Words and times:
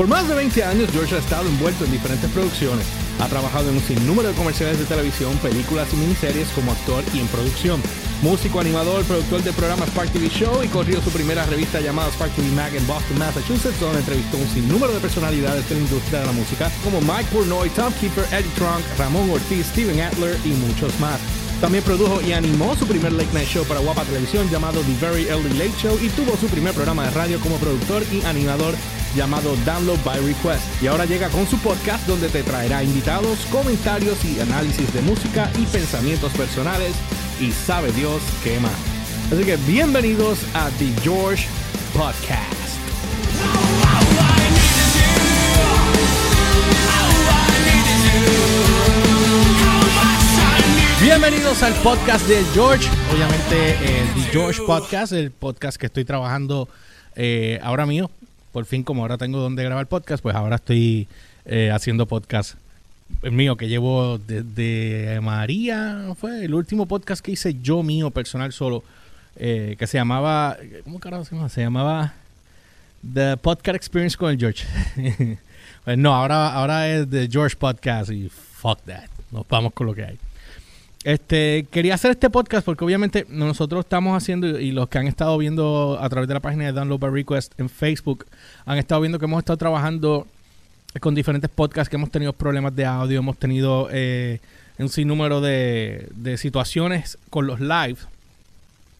Por 0.00 0.08
más 0.08 0.26
de 0.26 0.34
20 0.34 0.64
años, 0.64 0.88
George 0.92 1.14
ha 1.14 1.18
estado 1.18 1.46
envuelto 1.46 1.84
en 1.84 1.92
diferentes 1.92 2.30
producciones. 2.30 2.86
Ha 3.20 3.28
trabajado 3.28 3.68
en 3.68 3.76
un 3.76 3.82
sinnúmero 3.82 4.30
de 4.30 4.34
comerciales 4.34 4.78
de 4.78 4.86
televisión, 4.86 5.36
películas 5.42 5.92
y 5.92 5.96
miniseries 5.96 6.48
como 6.54 6.72
actor 6.72 7.04
y 7.12 7.18
en 7.18 7.26
producción. 7.26 7.82
Músico, 8.22 8.60
animador, 8.60 9.04
productor 9.04 9.42
de 9.42 9.52
programas 9.52 9.90
Spark 9.90 10.10
TV 10.10 10.30
Show 10.30 10.64
y 10.64 10.68
corrió 10.68 11.02
su 11.02 11.10
primera 11.10 11.44
revista 11.44 11.82
llamada 11.82 12.10
Spark 12.12 12.32
TV 12.32 12.48
Mag 12.52 12.74
en 12.74 12.86
Boston, 12.86 13.18
Massachusetts, 13.18 13.78
donde 13.78 13.98
entrevistó 13.98 14.38
un 14.38 14.48
sinnúmero 14.48 14.94
de 14.94 15.00
personalidades 15.00 15.68
de 15.68 15.74
la 15.74 15.80
industria 15.82 16.20
de 16.20 16.26
la 16.28 16.32
música 16.32 16.70
como 16.82 17.02
Mike 17.02 17.28
Pornoy, 17.30 17.68
Tom 17.68 17.92
Keeper, 18.00 18.24
Eddie 18.32 18.54
Trunk, 18.56 18.80
Ramón 18.96 19.28
Ortiz, 19.28 19.66
Steven 19.66 20.00
Adler 20.00 20.38
y 20.46 20.48
muchos 20.64 20.98
más. 20.98 21.20
También 21.60 21.84
produjo 21.84 22.22
y 22.22 22.32
animó 22.32 22.74
su 22.74 22.86
primer 22.86 23.12
late 23.12 23.34
night 23.34 23.50
show 23.50 23.66
para 23.66 23.80
Guapa 23.80 24.04
Televisión 24.04 24.48
llamado 24.48 24.80
The 24.80 25.06
Very 25.06 25.26
Early 25.28 25.58
Late 25.58 25.76
Show 25.76 25.98
y 26.00 26.08
tuvo 26.08 26.38
su 26.38 26.46
primer 26.46 26.72
programa 26.72 27.04
de 27.04 27.10
radio 27.10 27.38
como 27.40 27.58
productor 27.58 28.02
y 28.10 28.24
animador 28.24 28.74
llamado 29.14 29.56
Download 29.64 29.98
by 30.04 30.20
Request. 30.20 30.82
Y 30.82 30.86
ahora 30.86 31.04
llega 31.04 31.28
con 31.28 31.46
su 31.46 31.58
podcast 31.58 32.06
donde 32.06 32.28
te 32.28 32.42
traerá 32.42 32.82
invitados, 32.82 33.40
comentarios 33.50 34.24
y 34.24 34.40
análisis 34.40 34.92
de 34.92 35.02
música 35.02 35.50
y 35.58 35.64
pensamientos 35.66 36.32
personales 36.32 36.94
y 37.40 37.50
sabe 37.50 37.92
Dios 37.92 38.22
qué 38.44 38.58
más. 38.60 38.72
Así 39.32 39.44
que 39.44 39.56
bienvenidos 39.56 40.38
a 40.54 40.70
The 40.78 40.92
George 41.02 41.46
Podcast. 41.94 42.60
Bienvenidos 51.02 51.62
al 51.62 51.72
podcast 51.82 52.28
de 52.28 52.44
George, 52.52 52.86
obviamente 53.12 53.70
el 53.70 54.14
The 54.14 54.30
George 54.32 54.60
Podcast, 54.66 55.12
el 55.12 55.30
podcast 55.30 55.78
que 55.78 55.86
estoy 55.86 56.04
trabajando 56.04 56.68
eh, 57.16 57.58
ahora 57.62 57.86
mío. 57.86 58.10
Por 58.52 58.64
fin, 58.64 58.82
como 58.82 59.02
ahora 59.02 59.16
tengo 59.16 59.38
donde 59.38 59.62
grabar 59.62 59.86
podcast, 59.86 60.22
pues 60.22 60.34
ahora 60.34 60.56
estoy 60.56 61.06
eh, 61.44 61.70
haciendo 61.72 62.06
podcast 62.06 62.56
mío 63.22 63.56
que 63.56 63.68
llevo 63.68 64.18
desde 64.18 65.20
María, 65.20 66.14
fue 66.18 66.44
el 66.44 66.54
último 66.54 66.86
podcast 66.86 67.24
que 67.24 67.32
hice 67.32 67.56
yo 67.60 67.82
mío 67.82 68.10
personal 68.10 68.52
solo, 68.52 68.82
eh, 69.36 69.76
que 69.78 69.86
se 69.86 69.98
llamaba, 69.98 70.56
¿cómo 70.84 70.98
carajo 70.98 71.24
se 71.24 71.34
llama? 71.34 71.48
Se 71.48 71.60
llamaba 71.60 72.14
The 73.12 73.36
Podcast 73.36 73.76
Experience 73.76 74.16
con 74.16 74.30
el 74.30 74.38
George. 74.38 74.64
pues 75.84 75.98
no, 75.98 76.14
ahora, 76.14 76.52
ahora 76.52 76.88
es 76.88 77.08
The 77.08 77.28
George 77.30 77.56
Podcast 77.56 78.10
y 78.10 78.28
fuck 78.28 78.80
that, 78.86 79.08
nos 79.30 79.46
vamos 79.48 79.72
con 79.74 79.86
lo 79.86 79.94
que 79.94 80.04
hay. 80.04 80.18
Este, 81.02 81.66
quería 81.70 81.94
hacer 81.94 82.10
este 82.10 82.28
podcast 82.28 82.64
porque 82.64 82.84
obviamente 82.84 83.24
nosotros 83.30 83.86
estamos 83.86 84.14
haciendo 84.14 84.60
y 84.60 84.70
los 84.70 84.88
que 84.90 84.98
han 84.98 85.06
estado 85.06 85.38
viendo 85.38 85.98
a 85.98 86.08
través 86.10 86.28
de 86.28 86.34
la 86.34 86.40
página 86.40 86.66
de 86.66 86.72
Download 86.72 86.98
by 86.98 87.10
Request 87.10 87.58
en 87.58 87.70
Facebook 87.70 88.26
han 88.66 88.76
estado 88.76 89.00
viendo 89.00 89.18
que 89.18 89.24
hemos 89.24 89.38
estado 89.38 89.56
trabajando 89.56 90.26
con 91.00 91.14
diferentes 91.14 91.48
podcasts 91.48 91.88
que 91.88 91.96
hemos 91.96 92.10
tenido 92.10 92.34
problemas 92.34 92.76
de 92.76 92.84
audio, 92.84 93.18
hemos 93.18 93.38
tenido 93.38 93.88
eh, 93.90 94.40
un 94.78 94.90
sinnúmero 94.90 95.40
de, 95.40 96.08
de 96.14 96.36
situaciones 96.36 97.16
con 97.30 97.46
los 97.46 97.60
live, 97.60 97.96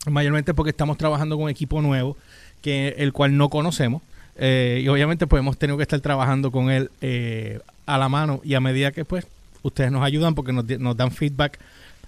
mayormente 0.06 0.54
porque 0.54 0.70
estamos 0.70 0.96
trabajando 0.96 1.36
con 1.36 1.44
un 1.44 1.50
equipo 1.50 1.82
nuevo 1.82 2.16
que 2.62 2.94
el 2.96 3.12
cual 3.12 3.36
no 3.36 3.50
conocemos 3.50 4.00
eh, 4.36 4.80
y 4.82 4.88
obviamente 4.88 5.26
pues 5.26 5.40
hemos 5.40 5.58
tenido 5.58 5.76
que 5.76 5.82
estar 5.82 6.00
trabajando 6.00 6.50
con 6.50 6.70
él 6.70 6.90
eh, 7.02 7.60
a 7.84 7.98
la 7.98 8.08
mano 8.08 8.40
y 8.42 8.54
a 8.54 8.60
medida 8.60 8.90
que 8.90 9.04
pues 9.04 9.26
ustedes 9.62 9.92
nos 9.92 10.02
ayudan 10.02 10.34
porque 10.34 10.52
nos 10.52 10.96
dan 10.96 11.10
feedback 11.10 11.58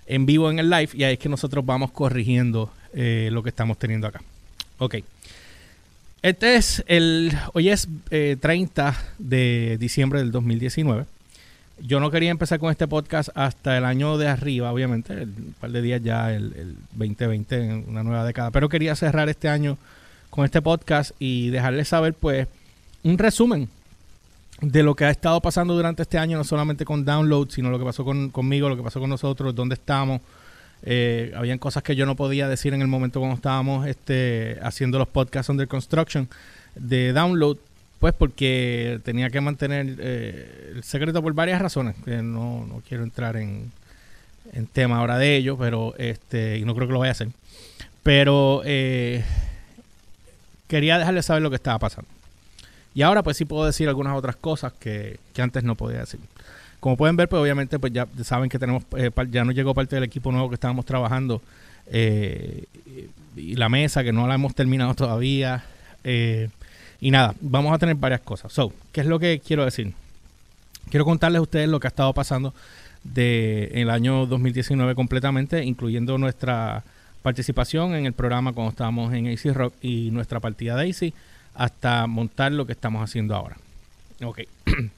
en 0.06 0.26
vivo 0.26 0.50
en 0.50 0.58
el 0.58 0.70
live 0.70 0.90
y 0.94 1.04
ahí 1.04 1.14
es 1.14 1.18
que 1.18 1.28
nosotros 1.28 1.64
vamos 1.64 1.90
corrigiendo 1.90 2.72
eh, 2.94 3.30
lo 3.32 3.42
que 3.42 3.48
estamos 3.48 3.78
teniendo 3.78 4.06
acá. 4.06 4.22
Ok. 4.78 4.96
Este 6.22 6.56
es 6.56 6.84
el. 6.86 7.32
Hoy 7.52 7.68
es 7.70 7.88
30 8.08 8.90
eh, 8.90 8.94
de 9.18 9.78
diciembre 9.78 10.20
del 10.20 10.30
2019. 10.30 11.04
Yo 11.80 11.98
no 11.98 12.10
quería 12.10 12.30
empezar 12.30 12.60
con 12.60 12.70
este 12.70 12.86
podcast 12.86 13.30
hasta 13.34 13.76
el 13.76 13.84
año 13.84 14.16
de 14.18 14.28
arriba, 14.28 14.72
obviamente, 14.72 15.24
un 15.24 15.54
par 15.58 15.72
de 15.72 15.82
días 15.82 16.00
ya, 16.02 16.32
el, 16.32 16.52
el 16.54 16.76
2020, 16.92 17.84
una 17.88 18.04
nueva 18.04 18.24
década. 18.24 18.52
Pero 18.52 18.68
quería 18.68 18.94
cerrar 18.94 19.28
este 19.28 19.48
año 19.48 19.78
con 20.30 20.44
este 20.44 20.62
podcast 20.62 21.10
y 21.18 21.50
dejarles 21.50 21.88
saber, 21.88 22.14
pues, 22.14 22.46
un 23.02 23.18
resumen 23.18 23.68
de 24.62 24.82
lo 24.84 24.94
que 24.94 25.04
ha 25.04 25.10
estado 25.10 25.40
pasando 25.40 25.74
durante 25.74 26.02
este 26.02 26.18
año, 26.18 26.38
no 26.38 26.44
solamente 26.44 26.84
con 26.84 27.04
Download, 27.04 27.50
sino 27.50 27.70
lo 27.70 27.78
que 27.78 27.84
pasó 27.84 28.04
con, 28.04 28.30
conmigo, 28.30 28.68
lo 28.68 28.76
que 28.76 28.82
pasó 28.82 29.00
con 29.00 29.10
nosotros, 29.10 29.54
dónde 29.54 29.74
estamos. 29.74 30.20
Eh, 30.84 31.32
habían 31.36 31.58
cosas 31.58 31.82
que 31.82 31.96
yo 31.96 32.06
no 32.06 32.16
podía 32.16 32.48
decir 32.48 32.72
en 32.72 32.80
el 32.80 32.88
momento 32.88 33.18
cuando 33.20 33.36
estábamos 33.36 33.86
este, 33.86 34.58
haciendo 34.62 34.98
los 34.98 35.08
podcasts 35.08 35.50
under 35.50 35.66
construction 35.66 36.28
de 36.76 37.12
Download, 37.12 37.56
pues 37.98 38.14
porque 38.14 39.00
tenía 39.04 39.30
que 39.30 39.40
mantener 39.40 39.96
eh, 39.98 40.72
el 40.76 40.84
secreto 40.84 41.22
por 41.22 41.34
varias 41.34 41.60
razones, 41.60 41.96
no, 42.06 42.64
no 42.66 42.82
quiero 42.88 43.02
entrar 43.02 43.36
en, 43.36 43.70
en, 44.52 44.66
tema 44.66 44.98
ahora 44.98 45.18
de 45.18 45.36
ello, 45.36 45.56
pero 45.56 45.94
este, 45.98 46.58
y 46.58 46.64
no 46.64 46.74
creo 46.74 46.86
que 46.86 46.92
lo 46.92 47.00
vaya 47.00 47.10
a 47.10 47.12
hacer. 47.12 47.28
Pero 48.04 48.62
eh, 48.64 49.24
quería 50.68 50.98
dejarles 50.98 51.26
saber 51.26 51.42
lo 51.42 51.50
que 51.50 51.56
estaba 51.56 51.78
pasando. 51.80 52.08
Y 52.94 53.02
ahora 53.02 53.22
pues 53.22 53.36
sí 53.36 53.44
puedo 53.44 53.64
decir 53.64 53.88
algunas 53.88 54.16
otras 54.16 54.36
cosas 54.36 54.72
que, 54.72 55.18
antes 55.38 55.64
no 55.64 55.74
podía 55.74 56.00
decir. 56.00 56.20
Como 56.80 56.96
pueden 56.96 57.16
ver, 57.16 57.28
pues 57.28 57.40
obviamente 57.40 57.78
pues 57.78 57.92
ya 57.92 58.06
saben 58.22 58.50
que 58.50 58.58
tenemos, 58.58 58.82
eh, 58.96 59.10
ya 59.30 59.44
nos 59.44 59.54
llegó 59.54 59.74
parte 59.74 59.96
del 59.96 60.04
equipo 60.04 60.32
nuevo 60.32 60.48
que 60.48 60.54
estábamos 60.54 60.84
trabajando 60.84 61.40
eh, 61.86 62.64
y 63.36 63.54
la 63.54 63.68
mesa 63.68 64.02
que 64.02 64.12
no 64.12 64.26
la 64.26 64.34
hemos 64.34 64.54
terminado 64.54 64.94
todavía. 64.94 65.64
Eh, 66.04 66.48
y 67.00 67.10
nada, 67.10 67.34
vamos 67.40 67.72
a 67.72 67.78
tener 67.78 67.94
varias 67.96 68.20
cosas. 68.20 68.52
So, 68.52 68.72
¿qué 68.92 69.00
es 69.00 69.06
lo 69.06 69.18
que 69.18 69.40
quiero 69.40 69.64
decir? 69.64 69.92
Quiero 70.90 71.04
contarles 71.04 71.38
a 71.38 71.42
ustedes 71.42 71.68
lo 71.68 71.80
que 71.80 71.86
ha 71.86 71.90
estado 71.90 72.12
pasando 72.12 72.52
de 73.04 73.70
el 73.74 73.90
año 73.90 74.26
2019 74.26 74.94
completamente, 74.94 75.64
incluyendo 75.64 76.18
nuestra 76.18 76.84
participación 77.22 77.94
en 77.94 78.06
el 78.06 78.12
programa 78.12 78.52
cuando 78.52 78.70
estábamos 78.70 79.14
en 79.14 79.28
AC 79.28 79.54
Rock 79.54 79.74
y 79.80 80.10
nuestra 80.10 80.40
partida 80.40 80.76
de 80.76 80.90
AC 80.90 81.14
hasta 81.54 82.06
montar 82.06 82.52
lo 82.52 82.66
que 82.66 82.72
estamos 82.72 83.02
haciendo 83.02 83.34
ahora. 83.34 83.56
Ok. 84.22 84.40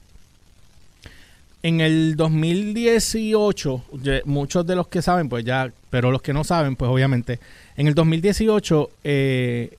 en 1.63 1.81
el 1.81 2.15
2018, 2.15 3.83
muchos 4.25 4.67
de 4.67 4.75
los 4.75 4.87
que 4.87 5.01
saben, 5.01 5.29
pues 5.29 5.43
ya, 5.43 5.71
pero 5.89 6.11
los 6.11 6.21
que 6.21 6.33
no 6.33 6.43
saben, 6.43 6.75
pues 6.75 6.89
obviamente, 6.91 7.39
en 7.75 7.87
el 7.87 7.95
2018, 7.95 8.91
eh, 9.03 9.77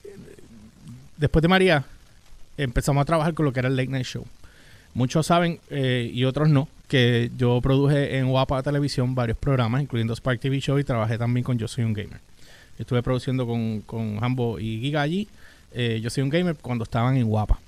después 1.15 1.41
de 1.41 1.47
María, 1.47 1.85
empezamos 2.57 3.01
a 3.01 3.05
trabajar 3.05 3.33
con 3.33 3.45
lo 3.45 3.53
que 3.53 3.59
era 3.59 3.69
el 3.69 3.75
Late 3.75 3.89
Night 3.89 4.05
Show. 4.05 4.25
Muchos 4.93 5.27
saben 5.27 5.59
eh, 5.69 6.11
y 6.13 6.25
otros 6.25 6.49
no 6.49 6.67
que 6.87 7.31
yo 7.37 7.61
produje 7.61 8.17
en 8.17 8.27
Guapa 8.29 8.63
Televisión 8.63 9.13
varios 9.13 9.37
programas, 9.37 9.81
incluyendo 9.81 10.15
Spark 10.15 10.39
TV 10.39 10.59
Show 10.59 10.79
y 10.79 10.83
trabajé 10.83 11.17
también 11.17 11.43
con 11.43 11.57
Yo 11.57 11.67
Soy 11.67 11.83
un 11.83 11.93
Gamer. 11.93 12.19
Estuve 12.79 13.03
produciendo 13.03 13.45
con, 13.45 13.81
con 13.81 14.23
Hambo 14.23 14.59
y 14.59 14.79
Giga 14.79 15.05
eh, 15.73 15.99
yo 16.01 16.09
soy 16.09 16.23
un 16.23 16.29
gamer 16.29 16.55
cuando 16.55 16.83
estaban 16.83 17.17
en 17.17 17.27
Guapa. 17.27 17.59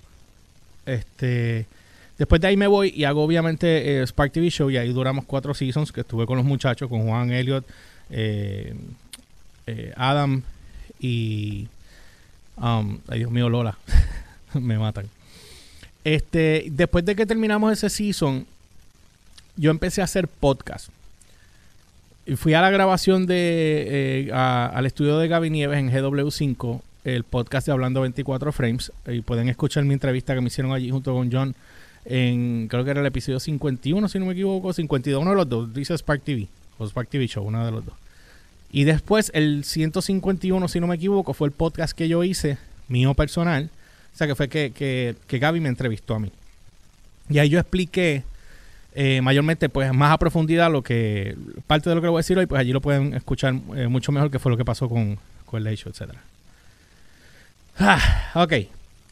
Este, 0.86 1.66
después 2.18 2.42
de 2.42 2.48
ahí 2.48 2.58
me 2.58 2.68
voy 2.68 2.92
y 2.96 3.04
hago 3.04 3.24
obviamente 3.24 4.02
eh, 4.02 4.08
Spark 4.08 4.32
TV 4.32 4.50
Show 4.50 4.70
y 4.70 4.78
ahí 4.78 4.92
duramos 4.92 5.26
cuatro 5.26 5.54
seasons 5.54 5.92
que 5.92 6.02
estuve 6.02 6.26
con 6.26 6.38
los 6.38 6.46
muchachos, 6.46 6.90
con 6.90 7.06
Juan 7.06 7.32
Elliot, 7.32 7.66
eh, 8.10 8.74
Adam 9.96 10.42
y... 11.00 11.68
Um, 12.58 13.00
ay 13.08 13.20
Dios 13.20 13.32
mío, 13.32 13.48
Lola. 13.48 13.78
me 14.54 14.78
matan. 14.78 15.08
Este, 16.04 16.66
después 16.72 17.06
de 17.06 17.16
que 17.16 17.26
terminamos 17.26 17.72
ese 17.72 17.90
season, 17.90 18.46
yo 19.56 19.72
empecé 19.72 20.02
a 20.02 20.06
hacer 20.06 20.28
podcast. 20.28 20.90
Y 22.26 22.36
fui 22.36 22.54
a 22.54 22.62
la 22.62 22.70
grabación 22.70 23.28
de 23.28 24.30
al 24.34 24.86
estudio 24.86 25.18
de 25.20 25.28
Gaby 25.28 25.50
Nieves 25.50 25.80
en 25.80 25.92
GW5 25.92 26.82
el 27.16 27.24
podcast 27.24 27.68
de 27.68 27.74
Hablando 27.74 28.02
24 28.02 28.52
Frames 28.52 28.92
y 29.08 29.22
pueden 29.22 29.50
escuchar 29.50 29.84
mi 29.86 29.94
entrevista 29.94 30.34
que 30.34 30.42
me 30.42 30.48
hicieron 30.48 30.74
allí 30.74 30.90
junto 30.90 31.14
con 31.14 31.32
John 31.32 31.56
en, 32.06 32.68
creo 32.70 32.84
que 32.84 32.92
era 32.92 33.02
el 33.02 33.06
episodio 33.06 33.40
51, 33.40 34.08
si 34.08 34.20
no 34.20 34.26
me 34.26 34.34
equivoco, 34.34 34.74
52, 34.74 35.22
uno 35.22 35.32
de 35.32 35.38
los 35.38 35.50
dos, 35.50 35.74
dice 35.74 35.98
Spark 35.98 36.24
TV 36.24 36.48
o 36.78 36.88
Spark 36.88 37.10
TV 37.10 37.28
Show, 37.28 37.46
uno 37.46 37.66
de 37.66 37.72
los 37.72 37.86
dos. 37.86 37.96
Y 38.72 38.84
después 38.84 39.32
el 39.34 39.64
151, 39.64 40.68
si 40.68 40.80
no 40.80 40.88
me 40.88 40.96
equivoco, 40.96 41.34
fue 41.34 41.48
el 41.48 41.54
podcast 41.54 41.94
que 41.94 42.08
yo 42.08 42.24
hice, 42.24 42.58
mío 42.88 43.14
personal, 43.14 43.70
o 44.14 44.18
sea 44.18 44.28
que 44.28 44.36
fue 44.36 44.48
que, 44.48 44.72
que, 44.72 45.16
que 45.28 45.40
Gaby 45.40 45.60
me 45.60 45.70
entrevistó 45.70 46.16
a 46.16 46.20
mí. 46.20 46.32
Y 47.30 47.40
ahí 47.40 47.50
yo 47.50 47.60
expliqué 47.60 48.24
eh, 48.96 49.22
mayormente, 49.22 49.70
pues 49.70 49.94
más 49.94 50.12
a 50.12 50.18
profundidad 50.18 50.72
lo 50.72 50.82
que, 50.82 51.36
parte 51.68 51.90
de 51.90 51.96
lo 51.96 52.02
que 52.02 52.08
voy 52.08 52.18
a 52.18 52.22
decir 52.22 52.38
hoy, 52.38 52.46
pues 52.46 52.60
allí 52.60 52.72
lo 52.72 52.82
pueden 52.82 53.14
escuchar 53.14 53.56
eh, 53.76 53.88
mucho 53.88 54.12
mejor 54.12 54.32
que 54.32 54.40
fue 54.40 54.52
lo 54.52 54.58
que 54.58 54.66
pasó 54.66 54.90
con, 54.90 55.18
con 55.46 55.66
el 55.66 55.78
Show, 55.78 55.92
etcétera. 55.92 56.22
Ah, 57.80 58.32
ok. 58.36 58.54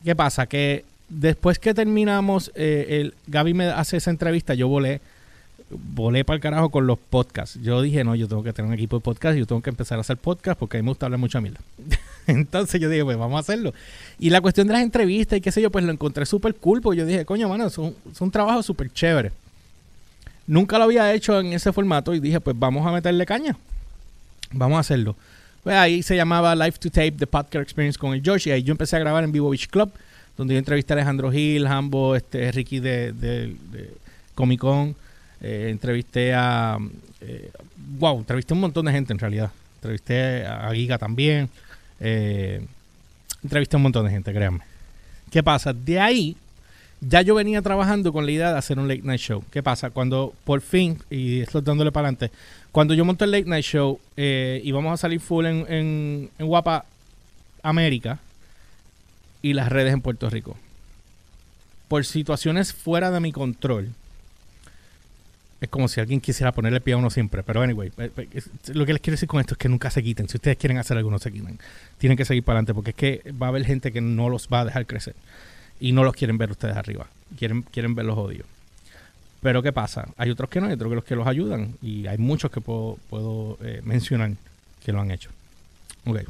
¿Qué 0.03 0.15
pasa? 0.15 0.45
Que 0.45 0.83
después 1.09 1.57
que 1.59 1.73
terminamos, 1.73 2.51
eh, 2.55 3.01
el 3.01 3.13
Gaby 3.27 3.53
me 3.53 3.65
hace 3.65 3.97
esa 3.97 4.09
entrevista, 4.09 4.53
yo 4.53 4.67
volé, 4.67 4.99
volé 5.69 6.25
para 6.25 6.35
el 6.35 6.41
carajo 6.41 6.69
con 6.69 6.85
los 6.85 6.99
podcasts. 6.99 7.59
Yo 7.61 7.81
dije, 7.81 8.03
no, 8.03 8.15
yo 8.15 8.27
tengo 8.27 8.43
que 8.43 8.53
tener 8.53 8.67
un 8.67 8.73
equipo 8.73 8.97
de 8.97 9.03
podcast 9.03 9.37
yo 9.37 9.45
tengo 9.45 9.61
que 9.61 9.69
empezar 9.69 9.97
a 9.97 10.01
hacer 10.01 10.17
podcast 10.17 10.59
porque 10.59 10.77
a 10.77 10.81
mí 10.81 10.85
me 10.85 10.91
gusta 10.91 11.05
hablar 11.05 11.19
mucha 11.19 11.41
mierda. 11.41 11.59
Entonces 12.27 12.79
yo 12.81 12.89
dije, 12.89 13.03
pues 13.03 13.17
vamos 13.17 13.37
a 13.37 13.39
hacerlo. 13.39 13.73
Y 14.19 14.29
la 14.29 14.41
cuestión 14.41 14.67
de 14.67 14.73
las 14.73 14.83
entrevistas 14.83 15.37
y 15.37 15.41
qué 15.41 15.51
sé 15.51 15.61
yo, 15.61 15.71
pues 15.71 15.85
lo 15.85 15.91
encontré 15.91 16.25
súper 16.25 16.55
cool, 16.55 16.81
porque 16.81 16.99
yo 16.99 17.05
dije, 17.05 17.25
coño, 17.25 17.47
mano, 17.47 17.67
es 17.67 17.77
un, 17.77 17.95
es 18.11 18.19
un 18.19 18.31
trabajo 18.31 18.61
súper 18.63 18.91
chévere. 18.91 19.31
Nunca 20.45 20.77
lo 20.77 20.85
había 20.85 21.13
hecho 21.13 21.39
en 21.39 21.53
ese 21.53 21.73
formato 21.73 22.13
y 22.13 22.19
dije, 22.19 22.39
pues 22.39 22.57
vamos 22.57 22.85
a 22.85 22.91
meterle 22.91 23.25
caña. 23.25 23.55
Vamos 24.51 24.77
a 24.77 24.79
hacerlo. 24.79 25.15
Pues 25.63 25.75
ahí 25.75 26.01
se 26.03 26.15
llamaba 26.15 26.55
Live 26.55 26.73
to 26.79 26.89
Tape, 26.89 27.11
The 27.11 27.27
Podcast 27.27 27.63
Experience 27.63 27.99
con 27.99 28.13
el 28.13 28.21
George. 28.21 28.49
Y 28.49 28.53
ahí 28.53 28.63
yo 28.63 28.71
empecé 28.71 28.95
a 28.95 28.99
grabar 28.99 29.23
en 29.23 29.31
Vivo 29.31 29.49
Beach 29.49 29.67
Club, 29.67 29.91
donde 30.37 30.53
yo 30.53 30.59
entrevisté 30.59 30.93
a 30.93 30.95
Alejandro 30.95 31.31
Gil, 31.31 31.67
Hambo, 31.67 32.15
este, 32.15 32.51
Ricky 32.51 32.79
de, 32.79 33.11
de, 33.11 33.55
de 33.71 33.93
Comic 34.35 34.59
Con. 34.59 34.95
Eh, 35.41 35.67
entrevisté 35.69 36.33
a. 36.33 36.77
Eh, 37.21 37.51
wow, 37.99 38.19
entrevisté 38.19 38.53
a 38.53 38.55
un 38.55 38.61
montón 38.61 38.85
de 38.85 38.91
gente 38.91 39.13
en 39.13 39.19
realidad. 39.19 39.51
Entrevisté 39.75 40.45
a 40.45 40.71
Giga 40.73 40.97
también. 40.97 41.49
Eh, 41.99 42.65
entrevisté 43.43 43.75
a 43.75 43.77
un 43.77 43.83
montón 43.83 44.05
de 44.05 44.11
gente, 44.11 44.33
créanme. 44.33 44.61
¿Qué 45.31 45.43
pasa? 45.43 45.73
De 45.73 45.99
ahí 45.99 46.37
ya 47.01 47.21
yo 47.21 47.35
venía 47.35 47.61
trabajando 47.61 48.11
con 48.11 48.25
la 48.25 48.31
idea 48.31 48.51
de 48.51 48.57
hacer 48.57 48.79
un 48.79 48.87
late 48.87 49.01
night 49.03 49.21
show. 49.21 49.43
¿Qué 49.51 49.61
pasa? 49.61 49.89
Cuando 49.89 50.33
por 50.43 50.61
fin, 50.61 50.97
y 51.09 51.41
estoy 51.41 51.61
dándole 51.61 51.91
para 51.91 52.07
adelante, 52.07 52.31
cuando 52.71 52.93
yo 52.93 53.05
monté 53.05 53.25
el 53.25 53.31
late 53.31 53.45
night 53.45 53.65
show 53.65 53.99
eh, 54.15 54.61
y 54.63 54.71
vamos 54.71 54.93
a 54.93 54.97
salir 54.97 55.19
full 55.19 55.45
en, 55.45 55.65
en, 55.71 56.29
en 56.37 56.47
Guapa 56.47 56.85
América 57.63 58.19
y 59.41 59.53
las 59.53 59.69
redes 59.69 59.93
en 59.93 60.01
Puerto 60.01 60.29
Rico, 60.29 60.57
por 61.87 62.05
situaciones 62.05 62.73
fuera 62.73 63.11
de 63.11 63.19
mi 63.19 63.31
control, 63.31 63.93
es 65.59 65.69
como 65.69 65.87
si 65.87 65.99
alguien 65.99 66.21
quisiera 66.21 66.51
ponerle 66.51 66.81
pie 66.81 66.93
a 66.93 66.97
uno 66.97 67.09
siempre. 67.09 67.41
Pero 67.43 67.61
anyway, 67.61 67.91
eh, 67.97 68.11
eh, 68.17 68.41
lo 68.73 68.85
que 68.85 68.93
les 68.93 69.01
quiero 69.01 69.15
decir 69.15 69.27
con 69.27 69.39
esto 69.39 69.55
es 69.55 69.57
que 69.57 69.69
nunca 69.69 69.89
se 69.89 70.03
quiten. 70.03 70.29
Si 70.29 70.37
ustedes 70.37 70.57
quieren 70.57 70.77
hacer 70.77 70.97
algo, 70.97 71.09
no 71.09 71.19
se 71.19 71.31
quiten. 71.31 71.59
Tienen 71.97 72.17
que 72.17 72.25
seguir 72.25 72.43
para 72.43 72.59
adelante 72.59 72.73
porque 72.73 72.91
es 72.91 72.95
que 72.95 73.31
va 73.31 73.47
a 73.47 73.49
haber 73.49 73.65
gente 73.65 73.91
que 73.91 74.01
no 74.01 74.29
los 74.29 74.47
va 74.49 74.61
a 74.61 74.65
dejar 74.65 74.85
crecer. 74.85 75.15
Y 75.79 75.91
no 75.91 76.03
los 76.03 76.13
quieren 76.13 76.37
ver 76.37 76.51
ustedes 76.51 76.75
arriba. 76.75 77.07
Quieren, 77.37 77.61
quieren 77.63 77.95
verlos 77.95 78.17
odios. 78.17 78.47
Pero 79.41 79.61
¿qué 79.61 79.71
pasa? 79.71 80.07
Hay 80.17 80.29
otros 80.29 80.49
que 80.49 80.59
no, 80.59 80.67
hay 80.67 80.73
otros 80.73 80.89
que 80.89 80.95
los 80.95 81.03
que 81.03 81.15
los 81.15 81.27
ayudan. 81.27 81.75
Y 81.81 82.07
hay 82.07 82.17
muchos 82.17 82.51
que 82.51 82.61
puedo, 82.61 82.97
puedo 83.09 83.57
eh, 83.61 83.81
mencionar 83.83 84.31
que 84.83 84.91
lo 84.91 85.01
han 85.01 85.11
hecho. 85.11 85.29
Ok. 86.05 86.21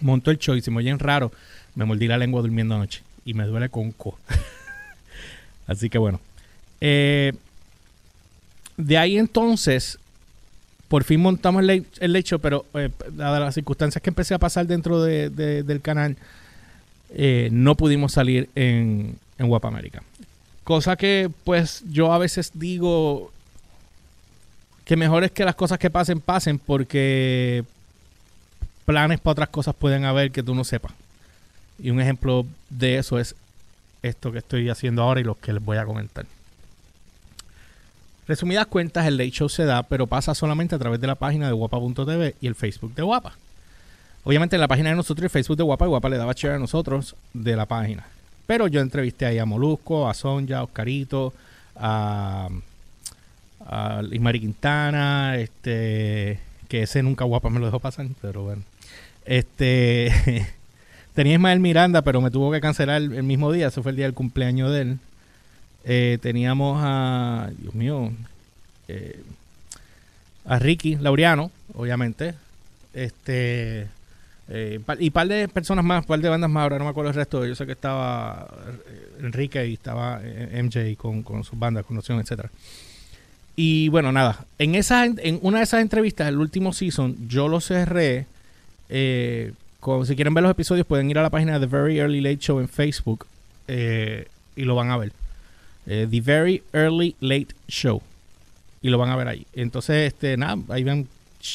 Montó 0.00 0.30
el 0.30 0.38
show 0.38 0.54
y 0.54 0.60
si 0.60 0.70
me 0.70 0.78
oyen 0.78 0.98
raro, 0.98 1.32
me 1.74 1.84
mordí 1.84 2.06
la 2.06 2.18
lengua 2.18 2.42
durmiendo 2.42 2.74
anoche. 2.74 3.02
Y 3.24 3.34
me 3.34 3.44
duele 3.46 3.68
con 3.68 3.92
co. 3.92 4.18
Así 5.66 5.88
que 5.88 5.98
bueno. 5.98 6.20
Eh, 6.80 7.32
de 8.76 8.98
ahí 8.98 9.18
entonces, 9.18 9.98
por 10.88 11.04
fin 11.04 11.20
montamos 11.20 11.62
el, 11.62 11.86
el 12.00 12.16
hecho, 12.16 12.38
pero 12.38 12.66
eh, 12.74 12.90
dadas 13.12 13.40
las 13.40 13.54
circunstancias 13.54 14.02
que 14.02 14.10
empecé 14.10 14.34
a 14.34 14.38
pasar 14.38 14.66
dentro 14.66 15.02
de, 15.02 15.30
de, 15.30 15.62
del 15.62 15.80
canal, 15.80 16.16
eh, 17.14 17.48
no 17.52 17.76
pudimos 17.76 18.12
salir 18.12 18.48
en, 18.54 19.16
en 19.38 19.48
Guapa 19.48 19.68
América. 19.68 20.02
Cosa 20.64 20.96
que 20.96 21.30
pues 21.44 21.84
yo 21.90 22.12
a 22.12 22.18
veces 22.18 22.50
digo 22.54 23.30
que 24.84 24.96
mejor 24.96 25.24
es 25.24 25.30
que 25.30 25.44
las 25.44 25.54
cosas 25.54 25.78
que 25.78 25.90
pasen, 25.90 26.20
pasen, 26.20 26.58
porque 26.58 27.64
planes 28.84 29.20
para 29.20 29.32
otras 29.32 29.48
cosas 29.48 29.74
pueden 29.74 30.04
haber 30.04 30.30
que 30.30 30.42
tú 30.42 30.54
no 30.54 30.64
sepas. 30.64 30.92
Y 31.78 31.90
un 31.90 32.00
ejemplo 32.00 32.46
de 32.70 32.98
eso 32.98 33.18
es 33.18 33.34
esto 34.02 34.32
que 34.32 34.38
estoy 34.38 34.68
haciendo 34.68 35.02
ahora 35.02 35.20
y 35.20 35.24
lo 35.24 35.38
que 35.38 35.52
les 35.52 35.64
voy 35.64 35.78
a 35.78 35.86
comentar. 35.86 36.26
Resumidas 38.26 38.66
cuentas, 38.66 39.06
el 39.06 39.16
late 39.16 39.30
show 39.30 39.48
se 39.48 39.64
da, 39.64 39.82
pero 39.82 40.06
pasa 40.06 40.34
solamente 40.34 40.74
a 40.74 40.78
través 40.78 41.00
de 41.00 41.06
la 41.06 41.14
página 41.14 41.46
de 41.46 41.52
guapa.tv 41.52 42.36
y 42.40 42.46
el 42.46 42.54
Facebook 42.54 42.94
de 42.94 43.02
Guapa. 43.02 43.36
Obviamente 44.24 44.56
en 44.56 44.60
la 44.60 44.68
página 44.68 44.90
de 44.90 44.96
nosotros 44.96 45.26
y 45.26 45.28
Facebook 45.28 45.56
de 45.56 45.62
Guapa, 45.62 45.86
Guapa 45.86 46.08
le 46.08 46.16
daba 46.16 46.32
share 46.32 46.54
a 46.54 46.58
nosotros 46.58 47.14
de 47.32 47.56
la 47.56 47.66
página. 47.66 48.06
Pero 48.46 48.66
yo 48.68 48.80
entrevisté 48.80 49.26
ahí 49.26 49.38
a 49.38 49.44
Molusco, 49.44 50.08
a 50.08 50.14
Sonja, 50.14 50.58
a 50.58 50.62
Oscarito, 50.64 51.32
a, 51.76 52.48
a 53.66 54.02
Ismari 54.10 54.40
Quintana, 54.40 55.36
este, 55.36 56.40
que 56.68 56.82
ese 56.82 57.02
nunca 57.02 57.24
Guapa 57.24 57.50
me 57.50 57.60
lo 57.60 57.66
dejó 57.66 57.80
pasar, 57.80 58.06
pero 58.20 58.42
bueno. 58.42 58.62
Este, 59.24 60.12
tenía 61.14 61.34
Ismael 61.34 61.60
Miranda, 61.60 62.02
pero 62.02 62.20
me 62.20 62.30
tuvo 62.30 62.50
que 62.50 62.60
cancelar 62.60 63.02
el, 63.02 63.12
el 63.12 63.22
mismo 63.22 63.52
día, 63.52 63.68
ese 63.68 63.82
fue 63.82 63.90
el 63.92 63.96
día 63.96 64.06
del 64.06 64.14
cumpleaños 64.14 64.72
de 64.72 64.80
él. 64.80 64.98
Eh, 65.84 66.18
teníamos 66.22 66.80
a, 66.82 67.50
Dios 67.58 67.74
mío, 67.74 68.10
eh, 68.88 69.22
a 70.46 70.58
Ricky 70.58 70.96
Laureano, 70.96 71.50
obviamente. 71.74 72.34
Este. 72.94 73.88
Eh, 74.48 74.78
y 74.98 75.10
par 75.10 75.26
de 75.26 75.48
personas 75.48 75.84
más, 75.84 76.04
par 76.04 76.20
de 76.20 76.28
bandas 76.28 76.50
más, 76.50 76.62
ahora 76.64 76.78
no 76.78 76.84
me 76.84 76.90
acuerdo 76.90 77.10
el 77.10 77.16
resto. 77.16 77.44
Yo 77.46 77.54
sé 77.54 77.66
que 77.66 77.72
estaba 77.72 78.48
Enrique 79.20 79.66
y 79.66 79.74
estaba 79.74 80.20
MJ 80.20 80.96
con, 80.96 81.22
con 81.22 81.44
sus 81.44 81.58
bandas, 81.58 81.84
con 81.84 81.96
Noción, 81.96 82.20
etcétera. 82.20 82.50
Y 83.56 83.88
bueno, 83.88 84.12
nada. 84.12 84.44
En 84.58 84.74
esa, 84.74 85.04
en 85.04 85.38
una 85.42 85.58
de 85.58 85.64
esas 85.64 85.80
entrevistas, 85.80 86.28
el 86.28 86.38
último 86.38 86.72
season, 86.72 87.16
yo 87.28 87.48
lo 87.48 87.60
cerré. 87.60 88.26
Eh, 88.88 89.52
si 90.04 90.16
quieren 90.16 90.34
ver 90.34 90.42
los 90.42 90.50
episodios, 90.50 90.86
pueden 90.86 91.10
ir 91.10 91.18
a 91.18 91.22
la 91.22 91.30
página 91.30 91.58
de 91.58 91.66
The 91.66 91.76
Very 91.76 91.98
Early 91.98 92.20
Late 92.20 92.38
Show 92.38 92.58
en 92.58 92.68
Facebook 92.68 93.26
eh, 93.68 94.28
y 94.56 94.62
lo 94.62 94.74
van 94.74 94.90
a 94.90 94.96
ver. 94.96 95.12
Eh, 95.86 96.08
The 96.10 96.20
Very 96.20 96.62
Early 96.72 97.14
Late 97.20 97.54
Show. 97.68 98.02
Y 98.82 98.88
lo 98.88 98.98
van 98.98 99.10
a 99.10 99.16
ver 99.16 99.28
ahí. 99.28 99.46
Entonces, 99.52 100.12
este, 100.12 100.36
nada, 100.36 100.58
ahí 100.68 100.84
ven 100.84 101.06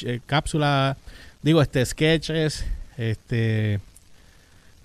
eh, 0.03 0.19
cápsulas, 0.25 0.95
digo, 1.41 1.61
este, 1.61 1.85
sketches, 1.85 2.65
este, 2.99 3.79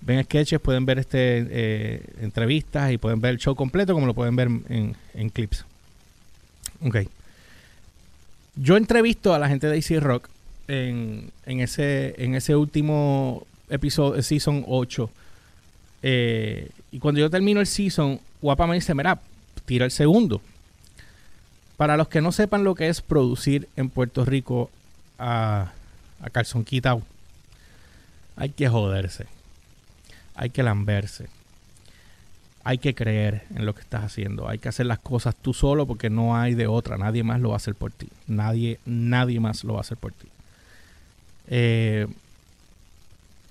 ven 0.01 0.23
sketches, 0.23 0.61
pueden 0.61 0.87
ver 0.87 1.01
este 1.01 1.47
eh, 1.51 2.03
entrevistas 2.21 2.93
y 2.93 2.99
pueden 2.99 3.21
ver 3.21 3.33
el 3.33 3.39
show 3.39 3.57
completo 3.57 3.93
como 3.93 4.07
lo 4.07 4.15
pueden 4.15 4.37
ver 4.37 4.49
en, 4.69 5.31
clips. 5.31 5.65
Ok. 6.81 6.99
Yo 8.55 8.77
entrevisto 8.77 9.35
a 9.35 9.41
la 9.41 9.49
gente 9.49 9.67
de 9.67 9.79
AC 9.79 10.01
Rock 10.01 10.29
en, 10.69 11.33
en, 11.45 11.61
ese, 11.61 12.15
en 12.23 12.37
ese 12.37 12.55
último 12.55 13.45
episodio, 13.69 14.23
season 14.23 14.65
8. 14.69 15.11
Eh, 16.05 16.71
y 16.93 17.01
cuando 17.01 17.21
yo 17.21 17.29
termino 17.31 17.59
el 17.59 17.67
season, 17.67 18.21
Guapa 18.41 18.69
me 18.69 18.77
dice, 18.77 18.95
mira, 18.95 19.19
tira 19.65 19.87
el 19.87 19.91
segundo. 19.91 20.41
Para 21.77 21.97
los 21.97 22.07
que 22.07 22.21
no 22.21 22.31
sepan 22.31 22.63
lo 22.63 22.77
que 22.77 22.89
es 22.89 23.01
producir 23.01 23.69
en 23.75 23.91
Puerto 23.91 24.25
Rico 24.25 24.71
a, 25.19 25.73
a 26.21 26.31
calzón 26.31 26.65
hay 28.37 28.51
que 28.51 28.69
joderse. 28.69 29.27
Hay 30.35 30.51
que 30.51 30.63
lamberse. 30.63 31.29
Hay 32.65 32.79
que 32.79 32.95
creer 32.95 33.45
en 33.55 33.67
lo 33.67 33.75
que 33.75 33.83
estás 33.83 34.05
haciendo. 34.05 34.49
Hay 34.49 34.59
que 34.59 34.69
hacer 34.69 34.87
las 34.87 34.99
cosas 34.99 35.37
tú 35.37 35.53
solo 35.53 35.87
porque 35.87 36.11
no 36.11 36.37
hay 36.37 36.55
de 36.55 36.67
otra. 36.67 36.97
Nadie 36.97 37.23
más 37.23 37.41
lo 37.41 37.51
va 37.51 37.57
a 37.57 37.59
hacer 37.59 37.75
por 37.75 37.93
ti. 37.93 38.09
Nadie, 38.27 38.81
nadie 38.87 39.39
más 39.39 39.65
lo 39.65 39.75
va 39.75 39.81
a 39.81 39.83
hacer 39.83 39.99
por 39.99 40.13
ti. 40.13 40.29
Eh, 41.49 42.07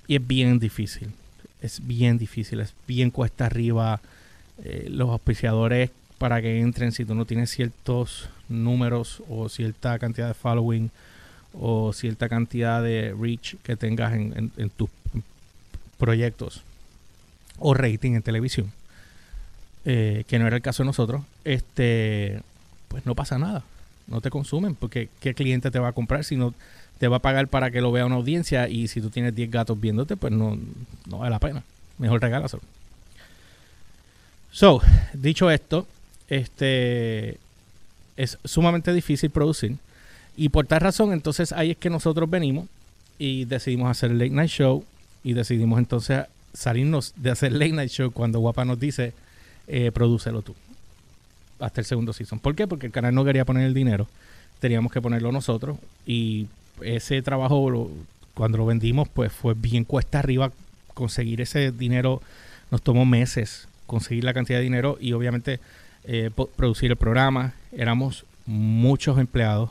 y 0.07 0.15
es 0.15 0.27
bien 0.27 0.59
difícil. 0.59 1.11
Es 1.61 1.85
bien 1.85 2.17
difícil. 2.17 2.59
Es 2.59 2.73
bien 2.87 3.11
cuesta 3.11 3.45
arriba. 3.45 4.01
Eh, 4.63 4.87
los 4.89 5.09
auspiciadores 5.09 5.91
para 6.17 6.41
que 6.41 6.59
entren 6.59 6.91
si 6.91 7.05
tú 7.05 7.15
no 7.15 7.25
tienes 7.25 7.49
ciertos 7.49 8.29
números 8.49 9.23
o 9.29 9.49
cierta 9.49 9.97
cantidad 9.99 10.27
de 10.27 10.33
following 10.33 10.91
o 11.53 11.93
cierta 11.93 12.29
cantidad 12.29 12.81
de 12.81 13.15
reach 13.19 13.55
que 13.63 13.75
tengas 13.75 14.13
en, 14.13 14.51
tus 14.75 14.89
proyectos 15.97 16.63
o 17.59 17.73
rating 17.73 18.13
en 18.13 18.21
televisión 18.21 18.71
eh, 19.85 20.23
que 20.27 20.39
no 20.39 20.47
era 20.47 20.55
el 20.55 20.61
caso 20.61 20.83
de 20.83 20.87
nosotros 20.87 21.21
este 21.43 22.41
pues 22.87 23.07
no 23.07 23.15
pasa 23.15 23.39
nada. 23.39 23.63
No 24.05 24.21
te 24.21 24.29
consumen 24.29 24.75
porque 24.75 25.09
qué 25.19 25.33
cliente 25.33 25.71
te 25.71 25.79
va 25.79 25.87
a 25.87 25.93
comprar 25.93 26.23
si 26.23 26.35
no 26.35 26.53
te 26.99 27.07
va 27.07 27.17
a 27.17 27.21
pagar 27.21 27.47
para 27.47 27.71
que 27.71 27.81
lo 27.81 27.91
vea 27.91 28.05
una 28.05 28.15
audiencia 28.15 28.69
y 28.69 28.87
si 28.87 29.01
tú 29.01 29.09
tienes 29.09 29.33
10 29.33 29.49
gatos 29.49 29.79
viéndote 29.81 30.15
pues 30.15 30.31
no, 30.31 30.59
no 31.07 31.17
vale 31.17 31.31
la 31.31 31.39
pena. 31.39 31.63
Mejor 31.97 32.21
regálaselo. 32.21 32.61
So 34.51 34.81
dicho 35.13 35.49
esto 35.49 35.87
este 36.27 37.39
es 38.15 38.37
sumamente 38.45 38.93
difícil 38.93 39.29
producir. 39.31 39.77
Y 40.35 40.49
por 40.49 40.65
tal 40.65 40.81
razón, 40.81 41.13
entonces 41.13 41.51
ahí 41.51 41.71
es 41.71 41.77
que 41.77 41.89
nosotros 41.89 42.29
venimos 42.29 42.67
y 43.19 43.45
decidimos 43.45 43.89
hacer 43.89 44.11
el 44.11 44.17
late 44.17 44.31
night 44.31 44.49
show 44.49 44.83
y 45.23 45.33
decidimos 45.33 45.79
entonces 45.79 46.25
salirnos 46.53 47.13
de 47.15 47.31
hacer 47.31 47.53
late 47.53 47.71
night 47.71 47.89
show 47.89 48.11
cuando 48.11 48.39
Guapa 48.39 48.65
nos 48.65 48.79
dice, 48.79 49.13
eh, 49.67 49.91
prodúcelo 49.91 50.41
tú. 50.41 50.55
Hasta 51.59 51.81
el 51.81 51.85
segundo 51.85 52.13
season. 52.13 52.39
¿Por 52.39 52.55
qué? 52.55 52.67
Porque 52.67 52.87
el 52.87 52.91
canal 52.91 53.13
no 53.13 53.23
quería 53.23 53.45
poner 53.45 53.65
el 53.65 53.73
dinero. 53.73 54.07
Teníamos 54.59 54.91
que 54.91 55.01
ponerlo 55.01 55.31
nosotros. 55.31 55.77
Y 56.05 56.47
ese 56.81 57.21
trabajo, 57.21 57.89
cuando 58.33 58.57
lo 58.57 58.65
vendimos, 58.65 59.07
pues 59.07 59.31
fue 59.31 59.53
bien 59.53 59.85
cuesta 59.85 60.19
arriba. 60.19 60.51
Conseguir 60.93 61.41
ese 61.41 61.71
dinero 61.71 62.21
nos 62.71 62.81
tomó 62.81 63.05
meses 63.05 63.67
conseguir 63.85 64.23
la 64.23 64.33
cantidad 64.33 64.57
de 64.57 64.63
dinero 64.63 64.97
y 64.99 65.13
obviamente 65.13 65.59
eh, 66.05 66.31
producir 66.55 66.91
el 66.91 66.97
programa. 66.97 67.53
Éramos 67.71 68.25
muchos 68.45 69.19
empleados 69.19 69.69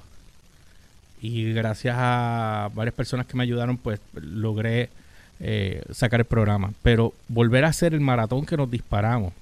y 1.23 1.53
gracias 1.53 1.95
a 1.97 2.69
varias 2.75 2.97
personas 2.97 3.27
que 3.27 3.37
me 3.37 3.45
ayudaron, 3.45 3.79
pues 3.79 4.01
logré 4.13 4.91
eh, 5.39 5.81
sacar 5.93 6.19
el 6.19 6.27
programa. 6.27 6.73
Pero 6.83 7.15
volver 7.29 7.65
a 7.65 7.69
hacer 7.69 7.95
el 7.95 8.01
maratón 8.01 8.45
que 8.45 8.57
nos 8.57 8.69
disparamos 8.69 9.33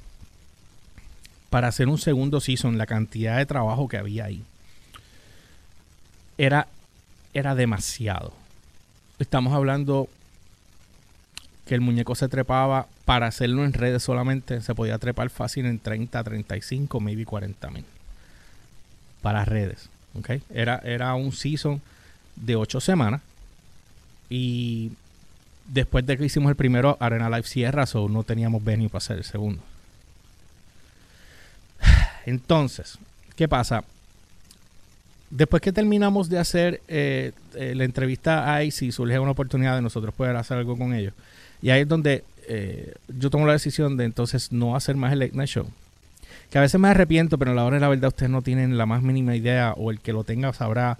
para 1.48 1.68
hacer 1.68 1.88
un 1.88 1.96
segundo 1.96 2.38
season, 2.40 2.76
la 2.76 2.84
cantidad 2.84 3.38
de 3.38 3.46
trabajo 3.46 3.88
que 3.88 3.96
había 3.96 4.26
ahí, 4.26 4.42
era, 6.36 6.68
era 7.32 7.54
demasiado. 7.54 8.34
Estamos 9.18 9.54
hablando 9.54 10.06
que 11.66 11.74
el 11.74 11.80
muñeco 11.80 12.14
se 12.14 12.28
trepaba 12.28 12.88
para 13.06 13.26
hacerlo 13.26 13.64
en 13.64 13.72
redes 13.72 14.02
solamente, 14.02 14.60
se 14.60 14.74
podía 14.74 14.98
trepar 14.98 15.30
fácil 15.30 15.64
en 15.64 15.78
30, 15.78 16.22
35, 16.22 17.00
maybe 17.00 17.24
40 17.24 17.70
mil. 17.70 17.86
Para 19.22 19.46
redes. 19.46 19.88
¿Okay? 20.18 20.42
Era, 20.52 20.80
era 20.84 21.14
un 21.14 21.32
season 21.32 21.80
de 22.36 22.56
8 22.56 22.80
semanas. 22.80 23.20
Y 24.28 24.92
después 25.66 26.06
de 26.06 26.16
que 26.16 26.24
hicimos 26.24 26.50
el 26.50 26.56
primero, 26.56 26.96
Arena 27.00 27.28
Live 27.30 27.44
cierra, 27.44 27.84
o 27.94 28.08
no 28.08 28.22
teníamos 28.22 28.62
venue 28.64 28.88
para 28.88 28.98
hacer 28.98 29.18
el 29.18 29.24
segundo. 29.24 29.62
Entonces, 32.26 32.98
¿qué 33.36 33.48
pasa? 33.48 33.84
Después 35.30 35.62
que 35.62 35.72
terminamos 35.72 36.28
de 36.28 36.38
hacer 36.38 36.80
eh, 36.88 37.32
eh, 37.54 37.74
la 37.76 37.84
entrevista 37.84 38.52
a 38.52 38.64
IC, 38.64 38.90
surge 38.92 39.18
una 39.18 39.30
oportunidad 39.30 39.76
de 39.76 39.82
nosotros 39.82 40.12
poder 40.12 40.36
hacer 40.36 40.58
algo 40.58 40.76
con 40.76 40.92
ellos. 40.92 41.14
Y 41.62 41.70
ahí 41.70 41.82
es 41.82 41.88
donde 41.88 42.24
eh, 42.48 42.94
yo 43.06 43.30
tomo 43.30 43.46
la 43.46 43.52
decisión 43.52 43.96
de 43.96 44.04
entonces 44.04 44.50
no 44.50 44.74
hacer 44.74 44.96
más 44.96 45.12
el 45.12 45.20
Late 45.20 45.36
Night 45.36 45.48
Show. 45.48 45.68
Que 46.50 46.58
a 46.58 46.60
veces 46.60 46.80
me 46.80 46.88
arrepiento, 46.88 47.38
pero 47.38 47.52
a 47.52 47.54
la 47.54 47.64
hora 47.64 47.76
de 47.76 47.80
la 47.80 47.88
verdad 47.88 48.08
ustedes 48.08 48.30
no 48.30 48.42
tienen 48.42 48.76
la 48.76 48.86
más 48.86 49.02
mínima 49.02 49.36
idea 49.36 49.72
o 49.76 49.90
el 49.90 50.00
que 50.00 50.12
lo 50.12 50.24
tenga 50.24 50.52
sabrá 50.52 50.98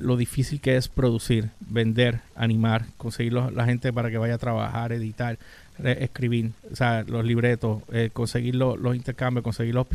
lo 0.00 0.16
difícil 0.16 0.60
que 0.60 0.76
es 0.76 0.88
producir, 0.88 1.50
vender, 1.60 2.20
animar, 2.34 2.86
conseguir 2.96 3.32
la 3.32 3.64
gente 3.64 3.92
para 3.92 4.10
que 4.10 4.18
vaya 4.18 4.34
a 4.34 4.38
trabajar, 4.38 4.92
editar, 4.92 5.38
escribir, 5.82 6.50
o 6.72 6.76
sea, 6.76 7.04
los 7.06 7.24
libretos, 7.24 7.82
eh, 7.92 8.10
conseguir 8.12 8.56
los 8.56 8.96
intercambios, 8.96 9.44
conseguir 9.44 9.74
los 9.74 9.86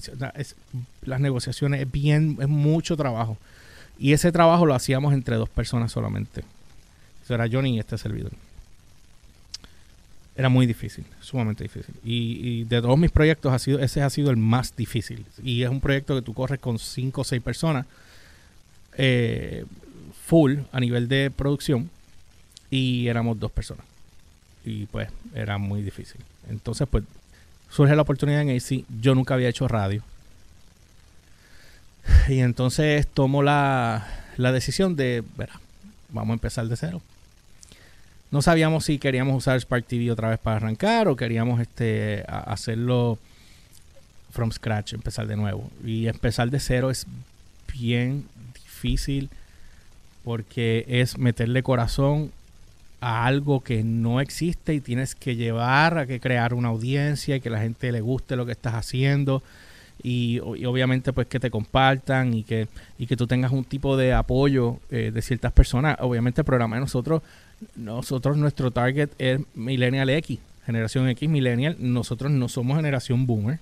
las 1.03 1.19
negociaciones, 1.19 1.81
es 1.81 1.91
bien, 1.91 2.37
es 2.39 2.47
mucho 2.47 2.95
trabajo. 2.95 3.37
Y 3.99 4.13
ese 4.13 4.31
trabajo 4.31 4.65
lo 4.65 4.73
hacíamos 4.73 5.13
entre 5.13 5.35
dos 5.35 5.49
personas 5.49 5.91
solamente. 5.91 6.43
Eso 7.23 7.35
era 7.35 7.47
Johnny 7.51 7.75
y 7.75 7.79
este 7.79 7.97
servidor. 7.97 8.31
Era 10.35 10.49
muy 10.49 10.65
difícil, 10.65 11.05
sumamente 11.21 11.63
difícil. 11.63 11.93
Y, 12.03 12.63
de 12.63 12.81
todos 12.81 12.97
mis 12.97 13.11
proyectos, 13.11 13.53
ha 13.53 13.59
sido, 13.59 13.79
ese 13.79 14.01
ha 14.01 14.09
sido 14.09 14.31
el 14.31 14.37
más 14.37 14.75
difícil. 14.75 15.25
Y 15.43 15.63
es 15.63 15.69
un 15.69 15.79
proyecto 15.79 16.15
que 16.15 16.21
tú 16.21 16.33
corres 16.33 16.59
con 16.59 16.79
cinco 16.79 17.21
o 17.21 17.23
seis 17.23 17.41
personas, 17.41 17.85
eh, 18.97 19.65
full 20.25 20.59
a 20.71 20.79
nivel 20.79 21.07
de 21.07 21.29
producción, 21.29 21.89
y 22.71 23.07
éramos 23.07 23.39
dos 23.39 23.51
personas 23.51 23.85
y 24.65 24.85
pues 24.87 25.09
era 25.33 25.57
muy 25.57 25.81
difícil. 25.81 26.21
Entonces, 26.49 26.87
pues 26.89 27.03
surge 27.69 27.95
la 27.95 28.01
oportunidad 28.01 28.41
en 28.41 28.55
AC. 28.55 28.85
Yo 29.01 29.15
nunca 29.15 29.33
había 29.33 29.49
hecho 29.49 29.67
radio. 29.67 30.03
Y 32.27 32.39
entonces 32.39 33.07
tomo 33.07 33.43
la, 33.43 34.07
la 34.37 34.51
decisión 34.51 34.95
de, 34.95 35.23
verá, 35.37 35.59
vamos 36.09 36.31
a 36.31 36.33
empezar 36.33 36.67
de 36.67 36.77
cero. 36.77 37.01
No 38.33 38.41
sabíamos 38.41 38.85
si 38.85 38.97
queríamos 38.97 39.37
usar 39.37 39.61
Spark 39.61 39.85
TV 39.85 40.09
otra 40.09 40.27
vez 40.27 40.39
para 40.39 40.55
arrancar 40.55 41.07
o 41.07 41.15
queríamos 41.15 41.61
este, 41.61 42.25
hacerlo 42.27 43.19
from 44.31 44.51
scratch, 44.51 44.93
empezar 44.93 45.27
de 45.27 45.35
nuevo. 45.35 45.69
Y 45.85 46.07
empezar 46.07 46.49
de 46.49 46.59
cero 46.59 46.89
es 46.89 47.05
bien 47.71 48.25
difícil 48.55 49.29
porque 50.23 50.83
es 50.87 51.19
meterle 51.19 51.61
corazón 51.61 52.31
a 53.01 53.27
algo 53.27 53.59
que 53.59 53.83
no 53.83 54.19
existe 54.19 54.73
y 54.73 54.81
tienes 54.81 55.13
que 55.13 55.35
llevar 55.35 55.99
a 55.99 56.07
que 56.07 56.19
crear 56.19 56.55
una 56.55 56.69
audiencia 56.69 57.35
y 57.35 57.39
que 57.39 57.51
la 57.51 57.59
gente 57.59 57.91
le 57.91 58.01
guste 58.01 58.35
lo 58.35 58.47
que 58.47 58.53
estás 58.53 58.73
haciendo 58.73 59.43
y, 60.01 60.39
obviamente 60.39 61.13
pues 61.13 61.27
que 61.27 61.39
te 61.39 61.51
compartan 61.51 62.33
y 62.33 62.43
que, 62.43 62.67
y 62.97 63.05
que 63.05 63.15
tú 63.15 63.27
tengas 63.27 63.51
un 63.51 63.63
tipo 63.63 63.95
de 63.95 64.13
apoyo 64.13 64.79
eh, 64.89 65.11
de 65.13 65.21
ciertas 65.21 65.51
personas. 65.51 65.97
Obviamente 66.01 66.41
el 66.41 66.45
programa 66.45 66.75
de 66.75 66.81
nosotros, 66.81 67.21
nosotros 67.75 68.37
nuestro 68.37 68.71
target 68.71 69.09
es 69.17 69.39
Millennial 69.55 70.09
X, 70.09 70.39
generación 70.65 71.07
X, 71.09 71.29
Millennial. 71.29 71.77
Nosotros 71.79 72.31
no 72.31 72.47
somos 72.49 72.77
generación 72.77 73.25
Boomer. 73.25 73.59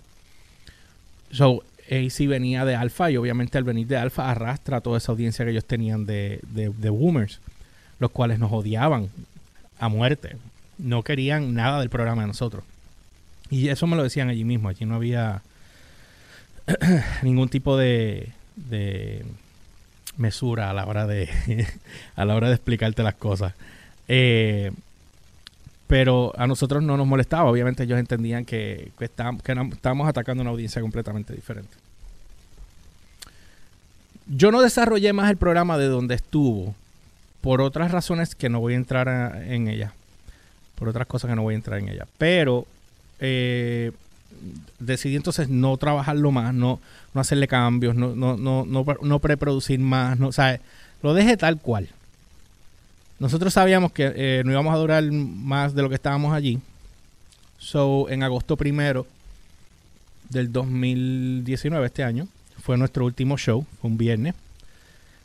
So, 1.32 1.64
AC 1.90 2.28
venía 2.28 2.66
de 2.66 2.76
Alpha 2.76 3.12
y 3.12 3.18
obviamente 3.18 3.58
al 3.58 3.64
venir 3.64 3.88
de 3.88 3.98
Alpha 3.98 4.30
arrastra 4.30 4.82
toda 4.82 4.98
esa 4.98 5.12
audiencia 5.12 5.44
que 5.46 5.52
ellos 5.52 5.66
tenían 5.66 6.06
de, 6.06 6.40
de, 6.54 6.70
de 6.70 6.90
boomers 6.90 7.40
los 8.02 8.12
cuales 8.12 8.40
nos 8.40 8.52
odiaban 8.52 9.10
a 9.80 9.88
muerte. 9.88 10.36
No 10.80 11.04
querían 11.04 11.54
nada 11.54 11.80
del 11.80 11.90
programa 11.90 12.24
de 12.24 12.30
nosotros. 12.30 12.64
Y 13.52 13.70
eso 13.70 13.86
me 13.86 13.96
lo 13.96 14.04
decían 14.04 14.30
allí 14.30 14.44
mismo. 14.44 14.70
Allí 14.70 14.86
no 14.86 14.96
había 14.96 15.44
ningún 17.22 17.50
tipo 17.50 17.78
de, 17.78 18.30
de 18.56 19.24
mesura 20.18 20.72
a 20.72 20.74
la 20.74 20.86
hora 20.86 21.06
de 21.06 21.30
a 22.16 22.26
la 22.26 22.36
hora 22.36 22.48
de 22.48 22.56
explicarte 22.56 23.04
las 23.04 23.16
cosas. 23.16 23.54
Eh, 24.14 24.72
pero 25.88 26.34
a 26.36 26.46
nosotros 26.46 26.84
no 26.84 26.98
nos 26.98 27.08
molestaba. 27.08 27.50
Obviamente 27.50 27.84
ellos 27.84 27.98
entendían 27.98 28.44
que, 28.44 28.92
que, 29.00 29.06
estábamos 29.06 30.10
atacando 30.10 30.42
una 30.42 30.52
audiencia 30.52 30.82
completamente 30.82 31.34
diferente. 31.34 31.72
Yo 34.28 34.52
no 34.52 34.62
desarrollé 34.62 35.14
más 35.14 35.30
el 35.30 35.38
programa 35.38 35.78
de 35.78 35.86
donde 35.86 36.16
estuvo 36.16 36.76
por 37.40 37.62
otras 37.62 37.92
razones 37.92 38.36
que 38.36 38.50
no 38.50 38.60
voy 38.60 38.74
a 38.74 38.78
entrar 38.78 39.44
en 39.48 39.70
ella. 39.70 39.94
Por 40.76 40.90
otras 40.90 41.08
cosas 41.08 41.30
que 41.30 41.36
no 41.36 41.44
voy 41.44 41.54
a 41.54 41.58
entrar 41.58 41.80
en 41.80 41.88
ella. 41.88 42.06
Pero 42.18 42.66
eh, 43.22 43.94
decidí 44.80 45.16
entonces 45.16 45.48
no 45.48 45.78
trabajarlo 45.78 46.32
más, 46.32 46.54
no, 46.54 46.82
no 47.14 47.22
hacerle 47.22 47.48
cambios, 47.48 47.96
no, 47.96 48.14
no, 48.14 48.36
no, 48.36 48.66
no, 48.66 48.86
no 49.02 49.20
preproducir 49.20 49.80
más. 49.80 50.20
No, 50.20 50.28
o 50.28 50.32
sea, 50.34 50.60
lo 51.02 51.14
dejé 51.14 51.38
tal 51.38 51.62
cual. 51.62 51.88
Nosotros 53.22 53.54
sabíamos 53.54 53.92
que 53.92 54.12
eh, 54.16 54.42
no 54.44 54.52
íbamos 54.52 54.74
a 54.74 54.78
durar 54.78 55.04
más 55.12 55.76
de 55.76 55.84
lo 55.84 55.90
que 55.90 55.96
estábamos 55.96 56.34
allí. 56.34 56.60
So, 57.60 58.10
en 58.10 58.24
agosto 58.24 58.58
primero 58.58 59.06
del 60.30 60.52
2019, 60.52 61.86
este 61.86 62.04
año, 62.04 62.28
fue 62.64 62.80
nuestro 62.80 63.06
último 63.06 63.38
show, 63.38 63.64
fue 63.80 63.92
un 63.92 64.00
viernes. 64.00 64.34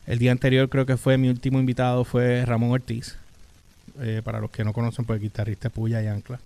El 0.05 0.19
día 0.19 0.31
anterior 0.31 0.69
creo 0.69 0.85
que 0.85 0.95
fue 0.95 1.17
mi 1.17 1.27
último 1.27 1.59
invitado 1.59 2.03
fue 2.03 2.45
Ramón 2.45 2.69
Ortiz. 2.69 3.15
Eh, 3.99 4.21
para 4.23 4.41
los 4.41 4.51
que 4.51 4.63
no 4.63 4.73
conocen, 4.73 5.03
pues 5.03 5.19
guitarrista 5.19 5.71
Puya 5.71 5.99
y 6.03 6.05
Ancla. 6.05 6.39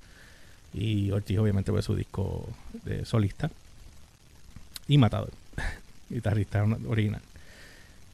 Y 0.73 1.11
Ortiz 1.11 1.37
obviamente 1.37 1.69
fue 1.69 1.81
su 1.81 1.97
disco 1.97 2.47
de 2.85 3.03
solista. 3.03 3.51
Y 4.87 4.97
Matador. 4.97 5.31
guitarrista 6.09 6.63
original. 6.87 7.21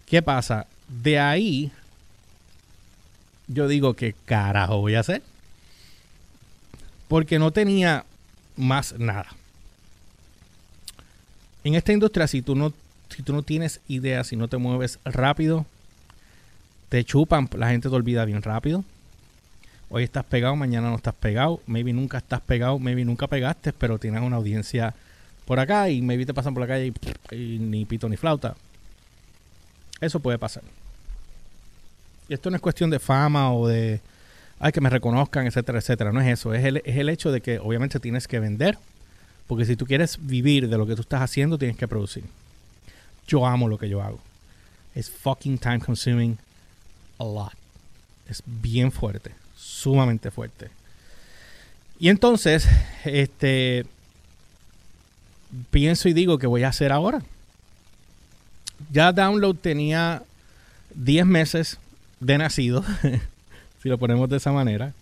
¿Qué 0.07 0.23
pasa? 0.23 0.65
De 0.87 1.19
ahí 1.19 1.71
yo 3.47 3.67
digo 3.67 3.93
que 3.93 4.13
carajo 4.25 4.79
voy 4.79 4.95
a 4.95 5.01
hacer. 5.01 5.21
Porque 7.07 7.39
no 7.39 7.51
tenía 7.51 8.05
más 8.57 8.97
nada. 8.99 9.27
En 11.63 11.75
esta 11.75 11.93
industria, 11.93 12.27
si 12.27 12.41
tú 12.41 12.55
no 12.55 12.73
si 13.09 13.23
tú 13.23 13.33
no 13.33 13.43
tienes 13.43 13.79
idea, 13.87 14.23
si 14.23 14.35
no 14.35 14.47
te 14.47 14.57
mueves 14.57 14.99
rápido, 15.05 15.65
te 16.89 17.03
chupan, 17.03 17.49
la 17.57 17.69
gente 17.69 17.89
te 17.89 17.95
olvida 17.95 18.25
bien 18.25 18.41
rápido. 18.41 18.83
Hoy 19.89 20.03
estás 20.03 20.25
pegado, 20.25 20.55
mañana 20.55 20.89
no 20.89 20.97
estás 20.97 21.15
pegado, 21.15 21.61
maybe 21.65 21.93
nunca 21.93 22.17
estás 22.17 22.41
pegado, 22.41 22.77
maybe 22.77 23.05
nunca 23.05 23.27
pegaste, 23.27 23.71
pero 23.71 23.97
tienes 23.97 24.21
una 24.21 24.35
audiencia 24.35 24.93
por 25.45 25.59
acá 25.59 25.89
y 25.89 26.01
maybe 26.01 26.25
te 26.25 26.33
pasan 26.33 26.53
por 26.53 26.61
la 26.61 26.67
calle 26.67 26.93
y, 27.31 27.59
ni 27.59 27.85
pito 27.85 28.09
ni 28.09 28.17
flauta. 28.17 28.55
Eso 30.01 30.19
puede 30.19 30.37
pasar. 30.37 30.63
Y 32.29 32.33
esto 32.33 32.49
no 32.49 32.55
es 32.55 32.61
cuestión 32.61 32.89
de 32.89 32.99
fama 32.99 33.53
o 33.53 33.67
de 33.67 34.01
ay 34.59 34.71
que 34.71 34.81
me 34.81 34.89
reconozcan, 34.89 35.47
etcétera, 35.47 35.79
etcétera. 35.79 36.11
No 36.11 36.21
es 36.21 36.27
eso. 36.27 36.53
Es 36.53 36.65
el, 36.65 36.77
es 36.77 36.97
el 36.97 37.09
hecho 37.09 37.31
de 37.31 37.41
que 37.41 37.59
obviamente 37.59 37.99
tienes 37.99 38.27
que 38.27 38.39
vender. 38.39 38.77
Porque 39.47 39.65
si 39.65 39.75
tú 39.75 39.85
quieres 39.85 40.17
vivir 40.19 40.67
de 40.67 40.77
lo 40.77 40.85
que 40.85 40.95
tú 40.95 41.01
estás 41.01 41.21
haciendo, 41.21 41.57
tienes 41.57 41.77
que 41.77 41.87
producir 41.87 42.23
yo 43.27 43.45
amo 43.45 43.67
lo 43.67 43.77
que 43.77 43.89
yo 43.89 44.01
hago. 44.01 44.19
Es 44.95 45.09
fucking 45.09 45.59
time 45.59 45.79
consuming 45.79 46.37
a 47.19 47.23
lot. 47.23 47.53
Es 48.27 48.41
bien 48.45 48.91
fuerte, 48.91 49.31
sumamente 49.55 50.31
fuerte. 50.31 50.69
Y 51.99 52.09
entonces, 52.09 52.67
este, 53.03 53.85
pienso 55.69 56.09
y 56.09 56.13
digo 56.13 56.39
que 56.39 56.47
voy 56.47 56.63
a 56.63 56.69
hacer 56.69 56.91
ahora. 56.91 57.21
Ya 58.91 59.11
Download 59.11 59.55
tenía 59.55 60.23
10 60.95 61.25
meses 61.25 61.77
de 62.19 62.37
nacido, 62.37 62.83
si 63.81 63.89
lo 63.89 63.97
ponemos 63.97 64.29
de 64.29 64.37
esa 64.37 64.51
manera. 64.51 64.93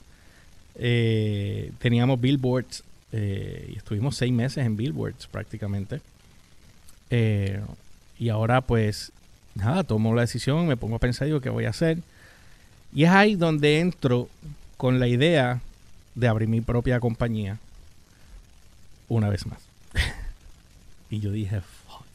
Eh, 0.77 1.71
teníamos 1.79 2.19
billboards 2.19 2.83
eh, 3.11 3.71
y 3.73 3.77
estuvimos 3.77 4.17
6 4.17 4.33
meses 4.33 4.65
en 4.65 4.75
billboards 4.75 5.27
prácticamente. 5.27 6.01
Eh, 7.09 7.61
y 8.19 8.29
ahora 8.29 8.61
pues 8.61 9.11
nada, 9.55 9.83
tomo 9.83 10.13
la 10.13 10.21
decisión, 10.21 10.67
me 10.67 10.77
pongo 10.77 10.97
a 10.97 10.99
pensar, 10.99 11.27
digo, 11.27 11.41
¿qué 11.41 11.49
voy 11.49 11.65
a 11.65 11.69
hacer? 11.69 11.99
Y 12.93 13.03
es 13.03 13.09
ahí 13.09 13.35
donde 13.35 13.79
entro 13.79 14.29
con 14.77 14.99
la 14.99 15.07
idea 15.07 15.61
de 16.15 16.27
abrir 16.27 16.47
mi 16.47 16.61
propia 16.61 16.99
compañía 16.99 17.57
una 19.07 19.29
vez 19.29 19.45
más. 19.45 19.59
y 21.09 21.19
yo 21.19 21.31
dije, 21.31 21.61
fuck. 21.61 22.05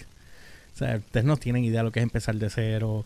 O 0.74 0.78
sea, 0.78 0.96
ustedes 0.96 1.24
no 1.24 1.36
tienen 1.36 1.64
idea 1.64 1.80
de 1.80 1.84
lo 1.84 1.92
que 1.92 2.00
es 2.00 2.04
empezar 2.04 2.34
de 2.36 2.50
cero, 2.50 3.04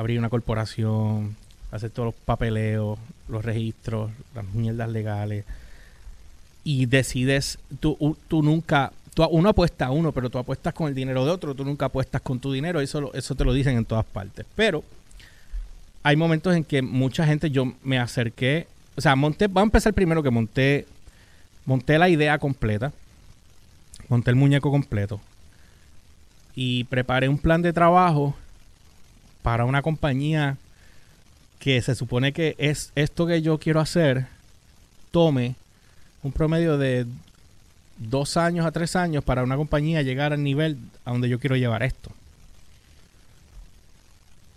abrir 0.00 0.18
una 0.18 0.30
corporación, 0.30 1.36
hacer 1.70 1.90
todos 1.90 2.06
los 2.06 2.14
papeleos, 2.14 2.98
los 3.28 3.44
registros, 3.44 4.10
las 4.34 4.46
mierdas 4.46 4.88
legales. 4.90 5.44
Y 6.64 6.86
decides, 6.86 7.58
tú, 7.80 8.16
tú 8.28 8.42
nunca, 8.42 8.92
tú, 9.14 9.24
uno 9.26 9.50
apuesta 9.50 9.86
a 9.86 9.90
uno, 9.90 10.12
pero 10.12 10.30
tú 10.30 10.38
apuestas 10.38 10.74
con 10.74 10.88
el 10.88 10.94
dinero 10.94 11.24
de 11.24 11.30
otro, 11.30 11.54
tú 11.54 11.64
nunca 11.64 11.86
apuestas 11.86 12.20
con 12.22 12.40
tu 12.40 12.52
dinero, 12.52 12.80
eso, 12.80 13.12
eso 13.14 13.34
te 13.34 13.44
lo 13.44 13.52
dicen 13.52 13.76
en 13.76 13.84
todas 13.84 14.04
partes. 14.06 14.46
Pero 14.54 14.82
hay 16.02 16.16
momentos 16.16 16.56
en 16.56 16.64
que 16.64 16.80
mucha 16.80 17.26
gente, 17.26 17.50
yo 17.50 17.72
me 17.82 17.98
acerqué, 17.98 18.66
o 18.96 19.00
sea, 19.00 19.16
monté, 19.16 19.46
vamos 19.46 19.62
a 19.62 19.64
empezar 19.64 19.92
primero 19.92 20.22
que 20.22 20.30
monté, 20.30 20.86
monté 21.66 21.98
la 21.98 22.08
idea 22.08 22.38
completa, 22.38 22.92
monté 24.08 24.30
el 24.30 24.36
muñeco 24.36 24.70
completo 24.70 25.20
y 26.54 26.84
preparé 26.84 27.28
un 27.28 27.38
plan 27.38 27.60
de 27.62 27.72
trabajo 27.72 28.34
para 29.42 29.64
una 29.64 29.82
compañía 29.82 30.56
que 31.58 31.80
se 31.82 31.94
supone 31.94 32.32
que 32.32 32.54
es 32.58 32.92
esto 32.94 33.26
que 33.26 33.42
yo 33.42 33.58
quiero 33.58 33.80
hacer, 33.80 34.26
tome 35.10 35.54
un 36.22 36.32
promedio 36.32 36.78
de 36.78 37.06
dos 37.98 38.36
años 38.36 38.66
a 38.66 38.72
tres 38.72 38.96
años 38.96 39.22
para 39.22 39.42
una 39.42 39.56
compañía 39.56 40.02
llegar 40.02 40.32
al 40.32 40.42
nivel 40.42 40.78
a 41.04 41.12
donde 41.12 41.28
yo 41.28 41.38
quiero 41.38 41.56
llevar 41.56 41.82
esto. 41.82 42.10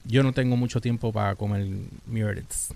Yo 0.06 0.24
no 0.24 0.34
tengo 0.34 0.58
mucho 0.58 0.82
tiempo 0.82 1.12
para 1.12 1.36
comer 1.36 1.68
Meredith. 2.08 2.74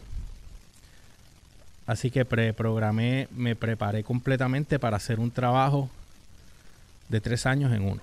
Así 1.85 2.11
que 2.11 2.25
preprogramé, 2.25 3.27
me 3.31 3.55
preparé 3.55 4.03
completamente 4.03 4.77
para 4.77 4.97
hacer 4.97 5.19
un 5.19 5.31
trabajo 5.31 5.89
de 7.07 7.21
tres 7.21 7.45
años 7.45 7.73
en 7.73 7.83
uno. 7.83 8.01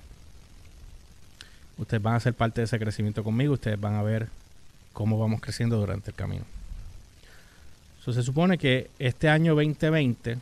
Ustedes 1.78 2.02
van 2.02 2.14
a 2.14 2.20
ser 2.20 2.34
parte 2.34 2.60
de 2.60 2.66
ese 2.66 2.78
crecimiento 2.78 3.24
conmigo, 3.24 3.54
ustedes 3.54 3.80
van 3.80 3.94
a 3.94 4.02
ver 4.02 4.28
cómo 4.92 5.18
vamos 5.18 5.40
creciendo 5.40 5.76
durante 5.78 6.10
el 6.10 6.16
camino. 6.16 6.44
se 8.04 8.22
supone 8.22 8.58
que 8.58 8.90
este 8.98 9.28
año 9.28 9.54
2020 9.54 10.38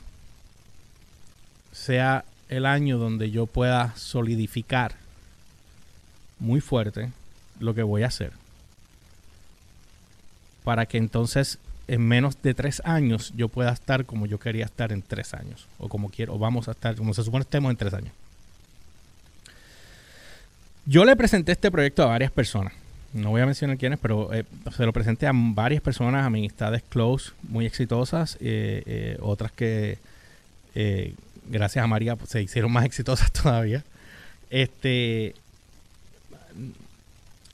sea 1.73 2.25
el 2.49 2.67
año 2.67 2.99
donde 2.99 3.31
yo 3.31 3.47
pueda 3.47 3.97
solidificar 3.97 4.93
muy 6.39 6.61
fuerte 6.61 7.12
lo 7.61 7.75
que 7.75 7.83
voy 7.83 8.03
a 8.03 8.09
hacer. 8.09 8.33
Para 10.65 10.87
que 10.87 10.99
entonces 10.99 11.59
en 11.89 12.07
menos 12.07 12.41
de 12.43 12.55
tres 12.55 12.83
años 12.85 13.33
yo 13.37 13.49
pueda 13.49 13.71
estar 13.71 14.05
como 14.05 14.27
yo 14.27 14.39
quería 14.39 14.65
estar 14.65 14.93
en 14.93 15.03
tres 15.03 15.35
años. 15.35 15.67
O 15.79 15.89
como 15.89 16.11
quiero, 16.11 16.35
o 16.35 16.39
vamos 16.39 16.69
a 16.69 16.73
estar, 16.73 16.97
como 16.97 17.15
se 17.15 17.23
supone 17.23 17.43
estemos 17.43 17.71
en 17.71 17.77
tres 17.77 17.95
años. 17.95 18.12
Yo 20.85 21.05
le 21.05 21.17
presenté 21.17 21.53
este 21.53 21.71
proyecto 21.71 22.03
a 22.03 22.07
varias 22.07 22.31
personas 22.31 22.73
no 23.12 23.31
voy 23.31 23.43
a 23.43 23.47
mencionar 23.47 23.77
quiénes, 23.77 23.99
pero 23.99 24.33
eh, 24.33 24.45
se 24.75 24.87
lo 24.87 24.93
presenté 24.93 25.27
a 25.27 25.33
varias 25.35 25.83
personas, 25.83 26.25
amistades 26.25 26.83
close, 26.89 27.33
muy 27.43 27.67
exitosas, 27.67 28.37
eh, 28.41 28.83
eh, 28.87 29.19
otras 29.21 29.53
que 29.53 29.99
gracias 31.51 31.85
a 31.85 31.87
María 31.89 32.17
pues, 32.17 32.31
se 32.31 32.43
hicieron 32.43 32.73
más 32.73 32.85
exitosas 32.87 33.31
todavía. 33.33 33.85
Este, 34.51 35.35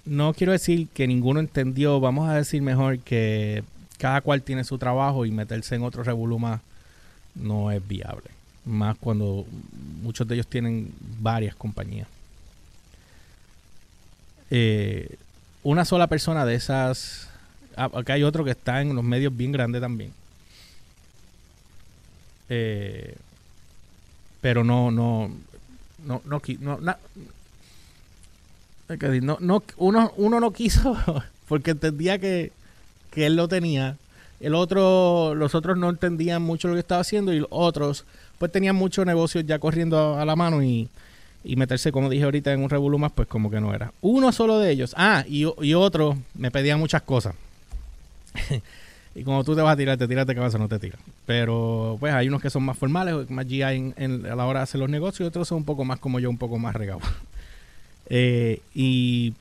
no 0.04 0.32
quiero 0.32 0.52
decir 0.52 0.88
que 0.88 1.06
ninguno 1.06 1.40
entendió, 1.40 2.00
vamos 2.00 2.28
a 2.28 2.34
decir 2.34 2.62
mejor 2.62 3.00
que 3.00 3.64
cada 3.98 4.20
cual 4.20 4.42
tiene 4.42 4.62
su 4.62 4.78
trabajo 4.78 5.26
y 5.26 5.32
meterse 5.32 5.74
en 5.74 5.82
otro 5.82 6.04
revoluma 6.04 6.60
no 7.34 7.72
es 7.72 7.86
viable. 7.86 8.30
Más 8.64 8.96
cuando 8.96 9.44
muchos 10.02 10.26
de 10.28 10.36
ellos 10.36 10.46
tienen 10.46 10.92
varias 11.20 11.56
compañías. 11.56 12.06
Eh, 14.50 15.16
una 15.62 15.84
sola 15.84 16.06
persona 16.06 16.44
de 16.44 16.54
esas. 16.54 17.28
Ah, 17.76 17.90
acá 17.94 18.14
hay 18.14 18.22
otro 18.22 18.44
que 18.44 18.50
está 18.52 18.80
en 18.80 18.94
los 18.94 19.04
medios 19.04 19.36
bien 19.36 19.52
grandes 19.52 19.80
también. 19.80 20.12
Eh, 22.48 23.14
pero 24.40 24.64
no, 24.64 24.90
no, 24.90 25.30
no, 26.04 26.22
no, 26.24 26.40
no, 26.60 26.78
no, 29.20 29.38
no, 29.40 29.62
uno, 29.76 30.12
uno 30.16 30.40
no 30.40 30.50
quiso 30.52 30.96
porque 31.48 31.72
entendía 31.72 32.18
que, 32.18 32.52
que 33.10 33.26
él 33.26 33.36
lo 33.36 33.48
tenía. 33.48 33.96
El 34.40 34.54
otro, 34.54 35.34
los 35.34 35.54
otros 35.54 35.76
no 35.76 35.90
entendían 35.90 36.42
mucho 36.42 36.68
lo 36.68 36.74
que 36.74 36.80
estaba 36.80 37.00
haciendo 37.00 37.32
y 37.32 37.40
los 37.40 37.48
otros 37.50 38.04
pues 38.38 38.52
tenían 38.52 38.76
muchos 38.76 39.04
negocios 39.04 39.44
ya 39.46 39.58
corriendo 39.58 40.16
a 40.16 40.24
la 40.24 40.36
mano 40.36 40.62
y, 40.62 40.88
y 41.48 41.56
meterse, 41.56 41.90
como 41.92 42.10
dije 42.10 42.24
ahorita, 42.24 42.52
en 42.52 42.62
un 42.62 42.68
revolú 42.68 42.98
más, 42.98 43.10
pues 43.10 43.26
como 43.26 43.50
que 43.50 43.58
no 43.58 43.74
era. 43.74 43.90
Uno 44.02 44.32
solo 44.32 44.58
de 44.58 44.70
ellos. 44.70 44.94
Ah, 44.98 45.24
y, 45.26 45.46
otro 45.72 46.18
me 46.34 46.50
pedía 46.50 46.76
muchas 46.76 47.00
cosas. 47.00 47.34
y 49.14 49.24
como 49.24 49.42
tú 49.44 49.56
te 49.56 49.62
vas 49.62 49.72
a 49.72 49.76
tirar, 49.76 49.96
te 49.96 50.06
tiras 50.06 50.26
de 50.26 50.34
cabeza, 50.34 50.58
no 50.58 50.68
te 50.68 50.78
tiras. 50.78 51.00
Pero 51.24 51.96
pues 52.00 52.12
hay 52.12 52.28
unos 52.28 52.42
que 52.42 52.50
son 52.50 52.64
más 52.64 52.76
formales, 52.76 53.30
más 53.30 53.46
GI 53.46 53.62
en, 53.62 54.26
a 54.30 54.36
la 54.36 54.44
hora 54.44 54.60
de 54.60 54.64
hacer 54.64 54.78
los 54.78 54.90
negocios, 54.90 55.20
y 55.20 55.28
otros 55.28 55.48
son 55.48 55.58
un 55.58 55.64
poco 55.64 55.86
más 55.86 55.98
como 55.98 56.20
yo, 56.20 56.28
un 56.28 56.36
poco 56.36 56.58
más 56.58 56.76
regados. 56.76 57.02
Eh, 58.10 58.62
y 58.74 59.34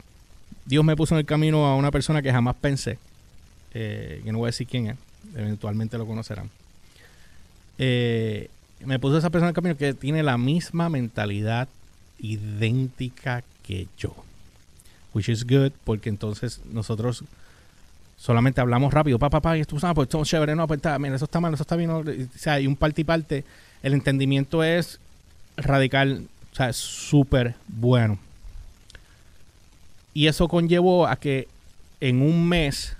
Dios 0.66 0.84
me 0.84 0.98
puso 0.98 1.16
en 1.16 1.20
el 1.20 1.26
camino 1.26 1.68
a 1.68 1.78
una 1.78 1.90
persona 1.90 2.22
que 2.22 2.34
jamás 2.34 2.54
pensé, 2.60 3.00
eh, 3.74 4.22
que 4.26 4.32
no 4.34 4.40
voy 4.40 4.48
a 4.48 4.52
decir 4.52 4.68
quién 4.68 4.88
es, 4.88 4.98
eventualmente 5.38 5.98
lo 5.98 6.06
conocerán. 6.06 6.50
Eh, 7.78 8.50
me 8.86 9.00
puso 9.00 9.18
esa 9.18 9.30
persona 9.30 9.48
en 9.48 9.52
el 9.52 9.56
camino 9.56 9.78
que 9.78 9.94
tiene 9.94 10.22
la 10.22 10.38
misma 10.38 10.90
mentalidad 10.90 11.70
idéntica 12.20 13.44
que 13.64 13.88
yo. 13.98 14.16
Which 15.14 15.30
is 15.30 15.46
good, 15.46 15.72
porque 15.84 16.10
entonces 16.10 16.62
nosotros 16.72 17.24
solamente 18.18 18.62
hablamos 18.62 18.94
rápido, 18.94 19.20
papá, 19.20 19.42
papá, 19.42 19.58
y 19.58 19.62
esto, 19.62 19.78
ah, 19.84 19.94
pues 19.94 20.08
esto 20.08 20.22
es 20.22 20.28
chévere, 20.28 20.56
no, 20.56 20.68
pues 20.68 20.82
mira, 21.00 21.16
eso 21.16 21.26
está 21.26 21.40
mal, 21.40 21.54
eso 21.54 21.64
está 21.64 21.76
bien, 21.76 21.90
o 21.90 22.04
sea, 22.36 22.54
hay 22.54 22.68
un 22.68 22.76
parte 22.76 23.02
y 23.02 23.04
parte. 23.04 23.46
El 23.84 23.94
entendimiento 23.94 24.64
es 24.64 25.00
radical, 25.56 26.28
o 26.52 26.56
sea, 26.56 26.70
es 26.70 26.78
súper 26.78 27.56
bueno. 27.68 28.20
Y 30.14 30.28
eso 30.28 30.48
conllevó 30.48 31.08
a 31.08 31.16
que 31.18 31.48
en 32.02 32.22
un 32.22 32.48
mes 32.48 32.96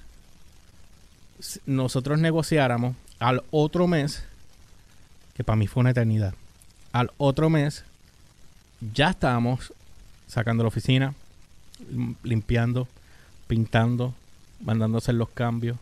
nosotros 1.66 2.20
negociáramos 2.20 2.96
al 3.20 3.44
otro 3.52 3.88
mes, 3.88 4.24
que 5.36 5.44
para 5.44 5.56
mí 5.56 5.68
fue 5.68 5.82
una 5.82 5.92
eternidad, 5.92 6.34
al 6.92 7.12
otro 7.18 7.50
mes 7.50 7.84
ya 8.82 9.10
estábamos 9.10 9.74
sacando 10.28 10.64
la 10.64 10.68
oficina, 10.68 11.14
limpiando, 12.24 12.88
pintando, 13.48 14.14
mandando 14.64 14.98
hacer 14.98 15.16
los 15.16 15.30
cambios. 15.30 15.78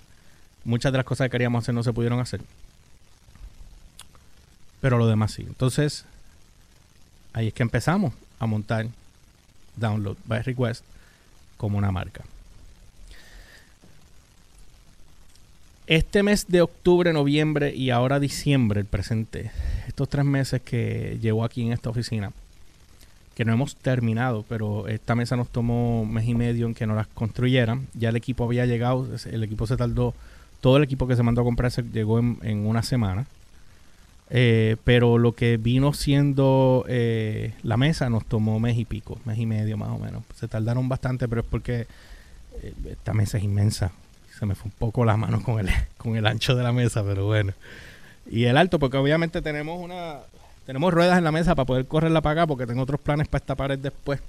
Muchas 0.64 0.92
de 0.92 0.98
las 0.98 1.06
cosas 1.06 1.26
que 1.26 1.32
queríamos 1.32 1.64
hacer 1.64 1.76
no 1.76 1.84
se 1.84 1.94
pudieron 1.94 2.20
hacer. 2.20 2.42
Pero 4.82 4.98
lo 4.98 5.08
demás 5.08 5.32
sí. 5.32 5.44
Entonces, 5.44 6.06
ahí 7.34 7.48
es 7.48 7.54
que 7.54 7.64
empezamos 7.64 8.14
a 8.40 8.46
montar 8.46 8.88
Download 9.76 10.18
by 10.26 10.42
Request 10.42 10.84
como 11.58 11.78
una 11.78 11.92
marca. 11.92 12.24
Este 15.88 16.24
mes 16.24 16.48
de 16.48 16.62
octubre, 16.62 17.14
noviembre 17.14 17.76
y 17.76 17.92
ahora 17.92 18.20
diciembre, 18.20 18.80
el 18.80 18.88
presente, 18.88 19.52
estos 19.88 20.10
tres 20.10 20.26
meses 20.26 20.62
que 20.62 21.20
llevo 21.22 21.44
aquí 21.44 21.62
en 21.62 21.74
esta 21.74 21.92
oficina, 21.92 22.32
que 23.36 23.44
no 23.44 23.54
hemos 23.54 23.76
terminado, 23.76 24.46
pero 24.48 24.88
esta 24.88 25.14
mesa 25.14 25.36
nos 25.36 25.50
tomó 25.50 26.06
mes 26.06 26.26
y 26.26 26.34
medio 26.34 26.68
en 26.68 26.74
que 26.74 26.88
nos 26.88 26.96
las 26.96 27.08
construyeran. 27.08 27.88
Ya 27.94 28.10
el 28.10 28.16
equipo 28.16 28.46
había 28.46 28.66
llegado, 28.66 29.08
el 29.26 29.44
equipo 29.44 29.68
se 29.68 29.76
tardó, 29.76 30.14
todo 30.62 30.78
el 30.78 30.84
equipo 30.84 31.06
que 31.06 31.18
se 31.18 31.24
mandó 31.24 31.42
a 31.42 31.44
comprar 31.44 31.70
se 31.70 31.84
llegó 31.84 32.18
en, 32.20 32.66
una 32.66 32.82
semana. 32.82 33.28
Eh, 34.30 34.78
pero 34.86 35.18
lo 35.20 35.34
que 35.34 35.58
vino 35.58 35.94
siendo 35.94 36.84
eh, 36.88 37.54
la 37.62 37.78
mesa 37.78 38.10
nos 38.10 38.26
tomó 38.26 38.60
mes 38.60 38.76
y 38.78 38.86
pico, 38.86 39.20
mes 39.26 39.38
y 39.38 39.46
medio 39.46 39.78
más 39.78 39.90
o 39.90 40.00
menos. 40.00 40.24
Se 40.36 40.48
tardaron 40.48 40.88
bastante, 40.88 41.28
pero 41.28 41.42
es 41.42 41.48
porque 41.48 41.88
eh, 42.62 42.74
esta 42.90 43.14
mesa 43.14 43.38
es 43.38 43.44
inmensa. 43.44 43.92
Se 44.40 44.46
me 44.46 44.56
fue 44.56 44.68
un 44.68 44.78
poco 44.80 45.04
la 45.04 45.18
mano 45.18 45.44
con 45.44 45.60
el, 45.60 45.70
con 45.98 46.16
el 46.16 46.26
ancho 46.26 46.56
de 46.56 46.64
la 46.64 46.72
mesa, 46.72 47.04
pero 47.04 47.26
bueno. 47.26 47.54
Y 48.28 48.46
el 48.46 48.56
alto, 48.56 48.80
porque 48.80 48.98
obviamente 48.98 49.42
tenemos 49.42 49.80
una, 49.80 50.22
tenemos 50.66 50.94
ruedas 50.94 51.18
en 51.18 51.24
la 51.24 51.32
mesa 51.32 51.56
para 51.56 51.66
poder 51.66 51.86
correrla 51.86 52.22
para 52.22 52.42
acá 52.42 52.48
porque 52.48 52.66
tengo 52.66 52.82
otros 52.82 53.00
planes 53.00 53.28
para 53.28 53.42
esta 53.42 53.56
pared 53.56 53.78
después. 53.78 54.20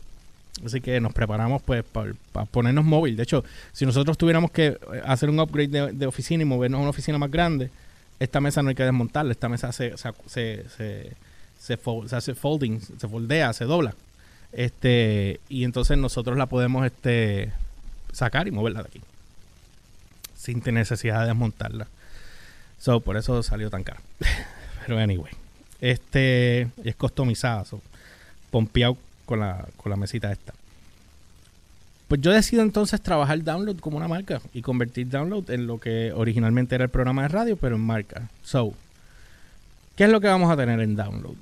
Así 0.65 0.81
que 0.81 1.01
nos 1.01 1.13
preparamos 1.13 1.63
pues 1.63 1.85
para, 1.85 2.13
ponernos 2.47 2.85
móvil. 2.85 3.17
De 3.17 3.23
hecho, 3.23 3.45
si 3.73 3.85
nosotros 3.85 4.17
tuviéramos 4.17 4.51
que 4.51 4.67
eh, 4.67 4.79
hacer 5.05 5.29
un 5.29 5.39
upgrade 5.39 5.93
de, 5.93 6.07
oficina 6.07 6.43
y 6.43 6.47
movernos 6.47 6.79
a 6.79 6.81
una 6.83 6.91
oficina 6.91 7.19
más 7.19 7.31
grande, 7.31 7.71
esta 8.19 8.41
mesa 8.41 8.63
no 8.63 8.71
hay 8.71 8.75
que 8.75 8.85
desmontarla. 8.85 9.33
Esta 9.33 9.49
mesa 9.49 9.73
se, 9.73 9.95
se, 9.97 10.65
se, 10.69 11.13
se, 11.59 11.79
hace 12.17 12.35
folding, 12.35 12.81
se 12.81 13.09
foldea, 13.09 13.53
se 13.53 13.65
dobla. 13.65 13.95
Este, 14.53 15.41
y 15.51 15.65
entonces 15.65 15.99
nosotros 15.99 16.39
la 16.39 16.47
podemos 16.47 16.87
este, 16.87 17.53
sacar 18.13 18.49
y 18.49 18.51
moverla 18.51 18.83
de 18.83 18.89
aquí. 18.89 19.01
Sin 20.35 20.63
necesidad 20.65 21.21
de 21.21 21.27
desmontarla. 21.27 21.89
So, 22.79 23.01
por 23.01 23.17
eso 23.17 23.43
salió 23.43 23.69
tan 23.69 23.85
caro. 23.85 24.01
Pero 24.87 24.99
anyway, 24.99 25.33
este 25.81 26.69
es 26.85 26.97
customizada, 26.97 27.65
so, 27.65 27.81
pompeado 28.51 28.97
con 29.25 29.41
la, 29.41 29.67
con 29.77 29.91
la 29.91 29.97
mesita 29.97 30.33
esta. 30.33 30.55
Pues 32.09 32.21
yo 32.21 32.31
decido 32.31 32.63
entonces 32.63 33.01
trabajar 33.01 33.43
Download 33.43 33.79
como 33.81 33.97
una 33.97 34.07
marca 34.07 34.41
y 34.55 34.63
convertir 34.63 35.09
Download 35.09 35.51
en 35.51 35.67
lo 35.67 35.79
que 35.79 36.13
originalmente 36.13 36.77
era 36.77 36.85
el 36.85 36.91
programa 36.91 37.23
de 37.23 37.29
radio, 37.29 37.57
pero 37.57 37.75
en 37.75 37.83
marca. 37.83 38.29
So, 38.45 38.75
¿qué 39.97 40.05
es 40.05 40.11
lo 40.11 40.21
que 40.21 40.29
vamos 40.29 40.51
a 40.51 40.57
tener 40.57 40.79
en 40.81 40.95
Download? 40.95 41.35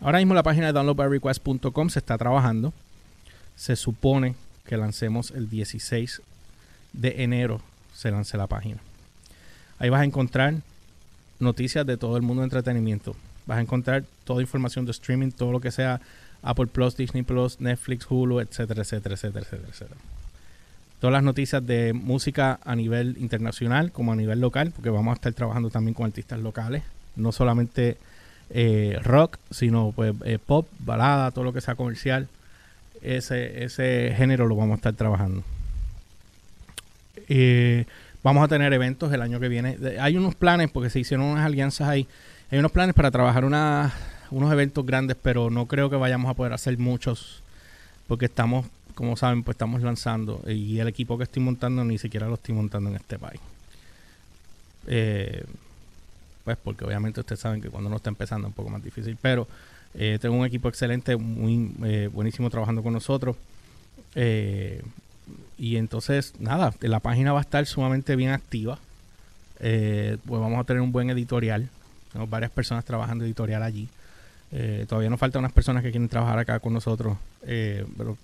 Ahora 0.00 0.18
mismo 0.18 0.32
la 0.32 0.42
página 0.42 0.66
de 0.68 0.72
downloadbyrequest.com 0.72 1.90
se 1.90 1.98
está 1.98 2.16
trabajando. 2.16 2.72
Se 3.56 3.76
supone 3.76 4.34
que 4.64 4.76
lancemos 4.76 5.30
el 5.32 5.50
16 5.50 6.22
de 6.92 7.22
enero, 7.22 7.60
se 7.94 8.10
lance 8.10 8.36
la 8.36 8.46
página. 8.46 8.78
Ahí 9.78 9.90
vas 9.90 10.00
a 10.00 10.04
encontrar 10.04 10.54
noticias 11.38 11.84
de 11.84 11.96
todo 11.96 12.16
el 12.16 12.22
mundo 12.22 12.42
de 12.42 12.46
entretenimiento. 12.46 13.14
Vas 13.48 13.58
a 13.58 13.62
encontrar 13.62 14.04
toda 14.24 14.42
información 14.42 14.84
de 14.84 14.92
streaming, 14.92 15.30
todo 15.30 15.50
lo 15.50 15.60
que 15.60 15.72
sea 15.72 16.00
Apple 16.42 16.66
Plus, 16.66 16.96
Disney 16.96 17.22
Plus, 17.22 17.60
Netflix, 17.60 18.06
Hulu, 18.08 18.40
etcétera, 18.40 18.82
etcétera, 18.82 19.14
etcétera, 19.14 19.44
etcétera, 19.44 19.68
etcétera. 19.70 20.00
Todas 21.00 21.12
las 21.12 21.22
noticias 21.22 21.66
de 21.66 21.94
música 21.94 22.60
a 22.62 22.76
nivel 22.76 23.16
internacional 23.18 23.90
como 23.90 24.12
a 24.12 24.16
nivel 24.16 24.40
local, 24.40 24.72
porque 24.76 24.90
vamos 24.90 25.12
a 25.12 25.14
estar 25.14 25.32
trabajando 25.32 25.70
también 25.70 25.94
con 25.94 26.04
artistas 26.04 26.40
locales, 26.40 26.82
no 27.16 27.32
solamente 27.32 27.96
eh, 28.50 28.98
rock, 29.02 29.38
sino 29.50 29.92
pues 29.96 30.14
eh, 30.24 30.38
pop, 30.44 30.68
balada, 30.80 31.30
todo 31.30 31.44
lo 31.44 31.52
que 31.54 31.62
sea 31.62 31.74
comercial. 31.74 32.28
Ese, 33.00 33.64
ese 33.64 34.12
género 34.14 34.46
lo 34.46 34.56
vamos 34.56 34.74
a 34.74 34.76
estar 34.76 34.92
trabajando. 34.92 35.42
Eh, 37.28 37.86
vamos 38.22 38.44
a 38.44 38.48
tener 38.48 38.72
eventos 38.72 39.12
el 39.12 39.22
año 39.22 39.40
que 39.40 39.48
viene. 39.48 39.78
Hay 40.00 40.16
unos 40.16 40.34
planes, 40.34 40.70
porque 40.70 40.90
se 40.90 41.00
hicieron 41.00 41.26
unas 41.26 41.46
alianzas 41.46 41.88
ahí. 41.88 42.06
Hay 42.50 42.58
unos 42.58 42.72
planes 42.72 42.94
para 42.94 43.10
trabajar 43.10 43.44
unos 43.44 44.52
eventos 44.52 44.86
grandes, 44.86 45.18
pero 45.20 45.50
no 45.50 45.66
creo 45.66 45.90
que 45.90 45.96
vayamos 45.96 46.30
a 46.30 46.34
poder 46.34 46.54
hacer 46.54 46.78
muchos 46.78 47.42
porque 48.06 48.24
estamos, 48.24 48.64
como 48.94 49.16
saben, 49.18 49.42
pues 49.42 49.54
estamos 49.54 49.82
lanzando 49.82 50.42
y 50.46 50.78
el 50.78 50.88
equipo 50.88 51.18
que 51.18 51.24
estoy 51.24 51.42
montando 51.42 51.84
ni 51.84 51.98
siquiera 51.98 52.26
lo 52.26 52.34
estoy 52.34 52.54
montando 52.54 52.88
en 52.88 52.96
este 52.96 53.18
país. 53.18 53.40
Eh, 54.86 55.44
pues 56.44 56.56
porque 56.64 56.86
obviamente 56.86 57.20
ustedes 57.20 57.40
saben 57.40 57.60
que 57.60 57.68
cuando 57.68 57.88
uno 57.88 57.98
está 57.98 58.08
empezando 58.08 58.46
es 58.46 58.52
un 58.52 58.54
poco 58.54 58.70
más 58.70 58.82
difícil, 58.82 59.18
pero 59.20 59.46
eh, 59.92 60.18
tengo 60.18 60.34
un 60.34 60.46
equipo 60.46 60.70
excelente, 60.70 61.18
muy 61.18 61.70
eh, 61.84 62.08
buenísimo 62.10 62.48
trabajando 62.48 62.82
con 62.82 62.94
nosotros. 62.94 63.36
y 65.58 65.76
entonces, 65.76 66.32
nada, 66.38 66.72
la 66.80 67.00
página 67.00 67.34
va 67.34 67.40
a 67.40 67.42
estar 67.42 67.66
sumamente 67.66 68.16
bien 68.16 68.30
activa. 68.30 68.78
pues 69.58 70.18
vamos 70.26 70.58
a 70.58 70.64
tener 70.64 70.80
un 70.80 70.92
buen 70.92 71.10
editorial. 71.10 71.68
Varias 72.26 72.50
personas 72.50 72.84
trabajando 72.84 73.24
editorial 73.24 73.62
allí. 73.62 73.88
Eh, 74.50 74.86
todavía 74.88 75.10
nos 75.10 75.20
faltan 75.20 75.40
unas 75.40 75.52
personas 75.52 75.82
que 75.82 75.90
quieren 75.90 76.08
trabajar 76.08 76.38
acá 76.38 76.58
con 76.58 76.72
nosotros, 76.72 77.18
eh, 77.42 77.84
pero 77.96 78.16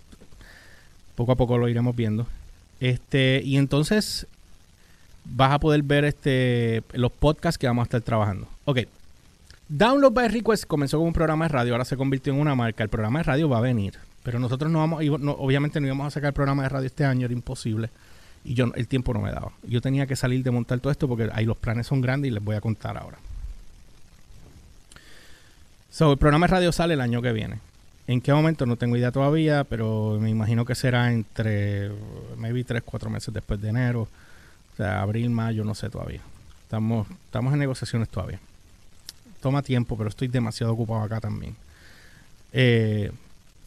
poco 1.14 1.32
a 1.32 1.36
poco 1.36 1.58
lo 1.58 1.68
iremos 1.68 1.94
viendo. 1.94 2.26
Este, 2.80 3.42
y 3.44 3.56
entonces 3.56 4.26
vas 5.24 5.52
a 5.52 5.58
poder 5.58 5.82
ver 5.82 6.04
este 6.04 6.82
los 6.92 7.12
podcasts 7.12 7.58
que 7.58 7.66
vamos 7.66 7.82
a 7.82 7.84
estar 7.84 8.00
trabajando. 8.00 8.48
Ok. 8.64 8.80
Download 9.68 10.12
by 10.12 10.28
Request 10.28 10.64
comenzó 10.64 10.98
como 10.98 11.08
un 11.08 11.14
programa 11.14 11.46
de 11.46 11.48
radio, 11.48 11.72
ahora 11.72 11.86
se 11.86 11.96
convirtió 11.96 12.32
en 12.32 12.40
una 12.40 12.54
marca. 12.54 12.82
El 12.82 12.90
programa 12.90 13.20
de 13.20 13.22
radio 13.24 13.48
va 13.48 13.58
a 13.58 13.62
venir, 13.62 13.94
pero 14.22 14.38
nosotros 14.38 14.70
no 14.70 14.78
vamos, 14.78 15.02
obviamente 15.38 15.80
no 15.80 15.86
íbamos 15.86 16.06
a 16.06 16.10
sacar 16.10 16.28
el 16.28 16.34
programa 16.34 16.64
de 16.64 16.68
radio 16.68 16.86
este 16.86 17.04
año, 17.04 17.24
era 17.24 17.32
imposible. 17.32 17.88
Y 18.44 18.52
yo 18.52 18.70
el 18.74 18.86
tiempo 18.86 19.14
no 19.14 19.20
me 19.20 19.30
daba. 19.30 19.52
Yo 19.66 19.80
tenía 19.80 20.06
que 20.06 20.16
salir 20.16 20.42
de 20.42 20.50
montar 20.50 20.78
todo 20.80 20.90
esto 20.90 21.08
porque 21.08 21.30
ahí 21.32 21.46
los 21.46 21.56
planes 21.56 21.86
son 21.86 22.02
grandes 22.02 22.30
y 22.30 22.34
les 22.34 22.44
voy 22.44 22.56
a 22.56 22.60
contar 22.60 22.98
ahora. 22.98 23.16
So, 25.94 26.10
el 26.10 26.18
programa 26.18 26.48
de 26.48 26.50
radio 26.50 26.72
sale 26.72 26.94
el 26.94 27.00
año 27.00 27.22
que 27.22 27.32
viene. 27.32 27.60
¿En 28.08 28.20
qué 28.20 28.34
momento? 28.34 28.66
No 28.66 28.74
tengo 28.74 28.96
idea 28.96 29.12
todavía, 29.12 29.62
pero 29.62 30.18
me 30.20 30.28
imagino 30.28 30.64
que 30.64 30.74
será 30.74 31.12
entre, 31.12 31.88
maybe 32.36 32.64
3, 32.64 32.82
4 32.84 33.10
meses 33.10 33.32
después 33.32 33.60
de 33.62 33.68
enero. 33.68 34.00
O 34.72 34.76
sea, 34.76 35.02
abril, 35.02 35.30
mayo, 35.30 35.62
no 35.62 35.72
sé 35.76 35.88
todavía. 35.90 36.20
Estamos, 36.64 37.06
estamos 37.26 37.52
en 37.52 37.60
negociaciones 37.60 38.08
todavía. 38.08 38.40
Toma 39.40 39.62
tiempo, 39.62 39.96
pero 39.96 40.08
estoy 40.08 40.26
demasiado 40.26 40.72
ocupado 40.72 41.00
acá 41.00 41.20
también. 41.20 41.54
Eh, 42.52 43.12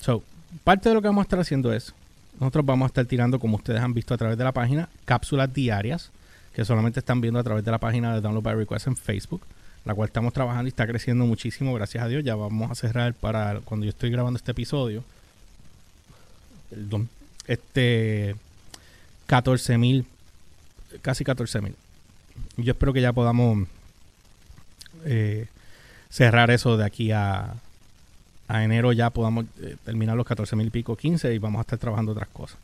so, 0.01 0.21
parte 0.65 0.89
de 0.89 0.95
lo 0.95 1.01
que 1.01 1.07
vamos 1.07 1.21
a 1.21 1.27
estar 1.27 1.39
haciendo 1.39 1.71
es, 1.71 1.93
nosotros 2.41 2.65
vamos 2.65 2.87
a 2.87 2.89
estar 2.89 3.05
tirando, 3.05 3.39
como 3.39 3.55
ustedes 3.55 3.79
han 3.79 3.93
visto 3.93 4.13
a 4.13 4.17
través 4.17 4.37
de 4.37 4.43
la 4.43 4.51
página, 4.51 4.89
cápsulas 5.05 5.53
diarias 5.53 6.11
que 6.53 6.65
solamente 6.65 6.99
están 6.99 7.21
viendo 7.21 7.39
a 7.39 7.43
través 7.43 7.63
de 7.63 7.71
la 7.71 7.77
página 7.77 8.13
de 8.13 8.19
Download 8.19 8.43
by 8.43 8.55
Request 8.55 8.87
en 8.87 8.97
Facebook 8.97 9.43
la 9.87 9.95
cual 9.95 10.09
estamos 10.09 10.33
trabajando 10.33 10.65
y 10.65 10.67
está 10.67 10.85
creciendo 10.85 11.25
muchísimo, 11.25 11.73
gracias 11.73 12.03
a 12.03 12.09
Dios. 12.09 12.21
Ya 12.21 12.35
vamos 12.35 12.69
a 12.69 12.75
cerrar 12.75 13.13
para 13.13 13.61
cuando 13.61 13.85
yo 13.85 13.91
estoy 13.91 14.09
grabando 14.09 14.35
este 14.35 14.51
episodio. 14.51 15.01
Perdón. 16.69 17.07
Este 17.47 18.35
14 19.27 19.77
mil, 19.77 20.05
casi 21.01 21.23
14 21.23 21.61
mil. 21.61 21.75
Yo 22.57 22.73
espero 22.73 22.91
que 22.91 22.99
ya 22.99 23.13
podamos 23.13 23.65
eh, 25.05 25.47
cerrar 26.09 26.51
eso 26.51 26.75
de 26.75 26.83
aquí 26.83 27.13
a, 27.13 27.53
a 28.49 28.63
enero. 28.65 28.91
Ya 28.91 29.09
podamos 29.09 29.45
eh, 29.61 29.77
terminar 29.85 30.17
los 30.17 30.27
14 30.27 30.57
mil 30.57 30.69
pico, 30.69 30.97
15 30.97 31.33
y 31.33 31.37
vamos 31.37 31.59
a 31.59 31.61
estar 31.61 31.79
trabajando 31.79 32.11
otras 32.11 32.27
cosas. 32.27 32.57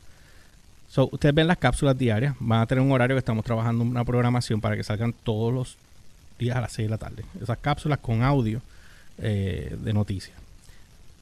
So, 0.90 1.08
ustedes 1.10 1.34
ven 1.34 1.46
las 1.46 1.56
cápsulas 1.56 1.96
diarias. 1.96 2.34
Van 2.38 2.60
a 2.60 2.66
tener 2.66 2.84
un 2.84 2.92
horario 2.92 3.16
que 3.16 3.20
estamos 3.20 3.46
trabajando 3.46 3.82
una 3.82 4.04
programación 4.04 4.60
para 4.60 4.76
que 4.76 4.84
salgan 4.84 5.14
todos 5.24 5.54
los 5.54 5.78
días 6.38 6.56
a 6.56 6.60
las 6.60 6.72
6 6.72 6.86
de 6.86 6.90
la 6.90 6.98
tarde. 6.98 7.24
Esas 7.40 7.58
cápsulas 7.58 7.98
con 7.98 8.22
audio 8.22 8.60
eh, 9.18 9.76
de 9.80 9.92
noticias. 9.92 10.36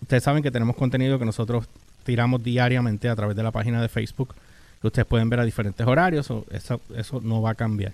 Ustedes 0.00 0.22
saben 0.22 0.42
que 0.42 0.50
tenemos 0.50 0.76
contenido 0.76 1.18
que 1.18 1.24
nosotros 1.24 1.66
tiramos 2.04 2.42
diariamente 2.42 3.08
a 3.08 3.14
través 3.14 3.36
de 3.36 3.42
la 3.42 3.50
página 3.50 3.80
de 3.80 3.88
Facebook, 3.88 4.34
que 4.80 4.86
ustedes 4.86 5.06
pueden 5.06 5.28
ver 5.28 5.40
a 5.40 5.44
diferentes 5.44 5.86
horarios, 5.86 6.30
eso, 6.50 6.80
eso 6.96 7.20
no 7.22 7.42
va 7.42 7.50
a 7.50 7.54
cambiar. 7.54 7.92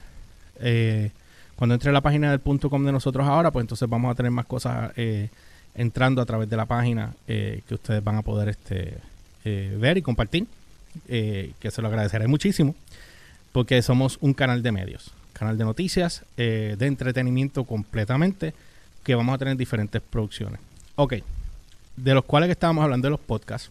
Eh, 0.61 1.11
cuando 1.57 1.75
entre 1.75 1.91
a 1.91 1.93
la 1.93 2.01
página 2.01 2.31
del 2.31 2.41
punto 2.41 2.71
com 2.71 2.85
de 2.85 2.93
nosotros 2.93 3.27
ahora, 3.27 3.51
pues 3.51 3.65
entonces 3.65 3.89
vamos 3.89 4.13
a 4.13 4.15
tener 4.15 4.31
más 4.31 4.47
cosas 4.47 4.93
eh, 4.97 5.29
entrando 5.75 6.23
a 6.23 6.27
través 6.27 6.49
de 6.49 6.57
la 6.57 6.67
página 6.67 7.13
que 7.27 7.63
ustedes 7.71 8.03
van 8.03 8.17
a 8.17 8.23
poder 8.23 8.49
este, 8.49 8.99
ver 9.45 9.99
y 9.99 10.03
compartir, 10.03 10.47
que 11.07 11.71
se 11.71 11.83
lo 11.83 11.89
agradeceré 11.89 12.27
muchísimo, 12.27 12.75
porque 13.53 13.83
somos 13.83 14.19
un 14.21 14.33
canal 14.33 14.63
de 14.63 14.73
medios 14.73 15.13
canal 15.39 15.57
de 15.57 15.65
noticias, 15.65 16.25
eh, 16.37 16.77
de 16.79 16.87
entretenimiento 16.87 17.65
completamente, 17.65 18.55
que 19.05 19.15
vamos 19.15 19.35
a 19.35 19.39
tener 19.39 19.57
diferentes 19.57 20.03
producciones. 20.03 20.61
Ok, 20.97 21.15
de 21.97 22.15
los 22.15 22.25
cuales 22.25 22.49
que 22.49 22.53
estábamos 22.53 22.85
hablando 22.85 23.07
de 23.07 23.11
los 23.11 23.21
podcasts, 23.21 23.71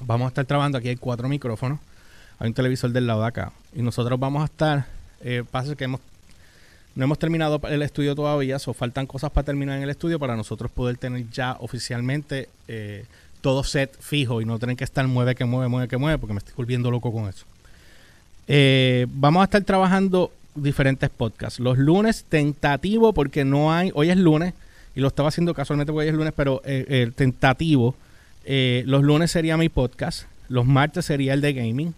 vamos 0.00 0.26
a 0.26 0.28
estar 0.28 0.44
trabajando 0.44 0.78
aquí 0.78 0.88
hay 0.88 0.96
cuatro 0.96 1.28
micrófonos, 1.28 1.78
hay 2.38 2.48
un 2.48 2.54
televisor 2.54 2.90
del 2.90 3.06
lado 3.06 3.22
de 3.22 3.28
acá, 3.28 3.52
y 3.74 3.82
nosotros 3.82 4.18
vamos 4.18 4.42
a 4.42 4.46
estar, 4.46 4.86
eh, 5.22 5.44
pasa 5.50 5.74
que 5.76 5.84
hemos, 5.84 6.00
no 6.94 7.04
hemos 7.04 7.18
terminado 7.18 7.60
el 7.68 7.82
estudio 7.82 8.14
todavía, 8.14 8.56
o 8.64 8.74
faltan 8.74 9.06
cosas 9.06 9.30
para 9.30 9.44
terminar 9.44 9.76
en 9.76 9.84
el 9.84 9.90
estudio 9.90 10.18
para 10.18 10.36
nosotros 10.36 10.70
poder 10.70 10.96
tener 10.96 11.28
ya 11.30 11.56
oficialmente 11.60 12.48
eh, 12.68 13.04
todo 13.40 13.62
set 13.62 13.94
fijo 14.00 14.40
y 14.40 14.44
no 14.44 14.58
tener 14.58 14.76
que 14.76 14.84
estar 14.84 15.06
mueve 15.06 15.34
que 15.34 15.44
mueve, 15.44 15.68
mueve 15.68 15.86
que 15.86 15.98
mueve, 15.98 16.18
porque 16.18 16.32
me 16.32 16.38
estoy 16.38 16.54
volviendo 16.56 16.90
loco 16.90 17.12
con 17.12 17.28
eso. 17.28 17.44
Eh, 18.46 19.06
vamos 19.10 19.40
a 19.42 19.44
estar 19.44 19.62
trabajando 19.64 20.32
diferentes 20.54 21.10
podcasts. 21.10 21.60
Los 21.60 21.78
lunes 21.78 22.24
tentativo 22.28 23.12
porque 23.12 23.44
no 23.44 23.72
hay, 23.72 23.90
hoy 23.94 24.10
es 24.10 24.16
lunes 24.16 24.54
y 24.94 25.00
lo 25.00 25.08
estaba 25.08 25.28
haciendo 25.28 25.54
casualmente 25.54 25.92
porque 25.92 26.06
hoy 26.06 26.10
es 26.10 26.14
lunes, 26.14 26.32
pero 26.36 26.62
eh, 26.64 26.84
el 26.88 27.12
tentativo, 27.12 27.94
eh, 28.44 28.84
los 28.86 29.02
lunes 29.02 29.30
sería 29.30 29.56
mi 29.56 29.68
podcast, 29.68 30.26
los 30.48 30.66
martes 30.66 31.06
sería 31.06 31.34
el 31.34 31.40
de 31.40 31.52
gaming, 31.52 31.94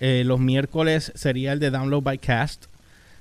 eh, 0.00 0.22
los 0.24 0.38
miércoles 0.38 1.12
sería 1.14 1.52
el 1.52 1.58
de 1.58 1.70
Download 1.70 2.02
by 2.02 2.18
Cast, 2.18 2.66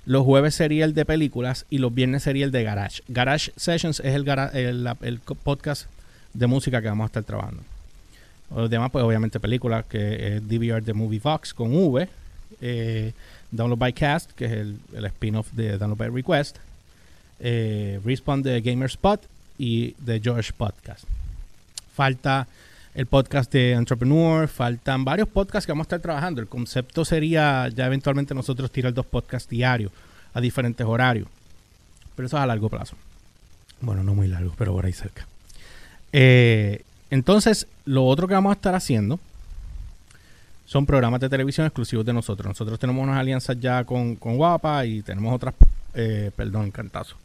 los 0.05 0.23
jueves 0.23 0.55
sería 0.55 0.85
el 0.85 0.93
de 0.93 1.05
películas 1.05 1.65
y 1.69 1.79
los 1.79 1.93
viernes 1.93 2.23
sería 2.23 2.45
el 2.45 2.51
de 2.51 2.63
Garage. 2.63 3.03
Garage 3.09 3.51
Sessions 3.57 3.99
es 3.99 4.15
el, 4.15 4.25
el, 5.01 5.19
podcast 5.43 5.87
de 6.33 6.47
música 6.47 6.81
que 6.81 6.87
vamos 6.87 7.05
a 7.05 7.07
estar 7.07 7.23
trabajando. 7.23 7.61
Los 8.55 8.69
demás, 8.69 8.89
pues 8.91 9.03
obviamente 9.03 9.39
películas, 9.41 9.85
que 9.85 10.37
es 10.37 10.47
DVR 10.47 10.81
de 10.81 10.93
Movie 10.93 11.19
Vox 11.19 11.53
con 11.53 11.75
V. 11.75 12.07
Eh, 12.61 13.11
Download 13.51 13.77
by 13.77 13.93
Cast, 13.93 14.31
que 14.31 14.45
es 14.45 14.51
el, 14.51 15.05
spin-off 15.05 15.51
de 15.53 15.77
Download 15.77 15.97
by 15.97 16.09
Request, 16.09 16.57
eh, 17.39 17.99
Respawn 18.03 18.41
de 18.41 18.61
Gamerspot 18.61 19.21
y 19.57 19.95
de 19.99 20.19
George 20.19 20.51
Podcast. 20.53 21.05
Falta 21.95 22.47
el 22.93 23.05
podcast 23.05 23.51
de 23.51 23.73
Entrepreneur, 23.73 24.47
faltan 24.47 25.05
varios 25.05 25.27
podcasts 25.27 25.65
que 25.65 25.71
vamos 25.71 25.85
a 25.85 25.87
estar 25.87 25.99
trabajando. 25.99 26.41
El 26.41 26.47
concepto 26.47 27.05
sería 27.05 27.69
ya 27.69 27.85
eventualmente 27.85 28.33
nosotros 28.33 28.71
tirar 28.71 28.93
dos 28.93 29.05
podcasts 29.05 29.49
diarios 29.49 29.91
a 30.33 30.41
diferentes 30.41 30.85
horarios, 30.85 31.27
pero 32.15 32.27
eso 32.27 32.37
es 32.37 32.43
a 32.43 32.47
largo 32.47 32.69
plazo. 32.69 32.95
Bueno, 33.81 34.03
no 34.03 34.15
muy 34.15 34.27
largo, 34.27 34.53
pero 34.57 34.73
por 34.73 34.85
ahí 34.85 34.93
cerca. 34.93 35.27
Eh, 36.11 36.81
entonces, 37.11 37.67
lo 37.85 38.05
otro 38.05 38.27
que 38.27 38.33
vamos 38.33 38.49
a 38.49 38.53
estar 38.55 38.75
haciendo 38.75 39.19
son 40.67 40.85
programas 40.85 41.21
de 41.21 41.29
televisión 41.29 41.65
exclusivos 41.65 42.05
de 42.05 42.11
nosotros. 42.13 42.45
Nosotros 42.49 42.77
tenemos 42.77 43.01
unas 43.01 43.17
alianzas 43.17 43.57
ya 43.59 43.85
con, 43.85 44.17
con 44.17 44.35
Guapa 44.35 44.85
y 44.85 45.01
tenemos 45.01 45.33
otras 45.33 45.55
eh, 45.93 46.29
perdón, 46.35 46.69
cantazo, 46.71 47.15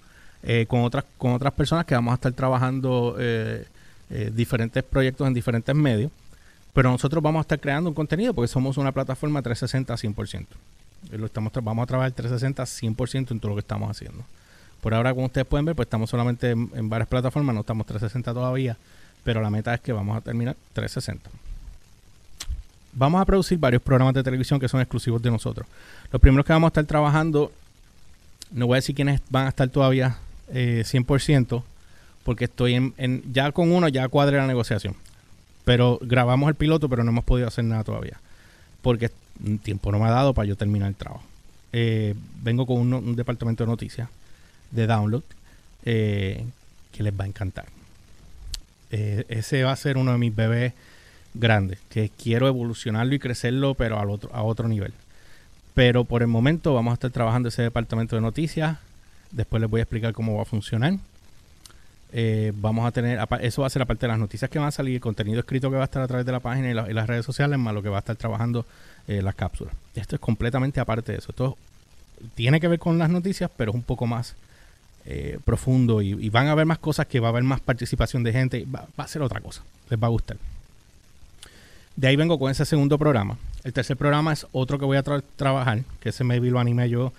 eh, 0.45 0.65
con, 0.67 0.83
otras, 0.83 1.05
con 1.19 1.33
otras 1.33 1.53
personas 1.53 1.85
que 1.85 1.95
vamos 1.95 2.13
a 2.13 2.15
estar 2.15 2.33
trabajando 2.33 3.17
eh, 3.19 3.67
diferentes 4.33 4.83
proyectos 4.85 5.27
en 5.27 5.35
diferentes 5.35 5.75
medios. 5.75 6.11
Pero 6.73 6.91
nosotros 6.91 7.23
vamos 7.23 7.41
a 7.41 7.43
estar 7.43 7.61
creando 7.61 7.91
un 7.91 7.95
contenido 7.95 8.33
porque 8.33 8.49
somos 8.49 8.79
una 8.79 8.93
plataforma 8.93 9.43
360 9.43 9.95
100%. 9.95 10.47
Lo 11.19 11.27
estamos 11.27 11.53
vamos 11.63 11.83
a 11.83 11.87
trabajar 11.87 12.13
360 12.13 12.63
100% 12.63 13.33
en 13.33 13.41
todo 13.41 13.51
lo 13.51 13.57
que 13.57 13.61
estamos 13.61 13.91
haciendo. 13.91 14.25
Por 14.81 14.95
ahora, 14.95 15.13
como 15.13 15.27
ustedes 15.27 15.47
pueden 15.47 15.67
ver, 15.67 15.75
pues 15.75 15.87
estamos 15.87 16.09
solamente 16.09 16.51
en, 16.51 16.89
varias 16.89 17.09
plataformas, 17.09 17.55
no 17.55 17.61
estamos 17.61 17.87
360 17.87 18.33
todavía, 18.33 18.79
pero 19.25 19.43
la 19.43 19.51
meta 19.51 19.75
es 19.75 19.81
que 19.81 19.93
vamos 19.93 20.17
a 20.17 20.21
terminar 20.21 20.57
360. 20.73 21.52
Vamos 22.93 23.21
a 23.21 23.25
producir 23.25 23.59
varios 23.59 23.83
programas 23.83 24.15
de 24.15 24.23
televisión 24.23 24.61
que 24.61 24.69
son 24.69 24.81
exclusivos 24.81 25.23
de 25.23 25.31
nosotros. 25.31 25.67
Los 26.11 26.21
primeros 26.21 26.45
que 26.45 26.53
vamos 26.53 26.69
a 26.69 26.71
estar 26.71 26.85
trabajando, 26.85 27.53
no 28.51 28.67
voy 28.67 28.77
a 28.77 28.79
decir 28.79 28.95
quiénes 28.95 29.21
van 29.31 29.47
a 29.47 29.49
estar 29.49 29.69
todavía 29.69 30.19
100%, 30.53 31.59
eh, 31.59 31.63
porque 32.25 32.45
estoy 32.45 32.75
en, 32.75 33.23
ya 33.33 33.51
con 33.53 33.73
uno, 33.73 33.89
ya 33.89 34.09
cuadré 34.09 34.37
la 34.37 34.47
negociación. 34.47 34.95
Pero 35.65 35.99
grabamos 36.03 36.49
el 36.49 36.55
piloto, 36.55 36.89
pero 36.89 37.05
no 37.05 37.11
hemos 37.11 37.25
podido 37.25 37.49
hacer 37.49 37.65
nada 37.65 37.85
todavía, 37.85 38.21
porque 38.83 39.11
tiempo 39.63 39.91
no 39.91 39.99
me 39.99 40.07
ha 40.07 40.11
dado 40.11 40.35
para 40.35 40.47
yo 40.47 40.57
terminar 40.57 40.89
el 40.89 40.95
trabajo. 40.95 41.25
Eh, 41.73 42.15
vengo 42.43 42.67
con 42.67 42.93
un 42.93 43.17
departamento 43.17 43.65
de 43.65 43.71
noticias 43.71 44.09
de 44.73 44.87
download 44.87 45.23
eh, 45.85 46.45
que 46.93 47.03
les 47.03 47.19
va 47.19 47.25
a 47.25 47.29
encantar. 47.29 47.67
Eh, 48.91 49.25
ese 49.29 49.63
va 49.65 49.73
a 49.73 49.77
ser 49.77 49.97
uno 49.97 50.13
de 50.13 50.19
mis 50.19 50.35
bebés 50.35 50.75
grandes, 51.35 51.79
que 51.89 52.11
quiero 52.11 52.47
evolucionarlo 52.49 53.15
y 53.15 53.19
crecerlo, 53.19 53.75
pero 53.75 54.01
otro, 54.11 54.31
a 54.33 54.43
otro 54.43 54.69
nivel. 54.69 54.93
Pero 55.75 56.05
por 56.05 56.23
el 56.23 56.29
momento 56.29 56.75
vamos 56.75 56.93
a 56.93 56.95
estar 56.95 57.11
trabajando 57.11 57.49
ese 57.49 57.63
departamento 57.63 58.17
de 58.17 58.23
noticias. 58.23 58.79
Después 59.31 59.61
les 59.61 59.71
voy 59.71 59.81
a 59.81 59.85
explicar 59.85 60.13
cómo 60.13 60.37
va 60.37 60.43
a 60.43 60.47
funcionar. 60.47 60.95
Eh, 62.15 62.53
vamos 62.57 62.87
a 62.87 62.93
tener, 62.93 63.19
eso 63.41 63.63
va 63.63 63.69
a 63.69 63.71
ser 63.71 63.81
aparte 63.81 64.07
de 64.07 64.09
las 64.09 64.19
noticias 64.19 64.51
que 64.51 64.59
van 64.59 64.69
a 64.69 64.73
salir, 64.73 64.97
el 64.97 65.01
contenido 65.01 65.41
escrito 65.41 65.71
que 65.71 65.77
va 65.77 65.83
a 65.83 65.85
estar 65.87 66.03
a 66.03 66.09
través 66.09 66.27
de 66.27 66.33
la 66.33 66.41
página 66.41 66.71
y, 66.71 66.75
las 66.75 67.07
redes 67.07 67.25
sociales, 67.25 67.59
más 67.59 67.73
lo 67.73 67.83
que 67.83 67.89
va 67.89 67.97
a 67.97 68.01
estar 68.01 68.17
trabajando 68.17 68.67
las 69.07 69.35
cápsulas. 69.35 69.75
Esto 69.95 70.17
es 70.17 70.21
completamente 70.21 70.79
aparte 70.79 71.13
de 71.13 71.19
eso. 71.19 71.31
Esto 71.31 71.57
tiene 72.35 72.61
que 72.61 72.69
ver 72.69 72.79
con 72.79 72.99
las 72.99 73.11
noticias, 73.11 73.51
pero 73.57 73.71
es 73.71 73.75
un 73.75 73.83
poco 73.83 74.07
más 74.07 74.35
eh, 75.05 75.41
profundo 75.45 76.01
y, 76.01 76.29
van 76.29 76.47
a 76.47 76.53
haber 76.53 76.65
más 76.65 76.79
cosas 76.79 77.07
que 77.07 77.19
va 77.19 77.29
a 77.29 77.31
haber 77.31 77.43
más 77.43 77.61
participación 77.61 78.23
de 78.23 78.33
gente. 78.33 78.67
Va, 78.73 78.87
a 78.97 79.09
ser 79.09 79.23
otra 79.23 79.41
cosa. 79.41 79.63
Les 79.91 80.01
va 80.01 80.07
a 80.07 80.11
gustar. 80.11 80.37
De 81.97 82.09
ahí 82.09 82.17
vengo 82.17 82.39
con 82.39 82.51
ese 82.51 82.65
segundo 82.65 82.99
programa. 82.99 83.37
El 83.65 83.73
tercer 83.73 83.97
programa 83.97 84.33
es 84.33 84.47
otro 84.53 84.79
que 84.79 84.85
voy 84.85 84.97
a 84.97 85.03
trabajar, 85.03 85.83
que 86.01 86.09
ese 86.09 86.25
maybe 86.25 86.51
lo 86.51 86.59
animé 86.59 86.89
yo 86.89 87.13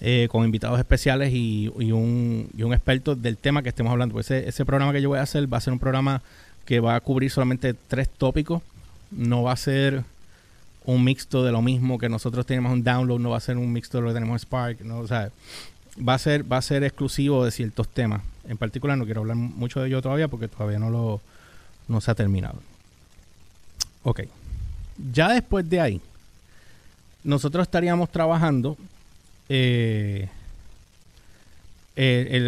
eh, 0.00 0.28
con 0.30 0.44
invitados 0.44 0.78
especiales 0.78 1.32
y, 1.32 1.68
un, 1.68 2.48
experto 2.72 3.16
del 3.16 3.36
tema 3.36 3.62
que 3.62 3.70
estemos 3.70 3.90
hablando. 3.90 4.12
Pues 4.14 4.30
ese, 4.30 4.64
programa 4.64 4.92
que 4.92 5.02
yo 5.02 5.08
voy 5.08 5.18
a 5.18 5.22
hacer 5.22 5.52
va 5.52 5.58
a 5.58 5.60
ser 5.60 5.72
un 5.72 5.78
programa 5.78 6.22
que 6.64 6.80
va 6.80 6.94
a 6.94 7.00
cubrir 7.00 7.30
solamente 7.30 7.74
tres 7.74 8.08
tópicos. 8.08 8.62
No 9.10 9.42
va 9.42 9.52
a 9.52 9.56
ser 9.56 10.04
un 10.84 11.04
mixto 11.04 11.44
de 11.44 11.52
lo 11.52 11.62
mismo 11.62 11.98
que 11.98 12.08
nosotros 12.08 12.46
tenemos 12.46 12.72
un 12.72 12.82
download, 12.82 13.18
no 13.18 13.30
va 13.30 13.36
a 13.38 13.40
ser 13.40 13.56
un 13.56 13.72
mixto 13.72 13.98
de 13.98 14.02
lo 14.02 14.08
que 14.08 14.14
tenemos 14.14 14.34
en 14.34 14.38
Spark, 14.38 14.80
no, 14.82 14.98
o 14.98 15.06
sea, 15.06 15.30
va 15.96 16.14
a 16.14 16.18
ser 16.18 16.50
va 16.50 16.56
a 16.56 16.62
ser 16.62 16.84
exclusivo 16.84 17.44
de 17.44 17.50
ciertos 17.50 17.88
temas. 17.88 18.22
En 18.48 18.56
particular 18.56 18.96
no 18.96 19.04
quiero 19.04 19.20
hablar 19.20 19.36
mucho 19.36 19.80
de 19.80 19.88
ello 19.88 20.00
todavía 20.00 20.28
porque 20.28 20.48
todavía 20.48 20.78
no 20.78 20.90
lo 20.90 21.20
no 21.88 22.00
se 22.00 22.10
ha 22.10 22.14
terminado. 22.14 22.60
Ok. 24.02 24.22
Ya 25.12 25.28
después 25.30 25.68
de 25.68 25.80
ahí, 25.80 26.00
nosotros 27.24 27.62
estaríamos 27.62 28.10
trabajando, 28.10 28.76
eh, 29.48 30.28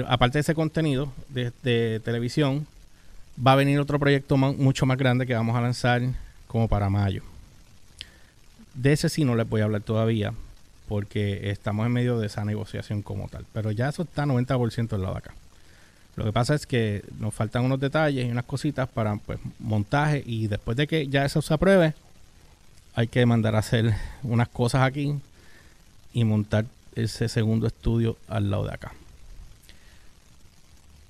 aparte 0.08 0.38
de 0.38 0.40
ese 0.40 0.54
contenido 0.54 1.12
de, 1.28 2.00
televisión, 2.04 2.66
va 3.44 3.52
a 3.52 3.56
venir 3.56 3.78
otro 3.80 3.98
proyecto 3.98 4.36
mucho 4.36 4.86
más 4.86 4.98
grande 4.98 5.26
que 5.26 5.34
vamos 5.34 5.56
a 5.56 5.60
lanzar 5.60 6.02
como 6.46 6.68
para 6.68 6.88
mayo. 6.90 7.22
De 8.74 8.92
ese 8.92 9.08
sí 9.08 9.24
no 9.24 9.34
les 9.34 9.48
voy 9.48 9.60
a 9.60 9.64
hablar 9.64 9.82
todavía, 9.82 10.32
porque 10.88 11.50
estamos 11.50 11.86
en 11.86 11.92
medio 11.92 12.18
de 12.18 12.26
esa 12.26 12.44
negociación 12.44 13.02
como 13.02 13.28
tal. 13.28 13.44
Pero 13.52 13.70
ya 13.70 13.88
eso 13.88 14.02
está 14.02 14.24
90% 14.24 14.88
del 14.88 15.02
lado 15.02 15.14
de 15.14 15.18
acá. 15.18 15.34
Lo 16.16 16.24
que 16.24 16.32
pasa 16.32 16.54
es 16.54 16.66
que 16.66 17.02
nos 17.18 17.34
faltan 17.34 17.64
unos 17.64 17.80
detalles 17.80 18.26
y 18.26 18.30
unas 18.30 18.44
cositas 18.44 18.88
para 18.88 19.16
pues, 19.16 19.38
montaje 19.58 20.22
y 20.26 20.46
después 20.46 20.76
de 20.76 20.86
que 20.86 21.08
ya 21.08 21.24
eso 21.24 21.40
se 21.40 21.54
apruebe, 21.54 21.94
hay 22.94 23.08
que 23.08 23.24
mandar 23.24 23.56
a 23.56 23.60
hacer 23.60 23.94
unas 24.22 24.48
cosas 24.48 24.82
aquí 24.82 25.14
y 26.12 26.24
montar 26.24 26.66
ese 26.94 27.28
segundo 27.28 27.66
estudio 27.66 28.16
al 28.28 28.50
lado 28.50 28.66
de 28.66 28.74
acá. 28.74 28.92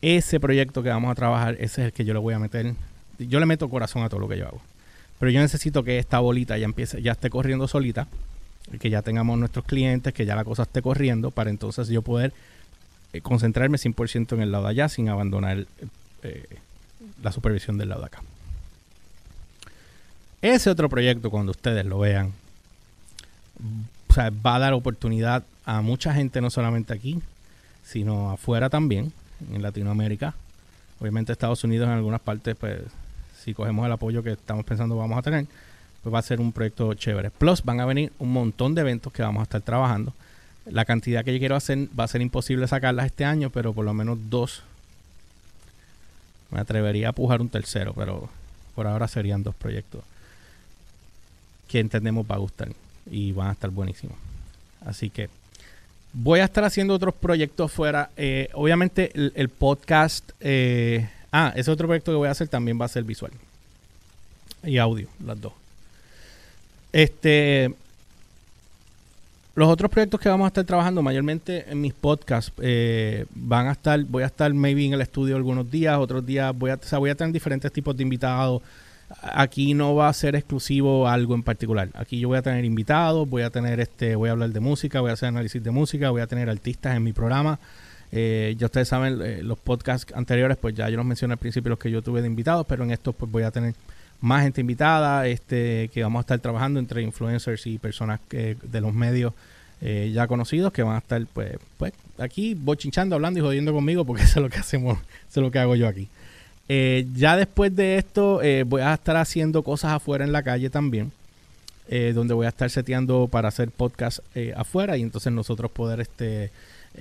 Ese 0.01 0.39
proyecto 0.39 0.83
que 0.83 0.89
vamos 0.89 1.11
a 1.11 1.15
trabajar, 1.15 1.55
ese 1.55 1.83
es 1.83 1.87
el 1.87 1.93
que 1.93 2.05
yo 2.05 2.13
le 2.13 2.21
voy 2.21 2.35
a 2.35 2.39
meter. 2.39 2.75
Yo 3.19 3.41
le 3.41 3.47
meto 3.47 3.69
corazón 3.69 4.03
a 4.03 4.09
todo 4.09 4.21
lo 4.21 4.29
que 4.29 4.39
yo 4.39 4.47
hago. 4.47 4.61
Pero 5.19 5.31
yo 5.31 5.41
necesito 5.41 5.85
que 5.85 5.99
esta 5.99 6.19
bolita 6.19 6.59
ya 6.59 6.65
empiece, 6.65 7.03
ya 7.03 7.13
esté 7.13 7.31
corriendo 7.31 7.69
solita 7.69 8.07
que 8.81 8.91
ya 8.91 9.03
tengamos 9.03 9.39
nuestros 9.39 9.65
clientes, 9.65 10.13
que 10.13 10.25
ya 10.25 10.35
la 10.37 10.45
cosa 10.45 10.63
esté 10.63 10.83
corriendo, 10.83 11.31
para 11.31 11.51
entonces 11.51 11.89
yo 11.89 12.03
poder 12.03 12.33
concentrarme 13.21 13.77
100% 13.77 14.33
en 14.33 14.41
el 14.41 14.53
lado 14.53 14.65
de 14.65 14.71
allá 14.71 14.89
sin 14.89 15.09
abandonar 15.09 15.67
eh, 16.23 16.47
la 17.23 17.33
supervisión 17.33 17.77
del 17.79 17.91
lado 17.91 18.01
de 18.03 18.07
acá. 18.07 18.23
Ese 20.41 20.71
otro 20.71 20.89
proyecto, 20.89 21.31
cuando 21.31 21.51
ustedes 21.53 21.85
lo 21.85 21.99
vean, 21.99 22.33
va 24.19 24.57
a 24.57 24.59
dar 24.59 24.73
oportunidad 24.73 25.45
a 25.65 25.81
mucha 25.83 26.13
gente, 26.15 26.41
no 26.41 26.51
solamente 26.51 26.93
aquí, 26.93 27.21
sino 27.85 28.31
afuera 28.31 28.69
también, 28.69 29.13
en 29.53 29.63
Latinoamérica. 29.63 30.35
Obviamente 31.01 31.33
Estados 31.33 31.63
Unidos 31.65 31.87
en 31.89 31.95
algunas 31.95 32.21
partes, 32.21 32.57
pues 32.57 32.81
si 33.43 33.55
cogemos 33.55 33.87
el 33.87 33.93
apoyo 33.93 34.23
que 34.23 34.33
estamos 34.33 34.65
pensando 34.65 34.97
vamos 34.97 35.19
a 35.19 35.23
tener, 35.23 35.47
pues 36.03 36.15
va 36.15 36.19
a 36.19 36.23
ser 36.23 36.41
un 36.41 36.53
proyecto 36.53 36.95
chévere. 36.95 37.31
Plus 37.31 37.63
van 37.63 37.81
a 37.81 37.87
venir 37.87 38.13
un 38.19 38.33
montón 38.33 38.75
de 38.75 38.83
eventos 38.83 39.13
que 39.13 39.23
vamos 39.23 39.41
a 39.41 39.45
estar 39.45 39.61
trabajando. 39.61 40.13
La 40.67 40.85
cantidad 40.85 41.25
que 41.25 41.33
yo 41.33 41.39
quiero 41.39 41.57
hacer 41.57 41.89
va 41.99 42.05
a 42.05 42.09
ser 42.09 42.21
imposible 42.21 42.67
sacarlas 42.69 43.07
este 43.07 43.25
año, 43.25 43.51
pero 43.51 43.73
por 43.73 43.85
lo 43.85 43.95
menos 43.95 44.19
dos. 44.31 44.63
Me 46.51 46.61
atrevería 46.61 47.09
a 47.09 47.13
pujar 47.13 47.41
un 47.41 47.49
tercero, 47.49 47.95
pero 47.95 48.29
por 48.75 48.87
ahora 48.87 49.09
serían 49.09 49.43
dos 49.43 49.55
proyectos 49.55 50.03
que 51.69 51.81
entendemos 51.81 52.27
va 52.31 52.35
a 52.35 52.39
gustar 52.39 52.69
y 53.11 53.33
van 53.33 53.49
a 53.49 53.53
estar 53.53 53.71
buenísimos. 53.71 54.17
Así 54.85 55.09
que 55.09 55.31
voy 56.13 56.41
a 56.41 56.45
estar 56.45 56.65
haciendo 56.65 56.95
otros 56.95 57.15
proyectos 57.15 57.73
fuera. 57.73 58.11
Eh, 58.17 58.51
obviamente 58.53 59.11
el, 59.15 59.49
podcast... 59.49 60.31
Eh, 60.41 61.09
ah, 61.33 61.53
ese 61.57 61.71
otro 61.71 61.87
proyecto 61.87 62.13
que 62.13 62.17
voy 62.17 62.29
a 62.29 62.33
hacer 62.33 62.49
también 62.49 62.79
va 62.81 62.85
a 62.85 62.89
ser 62.89 63.05
visual 63.05 63.33
y 64.65 64.79
audio, 64.79 65.09
las 65.25 65.41
dos. 65.41 65.53
Este, 66.93 67.75
los 69.55 69.69
otros 69.69 69.91
proyectos 69.91 70.19
que 70.19 70.29
vamos 70.29 70.47
a 70.47 70.49
estar 70.49 70.65
trabajando 70.65 71.03
mayormente 71.03 71.71
en 71.71 71.81
mis 71.81 71.93
podcasts 71.93 72.53
eh, 72.63 73.27
van 73.35 73.67
a 73.67 73.73
estar, 73.73 74.03
voy 74.05 74.23
a 74.23 74.27
estar 74.27 74.53
maybe 74.55 74.87
en 74.87 74.95
el 74.95 75.03
estudio 75.03 75.37
algunos 75.37 75.71
días, 75.71 75.99
otros 75.99 76.25
días 76.25 76.57
voy 76.57 76.71
a, 76.71 76.75
o 76.77 76.83
sea, 76.83 76.99
voy 76.99 77.11
a 77.11 77.15
tener 77.15 77.33
diferentes 77.33 77.71
tipos 77.71 77.97
de 77.97 78.03
invitados. 78.03 78.63
Aquí 79.21 79.75
no 79.75 79.95
va 79.95 80.09
a 80.09 80.13
ser 80.15 80.37
exclusivo 80.37 81.07
algo 81.07 81.35
en 81.35 81.43
particular. 81.43 81.91
Aquí 81.93 82.19
yo 82.19 82.29
voy 82.29 82.39
a 82.39 82.43
tener 82.43 82.65
invitados, 82.65 83.29
voy 83.29 83.43
a 83.43 83.51
tener 83.51 83.79
este, 83.79 84.17
voy 84.17 84.31
a 84.31 84.33
hablar 84.33 84.51
de 84.51 84.61
música, 84.61 85.03
voy 85.03 85.11
a 85.11 85.13
hacer 85.13 85.29
análisis 85.29 85.63
de 85.63 85.71
música, 85.71 86.09
voy 86.09 86.23
a 86.23 86.27
tener 86.27 86.49
artistas 86.49 86.97
en 86.97 87.03
mi 87.03 87.13
programa. 87.13 87.59
Eh, 88.11 88.55
ya 88.59 88.67
ustedes 88.67 88.89
saben, 88.89 89.21
eh, 89.23 89.43
los 89.43 89.59
podcasts 89.59 90.13
anteriores, 90.15 90.57
pues 90.57 90.75
ya 90.75 90.89
yo 90.89 90.97
los 90.97 91.05
mencioné 91.05 91.33
al 91.33 91.39
principio 91.39 91.71
los 91.71 91.79
que 91.79 91.91
yo 91.91 92.01
tuve 92.01 92.23
de 92.23 92.27
invitados, 92.27 92.65
pero 92.67 92.85
en 92.85 92.91
estos 92.91 93.15
pues 93.15 93.31
voy 93.31 93.43
a 93.43 93.51
tener 93.51 93.75
más 94.23 94.45
gente 94.45 94.61
invitada, 94.61 95.27
este, 95.27 95.91
que 95.93 96.03
vamos 96.03 96.21
a 96.21 96.23
estar 96.23 96.39
trabajando 96.39 96.79
entre 96.79 97.03
influencers 97.03 97.67
y 97.67 97.79
personas 97.79 98.21
que, 98.29 98.57
de 98.63 98.81
los 98.81 98.95
medios 98.95 99.35
eh, 99.81 100.13
ya 100.15 100.29
conocidos 100.29 100.73
que 100.73 100.85
van 100.85 100.95
a 100.95 100.99
estar 100.99 101.21
pues, 101.33 101.59
pues 101.77 101.93
aquí 102.19 102.55
bochinchando, 102.55 103.17
hablando 103.17 103.41
y 103.41 103.43
jodiendo 103.43 103.73
conmigo 103.73 104.05
porque 104.05 104.23
eso 104.23 104.39
es 104.39 104.43
lo 104.45 104.49
que 104.49 104.59
hacemos, 104.59 104.97
eso 105.29 105.41
es 105.41 105.43
lo 105.43 105.51
que 105.51 105.59
hago 105.59 105.75
yo 105.75 105.89
aquí. 105.89 106.09
Eh, 106.69 107.05
ya 107.15 107.37
después 107.37 107.75
de 107.75 107.99
esto 107.99 108.41
eh, 108.43 108.63
voy 108.63 108.81
a 108.81 108.95
estar 108.95 109.17
haciendo 109.17 109.65
cosas 109.65 109.93
afuera 109.93 110.25
en 110.25 110.31
la 110.31 110.43
calle 110.43 110.71
también, 110.71 111.13
donde 112.15 112.33
voy 112.33 112.47
a 112.47 112.49
estar 112.49 112.71
seteando 112.71 113.29
para 113.31 113.49
hacer 113.49 113.71
podcast 113.71 114.21
afuera 114.57 114.97
y 114.97 115.03
entonces 115.03 115.31
nosotros 115.31 115.71
poder 115.71 116.01
este, 116.01 116.51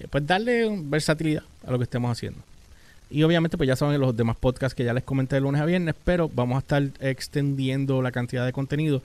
pues 0.10 0.28
darle 0.28 0.68
versatilidad 0.84 1.44
a 1.66 1.72
lo 1.72 1.78
que 1.78 1.86
estemos 1.86 2.12
haciendo. 2.12 2.42
Y 3.12 3.24
obviamente, 3.24 3.58
pues 3.58 3.68
ya 3.68 3.76
saben 3.76 4.00
los 4.00 4.16
demás 4.16 4.38
podcasts 4.38 4.74
que 4.74 4.84
ya 4.84 4.94
les 4.94 5.04
comenté 5.04 5.36
de 5.36 5.42
lunes 5.42 5.62
a 5.62 5.66
viernes, 5.66 5.96
pero 6.04 6.30
vamos 6.34 6.56
a 6.56 6.60
estar 6.60 6.84
extendiendo 7.02 8.02
la 8.02 8.12
cantidad 8.12 8.46
de 8.46 8.54
contenido 8.54 9.02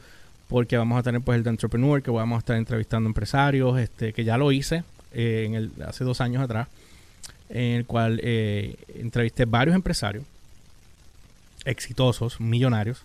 porque 0.48 0.76
vamos 0.76 0.98
a 0.98 1.02
tener 1.02 1.20
pues 1.20 1.36
el 1.36 1.44
de 1.44 1.50
Entrepreneur, 1.50 2.02
que 2.02 2.10
vamos 2.10 2.36
a 2.36 2.38
estar 2.38 2.56
entrevistando 2.56 3.08
empresarios, 3.08 3.78
este, 3.78 4.12
que 4.12 4.24
ya 4.24 4.38
lo 4.38 4.52
hice 4.52 4.84
eh, 5.12 5.44
en 5.46 5.54
el, 5.54 5.70
hace 5.86 6.04
dos 6.04 6.20
años 6.20 6.42
atrás, 6.42 6.68
en 7.48 7.76
el 7.76 7.86
cual 7.86 8.20
eh, 8.22 8.76
entrevisté 8.94 9.44
varios 9.44 9.74
empresarios 9.74 10.24
exitosos, 11.64 12.40
millonarios, 12.40 13.02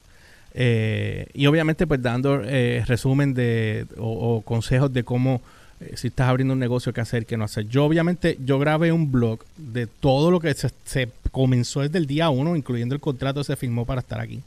eh, 0.54 1.28
y 1.34 1.48
obviamente 1.48 1.88
pues 1.88 2.02
dando 2.02 2.40
resumen 2.40 3.34
de 3.34 3.88
o, 3.98 4.42
consejos 4.42 4.94
de 4.94 5.04
cómo 5.04 5.42
eh, 5.82 5.98
si 5.98 6.08
estás 6.10 6.30
abriendo 6.30 6.54
un 6.54 6.60
negocio, 6.60 6.94
qué 6.94 7.02
hacer, 7.02 7.26
qué 7.26 7.38
no 7.38 7.46
hacer. 7.46 7.68
Yo 7.68 7.86
obviamente, 7.86 8.38
yo 8.46 8.60
grabé 8.60 8.92
un 8.92 9.12
blog 9.12 9.40
de 9.58 9.88
todo 9.88 10.30
lo 10.30 10.40
que 10.40 10.54
se, 10.54 11.10
comenzó 11.32 11.82
desde 11.82 11.98
el 11.98 12.06
día 12.06 12.30
uno, 12.30 12.56
incluyendo 12.56 12.94
el 12.94 13.02
contrato 13.02 13.40
que 13.40 13.46
se 13.46 13.56
firmó 13.56 13.86
para 13.86 14.02
estar 14.02 14.20
aquí. 14.20 14.42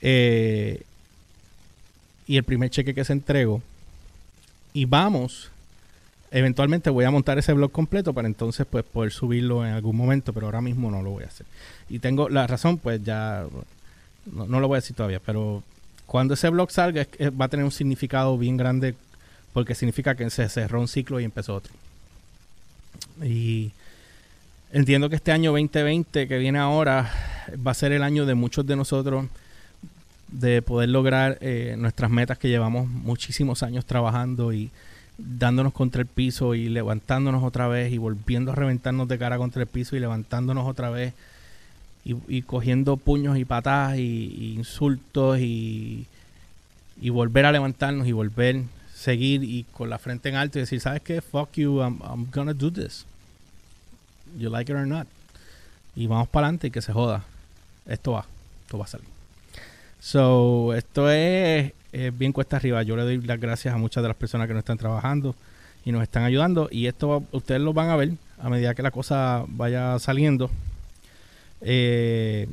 Eh, 0.00 0.82
y 2.26 2.36
el 2.36 2.44
primer 2.44 2.70
cheque 2.70 2.94
que 2.94 3.04
se 3.04 3.12
entregó. 3.12 3.62
Y 4.72 4.86
vamos, 4.86 5.50
eventualmente 6.30 6.88
voy 6.88 7.04
a 7.04 7.10
montar 7.10 7.38
ese 7.38 7.52
blog 7.52 7.70
completo 7.70 8.12
para 8.12 8.28
entonces 8.28 8.66
pues 8.70 8.84
poder 8.84 9.12
subirlo 9.12 9.66
en 9.66 9.72
algún 9.72 9.96
momento, 9.96 10.32
pero 10.32 10.46
ahora 10.46 10.60
mismo 10.60 10.90
no 10.90 11.02
lo 11.02 11.10
voy 11.10 11.24
a 11.24 11.28
hacer. 11.28 11.46
Y 11.90 11.98
tengo 11.98 12.28
la 12.28 12.46
razón, 12.46 12.78
pues 12.78 13.02
ya 13.02 13.44
no, 14.32 14.46
no 14.46 14.60
lo 14.60 14.68
voy 14.68 14.76
a 14.76 14.80
decir 14.80 14.96
todavía, 14.96 15.20
pero 15.24 15.62
cuando 16.06 16.34
ese 16.34 16.48
blog 16.48 16.70
salga 16.70 17.06
va 17.38 17.46
a 17.46 17.48
tener 17.48 17.64
un 17.64 17.72
significado 17.72 18.38
bien 18.38 18.56
grande 18.56 18.94
porque 19.52 19.74
significa 19.74 20.14
que 20.14 20.30
se 20.30 20.48
cerró 20.48 20.80
un 20.80 20.88
ciclo 20.88 21.20
y 21.20 21.24
empezó 21.24 21.54
otro. 21.54 21.72
Y 23.22 23.72
entiendo 24.72 25.08
que 25.08 25.16
este 25.16 25.32
año 25.32 25.52
2020 25.52 26.28
que 26.28 26.38
viene 26.38 26.58
ahora 26.58 27.10
va 27.66 27.70
a 27.70 27.74
ser 27.74 27.92
el 27.92 28.02
año 28.02 28.26
de 28.26 28.34
muchos 28.34 28.66
de 28.66 28.76
nosotros 28.76 29.26
de 30.28 30.60
poder 30.60 30.90
lograr 30.90 31.38
eh, 31.40 31.74
nuestras 31.78 32.10
metas 32.10 32.38
que 32.38 32.48
llevamos 32.48 32.86
muchísimos 32.86 33.62
años 33.62 33.86
trabajando 33.86 34.52
y 34.52 34.70
dándonos 35.16 35.72
contra 35.72 36.02
el 36.02 36.06
piso 36.06 36.54
y 36.54 36.68
levantándonos 36.68 37.42
otra 37.42 37.66
vez 37.66 37.92
y 37.92 37.98
volviendo 37.98 38.52
a 38.52 38.54
reventarnos 38.54 39.08
de 39.08 39.18
cara 39.18 39.38
contra 39.38 39.62
el 39.62 39.68
piso 39.68 39.96
y 39.96 40.00
levantándonos 40.00 40.68
otra 40.68 40.90
vez 40.90 41.14
y, 42.04 42.42
cogiendo 42.42 42.96
puños 42.96 43.36
y 43.36 43.44
patadas 43.44 43.98
y, 43.98 44.54
insultos 44.56 45.40
y, 45.40 46.06
y 47.00 47.10
volver 47.10 47.44
a 47.44 47.52
levantarnos 47.52 48.06
y 48.06 48.12
volver 48.12 48.62
seguir 48.98 49.44
y 49.44 49.64
con 49.72 49.88
la 49.88 49.98
frente 49.98 50.28
en 50.28 50.34
alto 50.34 50.58
y 50.58 50.62
decir, 50.62 50.80
¿sabes 50.80 51.02
qué? 51.02 51.20
Fuck 51.20 51.52
you, 51.52 51.80
I'm, 51.80 52.00
I'm 52.02 52.26
gonna 52.32 52.52
do 52.52 52.70
this. 52.70 53.06
You 54.36 54.50
like 54.50 54.70
it 54.70 54.76
or 54.76 54.86
not. 54.86 55.06
Y 55.94 56.06
vamos 56.06 56.28
para 56.28 56.46
adelante 56.46 56.66
y 56.66 56.70
que 56.70 56.82
se 56.82 56.92
joda. 56.92 57.24
Esto 57.86 58.12
va, 58.12 58.26
esto 58.64 58.78
va 58.78 58.84
a 58.84 58.88
salir. 58.88 59.06
So, 60.00 60.74
esto 60.74 61.10
es, 61.10 61.72
bien 62.14 62.32
cuesta 62.32 62.56
arriba. 62.56 62.82
Yo 62.82 62.96
le 62.96 63.02
doy 63.02 63.20
las 63.22 63.40
gracias 63.40 63.74
a 63.74 63.78
muchas 63.78 64.02
de 64.02 64.08
las 64.08 64.16
personas 64.16 64.46
que 64.46 64.54
nos 64.54 64.60
están 64.60 64.78
trabajando 64.78 65.34
y 65.84 65.92
nos 65.92 66.02
están 66.02 66.24
ayudando. 66.24 66.68
Y 66.70 66.86
esto 66.86 67.24
ustedes 67.32 67.60
lo 67.60 67.72
van 67.72 67.90
a 67.90 67.96
ver 67.96 68.12
a 68.38 68.48
medida 68.48 68.74
que 68.74 68.82
la 68.82 68.90
cosa 68.90 69.44
vaya 69.48 69.98
saliendo. 69.98 70.50
Eh, 71.60 72.48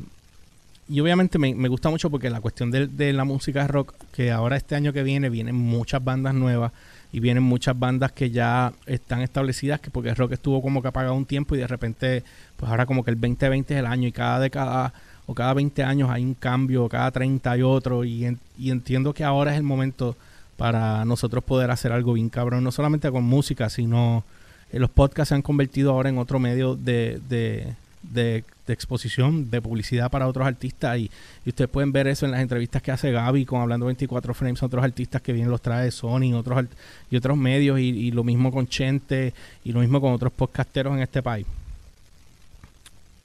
y 0.87 0.99
obviamente 0.99 1.39
me, 1.39 1.67
gusta 1.67 1.89
mucho 1.89 2.09
porque 2.09 2.29
la 2.29 2.41
cuestión 2.41 2.69
de, 2.71 3.13
la 3.13 3.23
música 3.23 3.67
rock, 3.67 3.93
que 4.11 4.31
ahora 4.31 4.55
este 4.55 4.75
año 4.75 4.93
que 4.93 5.03
viene 5.03 5.29
vienen 5.29 5.55
muchas 5.55 6.03
bandas 6.03 6.33
nuevas 6.33 6.71
y 7.11 7.19
vienen 7.19 7.43
muchas 7.43 7.77
bandas 7.77 8.11
que 8.11 8.29
ya 8.29 8.73
están 8.85 9.21
establecidas, 9.21 9.79
que 9.79 9.89
porque 9.89 10.13
rock 10.13 10.33
estuvo 10.33 10.61
como 10.61 10.81
que 10.81 10.89
apagado 10.89 11.15
un 11.15 11.25
tiempo 11.25 11.55
y 11.55 11.59
de 11.59 11.67
repente, 11.67 12.23
pues 12.57 12.69
ahora 12.69 12.85
como 12.85 13.03
que 13.03 13.11
el 13.11 13.19
2020 13.19 13.73
es 13.73 13.79
el 13.79 13.85
año 13.85 14.07
y 14.07 14.11
cada 14.11 14.39
década 14.39 14.93
o 15.25 15.33
cada 15.33 15.53
20 15.53 15.83
años 15.83 16.09
hay 16.11 16.23
un 16.23 16.35
cambio, 16.35 16.87
cada 16.87 17.09
30 17.09 17.51
hay 17.51 17.61
otro 17.63 18.05
y, 18.05 18.37
y 18.57 18.69
entiendo 18.69 19.13
que 19.13 19.23
ahora 19.23 19.51
es 19.51 19.57
el 19.57 19.63
momento 19.63 20.15
para 20.57 21.03
nosotros 21.05 21.43
poder 21.43 21.71
hacer 21.71 21.91
algo 21.91 22.13
bien 22.13 22.29
cabrón, 22.29 22.63
no 22.63 22.71
solamente 22.71 23.09
con 23.11 23.23
música, 23.23 23.69
sino 23.69 24.23
eh, 24.71 24.79
los 24.79 24.89
podcasts 24.89 25.29
se 25.29 25.35
han 25.35 25.41
convertido 25.41 25.91
ahora 25.91 26.09
en 26.09 26.17
otro 26.17 26.39
medio 26.39 26.75
de, 26.75 27.19
de, 27.27 27.75
de 28.11 28.43
de 28.65 28.73
exposición, 28.73 29.49
de 29.49 29.61
publicidad 29.61 30.09
para 30.09 30.27
otros 30.27 30.45
artistas. 30.45 30.97
Y, 30.97 31.11
ustedes 31.45 31.69
pueden 31.69 31.91
ver 31.91 32.07
eso 32.07 32.25
en 32.25 32.31
las 32.31 32.41
entrevistas 32.41 32.81
que 32.81 32.91
hace 32.91 33.11
Gaby 33.11 33.45
con 33.45 33.61
Hablando 33.61 33.85
24 33.85 34.33
Frames, 34.33 34.63
otros 34.63 34.83
artistas 34.83 35.21
que 35.21 35.33
vienen 35.33 35.51
los 35.51 35.61
trae 35.61 35.91
Sony 35.91 36.33
otros, 36.33 36.65
y 37.09 37.15
otros 37.15 37.37
medios 37.37 37.79
y, 37.79 37.89
y 37.89 38.11
lo 38.11 38.23
mismo 38.23 38.51
con 38.51 38.67
Chente 38.67 39.33
y 39.63 39.71
lo 39.71 39.81
mismo 39.81 40.01
con 40.01 40.13
otros 40.13 40.33
podcasteros 40.33 40.95
en 40.95 41.01
este 41.01 41.21
país 41.21 41.45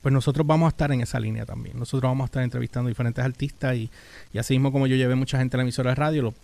pues 0.03 0.13
nosotros 0.13 0.47
vamos 0.47 0.67
a 0.67 0.71
estar 0.71 0.91
en 0.93 1.03
esa 1.03 1.21
línea 1.21 1.45
también. 1.45 1.79
Nosotros 1.79 2.09
vamos 2.09 2.25
a 2.25 2.27
estar 2.27 2.43
entrevistando 2.43 2.89
diferentes 2.89 3.23
artistas 3.23 3.77
y, 3.77 3.91
así 4.39 4.55
mismo 4.55 4.73
como 4.73 4.87
yo 4.87 4.97
llevé 4.97 5.15
mucha 5.15 5.39
gente 5.39 5.57
a 5.57 5.59
la 5.59 5.63
emisora 5.63 5.91
de 5.91 5.95
radio, 5.97 6.35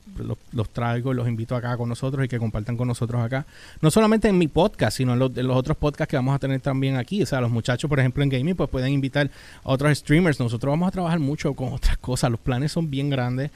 los, 0.52 0.68
traigo 0.70 1.12
y 1.12 1.16
los 1.16 1.26
invito 1.26 1.56
acá 1.56 1.76
con 1.76 1.88
nosotros 1.88 2.24
y 2.24 2.28
que 2.28 2.38
compartan 2.38 2.76
con 2.76 2.88
nosotros 2.88 3.22
acá. 3.22 3.46
No 3.80 3.90
solamente 3.90 4.28
en 4.28 4.36
mi 4.36 4.48
podcast, 4.48 4.98
sino 4.98 5.14
en 5.14 5.18
los, 5.18 5.34
los, 5.34 5.56
otros 5.56 5.76
podcasts 5.76 6.10
que 6.10 6.16
vamos 6.16 6.34
a 6.34 6.38
tener 6.38 6.60
también 6.60 6.96
aquí. 6.96 7.22
O 7.22 7.26
sea, 7.26 7.40
los 7.40 7.50
muchachos, 7.50 7.88
por 7.88 7.98
ejemplo, 7.98 8.22
en 8.22 8.28
gaming, 8.28 8.56
pues 8.56 8.68
pueden 8.68 8.92
invitar 8.92 9.30
a 9.64 9.70
otros 9.70 9.96
streamers. 9.96 10.38
Nosotros 10.38 10.70
vamos 10.70 10.88
a 10.88 10.90
trabajar 10.90 11.18
mucho 11.18 11.54
con 11.54 11.72
otras 11.72 11.96
cosas. 11.98 12.30
Los 12.30 12.40
planes 12.40 12.72
son 12.72 12.90
bien 12.90 13.08
grandes. 13.08 13.50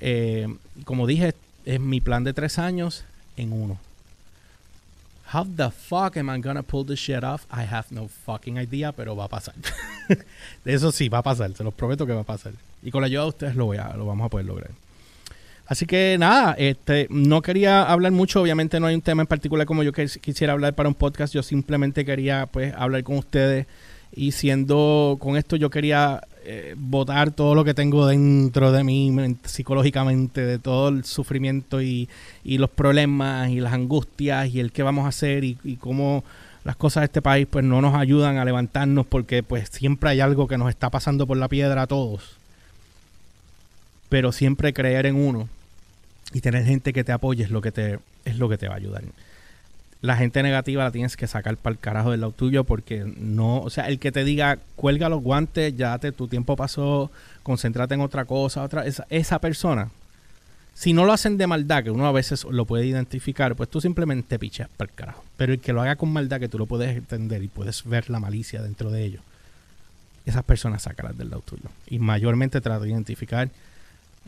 Eh, 0.00 0.48
como 0.84 1.06
dije, 1.06 1.34
es 1.64 1.78
mi 1.78 2.00
plan 2.00 2.24
de 2.24 2.32
tres 2.32 2.58
años 2.58 3.04
en 3.36 3.52
uno. 3.52 3.78
How 5.32 5.44
the 5.44 5.70
fuck 5.70 6.18
am 6.18 6.28
I 6.28 6.38
gonna 6.38 6.62
pull 6.62 6.84
this 6.84 6.98
shit 6.98 7.24
off? 7.24 7.46
I 7.50 7.62
have 7.62 7.90
no 7.90 8.06
fucking 8.06 8.58
idea, 8.58 8.92
pero 8.92 9.16
va 9.16 9.24
a 9.24 9.28
pasar. 9.28 9.54
Eso 10.66 10.92
sí, 10.92 11.08
va 11.08 11.18
a 11.18 11.22
pasar, 11.22 11.54
se 11.54 11.64
los 11.64 11.72
prometo 11.72 12.06
que 12.06 12.12
va 12.12 12.20
a 12.20 12.24
pasar. 12.24 12.52
Y 12.82 12.90
con 12.90 13.00
la 13.00 13.06
ayuda 13.06 13.22
de 13.22 13.28
ustedes 13.28 13.56
lo, 13.56 13.64
voy 13.64 13.78
a, 13.78 13.94
lo 13.96 14.04
vamos 14.04 14.26
a 14.26 14.28
poder 14.28 14.44
lograr. 14.44 14.70
Así 15.66 15.86
que 15.86 16.16
nada, 16.18 16.54
este, 16.58 17.06
no 17.08 17.40
quería 17.40 17.82
hablar 17.82 18.12
mucho, 18.12 18.42
obviamente 18.42 18.78
no 18.78 18.88
hay 18.88 18.94
un 18.94 19.00
tema 19.00 19.22
en 19.22 19.26
particular 19.26 19.66
como 19.66 19.82
yo 19.82 19.92
quisiera 19.92 20.52
hablar 20.52 20.74
para 20.74 20.90
un 20.90 20.94
podcast, 20.94 21.32
yo 21.32 21.42
simplemente 21.42 22.04
quería 22.04 22.44
pues 22.46 22.74
hablar 22.76 23.02
con 23.02 23.16
ustedes 23.16 23.66
y 24.14 24.32
siendo 24.32 25.16
con 25.18 25.38
esto 25.38 25.56
yo 25.56 25.70
quería 25.70 26.20
eh, 26.44 26.74
botar 26.76 27.30
todo 27.30 27.54
lo 27.54 27.64
que 27.64 27.72
tengo 27.74 28.06
dentro 28.06 28.72
de 28.72 28.82
mí 28.82 29.14
psicológicamente, 29.44 30.44
de 30.44 30.58
todo 30.58 30.88
el 30.88 31.04
sufrimiento 31.04 31.80
y, 31.80 32.08
los 32.44 32.70
problemas 32.70 33.50
y 33.50 33.60
las 33.60 33.72
angustias 33.72 34.48
y 34.48 34.60
el 34.60 34.72
qué 34.72 34.82
vamos 34.82 35.04
a 35.04 35.08
hacer 35.08 35.44
y, 35.44 35.54
cómo 35.80 36.24
las 36.64 36.76
cosas 36.76 37.02
de 37.02 37.04
este 37.06 37.22
país 37.22 37.46
pues 37.50 37.64
no 37.64 37.80
nos 37.80 37.94
ayudan 37.94 38.38
a 38.38 38.44
levantarnos 38.44 39.06
porque 39.06 39.42
pues 39.42 39.68
siempre 39.68 40.10
hay 40.10 40.20
algo 40.20 40.48
que 40.48 40.58
nos 40.58 40.68
está 40.68 40.90
pasando 40.90 41.26
por 41.26 41.36
la 41.36 41.48
piedra 41.48 41.82
a 41.82 41.86
todos. 41.86 42.36
Pero 44.08 44.32
siempre 44.32 44.72
creer 44.72 45.06
en 45.06 45.16
uno 45.16 45.48
y 46.32 46.40
tener 46.40 46.64
gente 46.64 46.92
que 46.92 47.04
te 47.04 47.12
apoye 47.12 47.44
es 47.44 47.50
lo 47.50 47.60
que 47.60 47.72
te, 47.72 47.98
es 48.24 48.38
lo 48.38 48.48
que 48.48 48.58
te 48.58 48.68
va 48.68 48.74
a 48.74 48.78
ayudar 48.78 49.02
la 50.02 50.16
gente 50.16 50.42
negativa 50.42 50.82
la 50.82 50.90
tienes 50.90 51.16
que 51.16 51.28
sacar 51.28 51.56
para 51.56 51.72
el 51.74 51.78
carajo 51.78 52.10
del 52.10 52.20
lado 52.20 52.32
tuyo 52.32 52.64
porque 52.64 53.04
no, 53.16 53.60
o 53.60 53.70
sea, 53.70 53.88
el 53.88 54.00
que 54.00 54.10
te 54.10 54.24
diga 54.24 54.58
cuelga 54.74 55.08
los 55.08 55.22
guantes, 55.22 55.76
ya 55.76 55.96
te, 55.98 56.10
tu 56.10 56.26
tiempo 56.26 56.56
pasó, 56.56 57.10
concéntrate 57.44 57.94
en 57.94 58.00
otra 58.00 58.24
cosa, 58.24 58.64
otra, 58.64 58.84
esa, 58.84 59.06
esa 59.10 59.40
persona, 59.40 59.90
si 60.74 60.92
no 60.92 61.04
lo 61.04 61.12
hacen 61.12 61.36
de 61.38 61.46
maldad, 61.46 61.84
que 61.84 61.92
uno 61.92 62.06
a 62.06 62.12
veces 62.12 62.44
lo 62.44 62.64
puede 62.64 62.84
identificar, 62.84 63.54
pues 63.54 63.68
tú 63.68 63.80
simplemente 63.80 64.40
pichas 64.40 64.68
para 64.76 64.90
el 64.90 64.96
carajo. 64.96 65.24
Pero 65.36 65.52
el 65.52 65.60
que 65.60 65.72
lo 65.72 65.80
haga 65.80 65.94
con 65.96 66.12
maldad, 66.12 66.40
que 66.40 66.48
tú 66.48 66.58
lo 66.58 66.66
puedes 66.66 66.96
entender 66.96 67.42
y 67.42 67.48
puedes 67.48 67.84
ver 67.84 68.10
la 68.10 68.18
malicia 68.18 68.60
dentro 68.60 68.90
de 68.90 69.04
ellos, 69.04 69.22
esas 70.26 70.42
personas 70.42 70.82
sacarás 70.82 71.16
del 71.16 71.30
lado 71.30 71.42
tuyo. 71.42 71.70
Y 71.86 72.00
mayormente 72.00 72.60
trata 72.60 72.82
de 72.82 72.90
identificar 72.90 73.50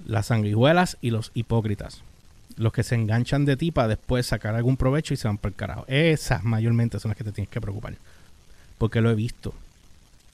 las 0.06 0.26
sanguijuelas 0.26 0.98
y 1.00 1.10
los 1.10 1.32
hipócritas 1.34 2.02
los 2.56 2.72
que 2.72 2.82
se 2.82 2.94
enganchan 2.94 3.44
de 3.44 3.56
ti 3.56 3.70
para 3.70 3.88
después 3.88 4.26
sacar 4.26 4.54
algún 4.54 4.76
provecho 4.76 5.14
y 5.14 5.16
se 5.16 5.28
van 5.28 5.38
por 5.38 5.50
el 5.50 5.56
carajo. 5.56 5.84
Esas 5.88 6.44
mayormente 6.44 7.00
son 7.00 7.10
las 7.10 7.18
que 7.18 7.24
te 7.24 7.32
tienes 7.32 7.50
que 7.50 7.60
preocupar. 7.60 7.94
Porque 8.78 9.00
lo 9.00 9.10
he 9.10 9.14
visto. 9.14 9.54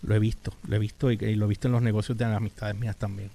Lo 0.02 0.14
he 0.14 0.18
visto. 0.18 0.52
Lo 0.66 0.76
he 0.76 0.78
visto 0.78 1.11
y, 1.11 1.16
lo 1.16 1.46
he 1.46 1.48
visto 1.48 1.68
en 1.68 1.72
los 1.72 1.83
negocios 1.83 2.16
de 2.18 2.24
las 2.26 2.37
amistades 2.37 2.76
mías 2.76 2.96
también. 2.96 3.30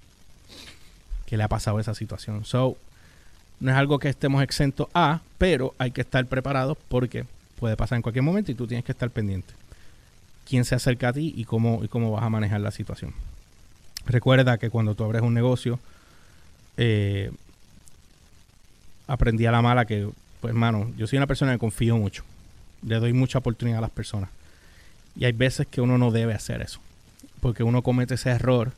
Que 1.26 1.36
le 1.36 1.42
ha 1.42 1.48
pasado 1.48 1.80
esa 1.80 1.94
situación. 1.94 2.44
So, 2.44 2.76
no 3.58 3.70
es 3.70 3.76
algo 3.76 3.98
que 3.98 4.08
estemos 4.08 4.42
exentos 4.42 4.88
a, 4.94 5.20
pero 5.38 5.74
hay 5.78 5.90
que 5.90 6.02
estar 6.02 6.24
preparados 6.26 6.76
porque 6.88 7.24
puede 7.58 7.76
pasar 7.76 7.96
en 7.96 8.02
cualquier 8.02 8.22
momento 8.22 8.52
y 8.52 8.54
tú 8.54 8.66
tienes 8.66 8.84
que 8.84 8.92
estar 8.92 9.10
pendiente. 9.10 9.52
Quién 10.48 10.64
se 10.64 10.74
acerca 10.74 11.08
a 11.08 11.12
ti 11.12 11.34
y 11.36 11.44
cómo, 11.44 11.82
y 11.82 11.88
cómo 11.88 12.12
vas 12.12 12.22
a 12.22 12.30
manejar 12.30 12.60
la 12.60 12.70
situación. 12.70 13.12
Recuerda 14.06 14.58
que 14.58 14.70
cuando 14.70 14.94
tú 14.94 15.02
abres 15.02 15.22
un 15.22 15.34
negocio, 15.34 15.80
eh, 16.76 17.32
aprendí 19.06 19.46
a 19.46 19.52
la 19.52 19.62
mala 19.62 19.84
que, 19.84 20.08
pues 20.40 20.50
hermano, 20.50 20.90
yo 20.96 21.06
soy 21.06 21.18
una 21.18 21.26
persona 21.26 21.52
que 21.52 21.58
confío 21.58 21.96
mucho. 21.96 22.24
Le 22.82 22.96
doy 22.96 23.12
mucha 23.12 23.38
oportunidad 23.38 23.78
a 23.78 23.82
las 23.82 23.90
personas. 23.90 24.30
Y 25.18 25.24
hay 25.24 25.32
veces 25.32 25.66
que 25.66 25.80
uno 25.80 25.98
no 25.98 26.10
debe 26.10 26.34
hacer 26.34 26.62
eso. 26.62 26.80
Porque 27.40 27.62
uno 27.62 27.82
comete 27.82 28.14
ese 28.14 28.30
error 28.30 28.72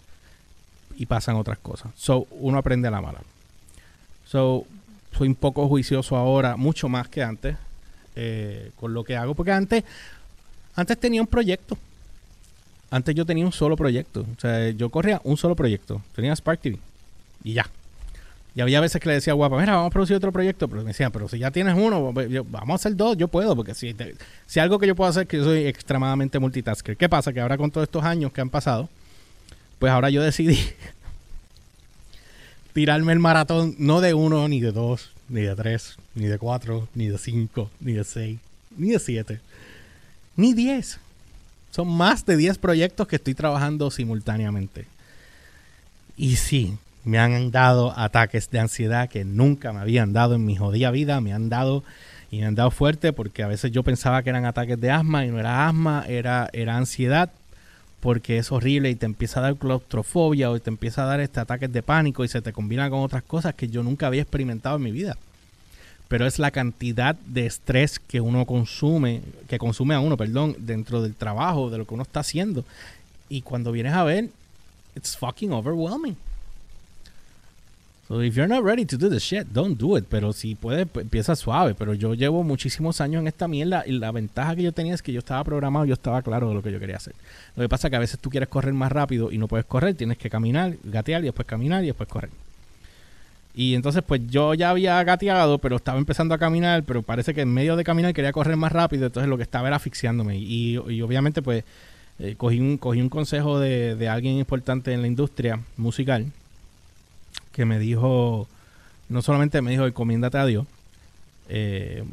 y 0.97 1.07
pasan 1.07 1.37
otras 1.37 1.59
cosas. 1.59 1.93
So, 1.97 2.27
uno 2.31 2.59
aprende 2.59 2.89
a 2.89 2.91
la 2.91 3.01
mala. 3.01 3.21
So, 4.27 4.67
soy 5.17 5.29
un 5.29 5.35
poco 5.35 5.67
juicioso 5.69 6.17
ahora, 6.17 6.57
mucho 6.57 6.89
más 6.89 7.09
que 7.09 7.23
antes, 7.23 7.57
eh, 8.15 8.71
con 8.77 8.95
lo 8.95 9.05
que 9.05 9.17
hago. 9.17 9.35
Porque 9.35 9.53
antes, 9.53 9.85
antes 10.75 10.99
tenía 10.99 11.21
un 11.21 11.27
proyecto. 11.27 11.77
Antes 12.91 13.15
yo 13.15 13.27
tenía 13.27 13.45
un 13.45 13.53
solo 13.53 13.77
proyecto. 13.77 14.27
O 14.37 14.41
sea, 14.41 14.71
yo 14.71 14.91
corría 14.91 15.21
un 15.25 15.37
solo 15.37 15.55
proyecto. 15.55 16.03
Tenía 16.15 16.35
Spark 16.35 16.61
TV. 16.61 16.79
Y 17.45 17.55
ya. 17.55 17.69
Y 18.55 18.61
había 18.61 18.81
veces 18.81 19.01
que 19.01 19.09
le 19.09 19.15
decía 19.15 19.35
guapa, 19.35 19.59
mira, 19.59 19.77
vamos 19.77 19.89
a 19.89 19.91
producir 19.91 20.17
otro 20.17 20.33
proyecto. 20.33 20.69
Pero 20.69 20.83
me 20.83 20.89
decían, 20.89 21.13
pero 21.13 21.29
si 21.29 21.39
ya 21.39 21.51
tienes 21.51 21.77
uno, 21.77 22.13
vamos 22.13 22.71
a 22.71 22.75
hacer 22.75 22.97
dos, 22.97 23.17
yo 23.17 23.29
puedo. 23.29 23.55
Porque 23.55 23.75
si, 23.75 23.95
si 24.47 24.61
algo 24.61 24.79
que 24.79 24.87
yo 24.87 24.97
puedo 24.97 25.11
hacer 25.11 25.23
es 25.23 25.29
que 25.29 25.37
yo 25.37 25.45
soy 25.45 25.67
extremadamente 25.67 26.39
multitasker. 26.39 26.97
¿Qué 26.97 27.09
pasa? 27.09 27.33
Que 27.33 27.41
ahora 27.41 27.57
con 27.57 27.71
todos 27.71 27.87
estos 27.87 28.05
años 28.05 28.33
que 28.33 28.41
han 28.41 28.51
pasado, 28.51 28.89
pues 29.79 29.93
ahora 29.93 30.11
yo 30.11 30.23
decidí 30.23 30.59
tirarme 32.73 33.13
el 33.13 33.21
maratón, 33.21 33.77
no 33.79 34.01
de 34.01 34.15
uno 34.15 34.49
ni 34.49 34.61
de 34.61 34.73
dos, 34.73 35.11
ni 35.29 35.43
de 35.43 35.55
3, 35.55 35.97
ni 36.15 36.27
de 36.27 36.39
4, 36.39 36.89
ni 36.95 37.09
de 37.09 37.19
5, 37.19 37.71
ni 37.81 37.93
de 37.93 38.05
6, 38.05 38.39
ni 38.77 38.91
de 38.91 38.99
7, 38.99 39.41
ni 40.37 40.55
10. 40.55 40.99
Son 41.71 41.89
más 41.89 42.25
de 42.25 42.37
10 42.37 42.59
proyectos 42.59 43.07
que 43.07 43.17
estoy 43.17 43.35
trabajando 43.35 43.91
simultáneamente. 43.91 44.87
Y 46.17 46.37
sí, 46.37 46.79
me 47.09 47.19
han 47.19 47.51
dado 47.51 47.99
ataques 47.99 48.51
de 48.51 48.59
ansiedad 48.59 49.09
que 49.09 49.25
nunca 49.25 49.73
me 49.73 49.81
habían 49.81 50.13
dado 50.13 50.35
en 50.35 50.45
mi 50.45 50.57
jodida 50.57 50.91
vida. 50.91 51.23
Me 51.23 51.33
han 51.33 51.49
dado 51.49 51.83
y 52.31 52.41
me 52.41 52.45
han 52.45 52.55
dado 52.55 52.71
fuerte 52.71 53.15
porque 53.15 53.43
a 53.43 53.49
veces 53.49 53.73
yo 53.73 53.83
pensaba 53.83 54.23
que 54.23 54.29
eran 54.29 54.45
ataques 54.45 54.79
de 54.79 54.91
asma 54.91 55.25
y 55.25 55.31
no 55.31 55.39
era 55.41 55.67
asma, 55.67 56.05
era, 56.07 56.51
era 56.53 56.77
ansiedad 56.77 57.31
porque 58.01 58.37
es 58.37 58.53
horrible 58.53 58.91
y 58.91 58.95
te 58.95 59.07
empieza 59.07 59.41
a 59.41 59.45
dar 59.45 59.57
claustrofobia 59.57 60.51
o 60.51 60.61
te 60.61 60.69
empieza 60.69 61.03
a 61.03 61.07
dar 61.07 61.21
este 61.21 61.41
ataques 61.41 61.73
de 61.73 61.83
pánico 61.83 62.25
y 62.25 62.29
se 62.29 62.43
te 62.43 62.53
combina 62.53 62.91
con 62.91 63.01
otras 63.01 63.23
cosas 63.23 63.55
que 63.55 63.69
yo 63.69 63.83
nunca 63.83 64.07
había 64.07 64.21
experimentado 64.21 64.77
en 64.77 64.83
mi 64.83 64.93
vida. 64.93 65.17
Pero 66.09 66.27
es 66.27 66.39
la 66.39 66.51
cantidad 66.51 67.15
de 67.15 67.47
estrés 67.47 67.99
que 67.99 68.21
uno 68.21 68.45
consume, 68.45 69.23
que 69.49 69.59
consume 69.59 69.95
a 69.95 70.01
uno, 70.01 70.19
perdón, 70.19 70.57
dentro 70.59 71.01
del 71.01 71.15
trabajo, 71.15 71.71
de 71.71 71.79
lo 71.79 71.87
que 71.87 71.95
uno 71.95 72.03
está 72.03 72.21
haciendo. 72.21 72.67
Y 73.31 73.41
cuando 73.41 73.73
vienes 73.73 73.95
a 73.95 74.05
ver, 74.05 74.29
it's 74.95 75.17
fucking 75.17 75.53
overwhelming. 75.53 76.17
So 78.09 78.23
if 78.23 78.35
you're 78.35 78.49
not 78.49 78.65
ready 78.65 78.87
to 78.87 78.97
do 78.97 79.11
the 79.11 79.21
shit, 79.21 79.49
don't 79.53 79.79
do 79.79 79.99
it. 79.99 80.07
Pero 80.09 80.33
si 80.33 80.55
puedes, 80.55 80.89
pues, 80.89 81.05
empieza 81.05 81.37
suave. 81.37 81.75
Pero 81.75 81.93
yo 81.93 82.15
llevo 82.15 82.43
muchísimos 82.43 83.03
años 83.03 83.21
en 83.21 83.29
esta 83.29 83.47
mierda 83.49 83.85
y 83.87 83.93
la 83.93 84.11
ventaja 84.13 84.57
que 84.57 84.63
yo 84.63 84.73
tenía 84.73 84.95
es 84.95 85.03
que 85.03 85.13
yo 85.13 85.19
estaba 85.19 85.45
programado, 85.45 85.85
yo 85.85 85.93
estaba 85.93 86.23
claro 86.23 86.49
de 86.49 86.55
lo 86.55 86.63
que 86.63 86.73
yo 86.73 86.81
quería 86.81 86.97
hacer. 86.97 87.15
Lo 87.55 87.63
que 87.63 87.69
pasa 87.69 87.89
es 87.89 87.91
que 87.91 87.97
a 87.97 88.01
veces 88.01 88.19
tú 88.19 88.31
quieres 88.31 88.49
correr 88.49 88.73
más 88.73 88.91
rápido 88.91 89.31
y 89.31 89.37
no 89.37 89.47
puedes 89.47 89.67
correr, 89.67 89.95
tienes 89.95 90.17
que 90.17 90.31
caminar, 90.31 90.77
gatear 90.85 91.21
y 91.21 91.25
después 91.25 91.47
caminar 91.47 91.85
y 91.85 91.89
después 91.89 92.09
correr. 92.09 92.31
Y 93.55 93.75
entonces 93.75 94.03
pues 94.07 94.23
yo 94.29 94.55
ya 94.55 94.71
había 94.71 95.03
gateado, 95.05 95.59
pero 95.59 95.77
estaba 95.77 95.99
empezando 95.99 96.35
a 96.35 96.39
caminar, 96.39 96.85
pero 96.85 97.03
parece 97.03 97.35
que 97.35 97.43
en 97.43 97.53
medio 97.53 97.77
de 97.77 97.85
caminar 97.85 98.15
quería 98.15 98.33
correr 98.33 98.57
más 98.57 98.73
rápido, 98.73 99.07
entonces 99.07 99.29
lo 99.29 99.37
que 99.37 99.43
estaba 99.43 99.67
era 99.67 99.77
asfixiándome. 99.77 100.39
Y, 100.39 100.79
obviamente 100.79 101.43
pues 101.43 101.65
eh, 102.21 102.37
cogí, 102.39 102.59
un, 102.59 102.79
cogí 102.79 103.03
un 103.03 103.11
consejo 103.11 103.61
de, 103.61 103.97
de 103.97 104.09
alguien 104.09 104.39
importante 104.39 104.93
en 104.95 105.03
la 105.03 105.09
industria 105.09 105.61
musical 105.77 106.33
que 107.59 107.65
me 107.65 107.81
dijo, 107.81 108.47
no 109.09 109.21
solamente 109.21 109.61
me 109.63 109.73
dijo, 109.73 109.85
encomiéndate 109.85 110.39
a 110.39 110.47
Dios, 110.47 110.65
eh, 111.49 112.05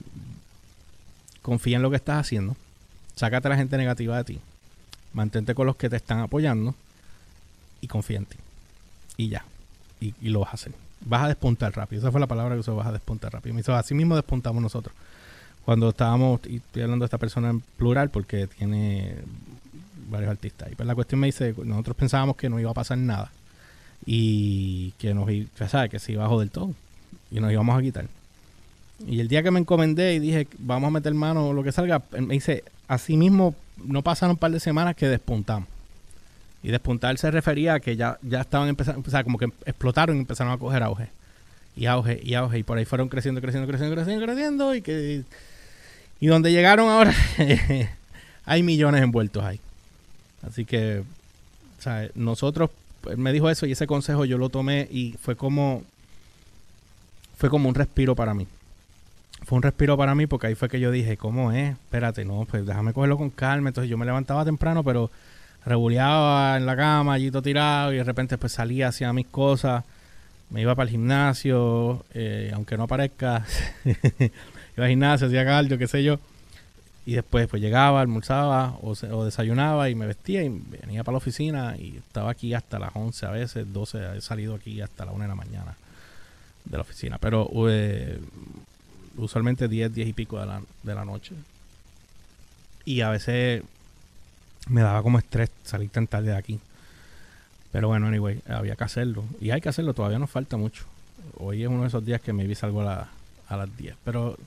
confía 1.43 1.75
en 1.75 1.83
lo 1.83 1.91
que 1.91 1.97
estás 1.97 2.17
haciendo, 2.17 2.57
sácate 3.15 3.47
a 3.47 3.51
la 3.51 3.55
gente 3.55 3.77
negativa 3.77 4.17
de 4.17 4.23
ti, 4.23 4.39
mantente 5.13 5.53
con 5.53 5.67
los 5.67 5.75
que 5.75 5.87
te 5.87 5.97
están 5.97 6.17
apoyando 6.17 6.73
y 7.79 7.87
confía 7.87 8.17
en 8.17 8.25
ti. 8.25 8.37
Y 9.17 9.29
ya, 9.29 9.45
y, 9.99 10.15
lo 10.29 10.39
vas 10.39 10.49
a 10.49 10.53
hacer. 10.53 10.73
Vas 11.01 11.25
a 11.25 11.27
despuntar 11.27 11.75
rápido. 11.75 12.01
Esa 12.01 12.11
fue 12.11 12.19
la 12.19 12.25
palabra 12.25 12.55
que 12.55 12.61
usó, 12.61 12.75
vas 12.75 12.87
a 12.87 12.91
despuntar 12.91 13.31
rápido. 13.31 13.53
Me 13.53 13.61
hizo, 13.61 13.75
así 13.75 13.93
mismo 13.93 14.15
despuntamos 14.15 14.63
nosotros. 14.63 14.95
Cuando 15.63 15.89
estábamos, 15.89 16.39
y 16.49 16.55
estoy 16.55 16.81
hablando 16.81 17.03
de 17.03 17.05
esta 17.07 17.19
persona 17.19 17.51
en 17.51 17.59
plural 17.59 18.09
porque 18.09 18.47
tiene 18.47 19.13
varios 20.09 20.31
artistas. 20.31 20.71
Y 20.71 20.75
pues 20.75 20.87
la 20.87 20.95
cuestión 20.95 21.21
me 21.21 21.27
dice, 21.27 21.53
nosotros 21.63 21.95
pensábamos 21.95 22.35
que 22.35 22.49
no 22.49 22.59
iba 22.59 22.71
a 22.71 22.73
pasar 22.73 22.97
nada 22.97 23.31
y 24.05 24.91
que 24.91 25.13
nos 25.13 25.29
sabe 25.69 25.89
que 25.89 25.99
se 25.99 26.13
iba 26.13 26.25
a 26.25 26.29
joder 26.29 26.49
todo 26.49 26.73
y 27.31 27.39
nos 27.39 27.51
íbamos 27.51 27.77
a 27.77 27.81
quitar. 27.81 28.05
Y 29.07 29.19
el 29.19 29.27
día 29.27 29.43
que 29.43 29.51
me 29.51 29.59
encomendé 29.59 30.13
y 30.15 30.19
dije, 30.19 30.47
vamos 30.57 30.87
a 30.87 30.91
meter 30.91 31.13
mano 31.13 31.53
lo 31.53 31.63
que 31.63 31.71
salga, 31.71 32.01
me 32.11 32.35
dice, 32.35 32.63
así 32.87 33.17
mismo 33.17 33.55
no 33.83 34.01
pasaron 34.01 34.31
un 34.31 34.37
par 34.37 34.51
de 34.51 34.59
semanas 34.59 34.95
que 34.95 35.07
despuntamos. 35.07 35.67
Y 36.63 36.69
despuntar 36.69 37.17
se 37.17 37.29
refería 37.29 37.75
a 37.75 37.79
que 37.79 37.95
ya, 37.95 38.17
ya 38.23 38.41
estaban 38.41 38.69
empezando, 38.69 39.03
o 39.05 39.11
sea, 39.11 39.23
como 39.23 39.37
que 39.37 39.45
explotaron 39.65 40.15
y 40.15 40.19
empezaron 40.19 40.51
a 40.51 40.57
coger 40.57 40.81
auge. 40.81 41.09
Y 41.75 41.85
auge, 41.85 42.19
y 42.23 42.33
auge. 42.33 42.59
Y 42.59 42.63
por 42.63 42.77
ahí 42.77 42.85
fueron 42.85 43.07
creciendo, 43.07 43.39
creciendo, 43.39 43.67
creciendo, 43.67 43.95
creciendo, 43.95 44.25
creciendo. 44.25 44.75
Y 44.75 44.81
que. 44.81 45.23
Y 46.19 46.27
donde 46.27 46.51
llegaron 46.51 46.89
ahora, 46.89 47.13
hay 48.45 48.63
millones 48.63 49.03
envueltos 49.03 49.43
ahí. 49.43 49.59
Así 50.41 50.65
que, 50.65 51.03
o 51.77 51.81
sea, 51.81 52.09
nosotros 52.15 52.71
me 53.17 53.33
dijo 53.33 53.49
eso 53.49 53.65
y 53.65 53.71
ese 53.71 53.87
consejo 53.87 54.25
yo 54.25 54.37
lo 54.37 54.49
tomé 54.49 54.87
y 54.91 55.15
fue 55.21 55.35
como 55.35 55.83
fue 57.37 57.49
como 57.49 57.69
un 57.69 57.75
respiro 57.75 58.15
para 58.15 58.33
mí. 58.33 58.47
Fue 59.43 59.57
un 59.57 59.61
respiro 59.61 59.97
para 59.97 60.15
mí 60.15 60.25
porque 60.25 60.47
ahí 60.47 60.55
fue 60.55 60.69
que 60.69 60.79
yo 60.79 60.89
dije, 60.91 61.17
¿cómo 61.17 61.51
es? 61.51 61.71
Espérate, 61.71 62.25
no, 62.25 62.47
pues 62.49 62.65
déjame 62.65 62.93
cogerlo 62.93 63.17
con 63.17 63.29
calma. 63.29 63.69
Entonces 63.69 63.89
yo 63.89 63.97
me 63.97 64.05
levantaba 64.05 64.45
temprano, 64.45 64.83
pero 64.83 65.11
rebuleaba 65.65 66.57
en 66.57 66.65
la 66.65 66.75
cama, 66.75 67.13
allí 67.13 67.31
todo 67.31 67.41
tirado, 67.41 67.93
y 67.93 67.97
de 67.97 68.03
repente 68.03 68.37
pues 68.37 68.53
salía, 68.53 68.89
hacía 68.89 69.11
mis 69.13 69.27
cosas, 69.27 69.83
me 70.49 70.61
iba 70.61 70.75
para 70.75 70.85
el 70.85 70.91
gimnasio, 70.91 72.05
eh, 72.13 72.51
aunque 72.53 72.77
no 72.77 72.87
parezca, 72.87 73.45
iba 73.83 74.85
al 74.85 74.89
gimnasio, 74.89 75.27
hacía 75.27 75.43
cardio, 75.45 75.77
qué 75.77 75.87
sé 75.87 76.03
yo. 76.03 76.19
Y 77.05 77.13
después 77.13 77.47
pues 77.47 77.61
llegaba, 77.61 78.01
almorzaba 78.01 78.77
o, 78.81 78.93
o, 79.11 79.25
desayunaba 79.25 79.89
y 79.89 79.95
me 79.95 80.07
vestía 80.07 80.43
y 80.43 80.49
venía 80.49 81.03
para 81.03 81.13
la 81.13 81.17
oficina 81.17 81.75
y 81.77 81.97
estaba 81.97 82.31
aquí 82.31 82.53
hasta 82.53 82.79
las 82.79 82.91
11 82.95 83.25
a 83.27 83.31
veces, 83.31 83.71
12, 83.71 84.17
he 84.17 84.21
salido 84.21 84.55
aquí 84.55 84.81
hasta 84.81 85.05
la 85.05 85.11
1 85.11 85.23
de 85.23 85.27
la 85.27 85.35
mañana 85.35 85.75
de 86.65 86.77
la 86.77 86.81
oficina. 86.81 87.17
Pero 87.19 87.47
eh, 87.69 88.19
usualmente 89.17 89.67
10, 89.67 89.93
10 89.93 90.07
y 90.07 90.13
pico 90.13 90.39
de 90.39 90.47
la, 90.47 90.61
de 90.83 90.95
la 90.95 91.05
noche. 91.05 91.35
Y 92.85 93.01
a 93.01 93.09
veces 93.09 93.63
me 94.67 94.81
daba 94.81 95.01
como 95.03 95.19
estrés 95.19 95.51
salir 95.63 95.89
tan 95.89 96.07
tarde 96.07 96.31
de 96.31 96.37
aquí. 96.37 96.59
Pero 97.71 97.87
bueno, 97.87 98.07
anyway, 98.07 98.41
había 98.47 98.75
que 98.75 98.83
hacerlo. 98.83 99.23
Y 99.41 99.51
hay 99.51 99.61
que 99.61 99.69
hacerlo, 99.69 99.93
todavía 99.93 100.19
nos 100.19 100.29
falta 100.29 100.57
mucho. 100.57 100.85
Hoy 101.37 101.63
es 101.63 101.69
uno 101.69 101.81
de 101.81 101.87
esos 101.87 102.05
días 102.05 102.21
que 102.21 102.33
me 102.33 102.47
vi 102.47 102.55
salgo 102.55 102.81
a, 102.81 103.09
a 103.47 103.57
las 103.57 103.75
10. 103.77 103.95
Pero 104.03 104.37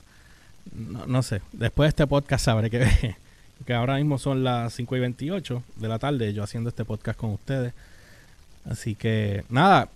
no, 0.73 1.23
sé, 1.23 1.41
después 1.51 1.87
de 1.87 1.89
este 1.89 2.07
podcast 2.07 2.45
sabré 2.45 2.69
que, 2.69 3.15
que 3.65 3.73
ahora 3.73 3.95
mismo 3.95 4.17
son 4.17 4.43
las 4.43 4.73
5 4.73 4.97
y 4.97 4.99
28 4.99 5.63
de 5.75 5.87
la 5.87 5.99
tarde, 5.99 6.33
yo 6.33 6.43
haciendo 6.43 6.69
este 6.69 6.85
podcast 6.85 7.19
con 7.19 7.31
ustedes. 7.31 7.73
Así 8.69 8.95
que, 8.95 9.43
nada, 9.49 9.89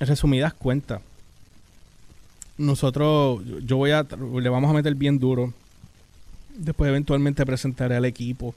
resumidas 0.00 0.54
cuentas, 0.54 1.00
nosotros, 2.56 3.42
yo 3.64 3.76
voy 3.76 3.90
a, 3.90 4.06
le 4.40 4.48
vamos 4.48 4.70
a 4.70 4.74
meter 4.74 4.94
bien 4.94 5.18
duro. 5.18 5.52
Después 6.56 6.88
eventualmente 6.88 7.44
presentaré 7.44 7.96
al 7.96 8.04
equipo. 8.04 8.54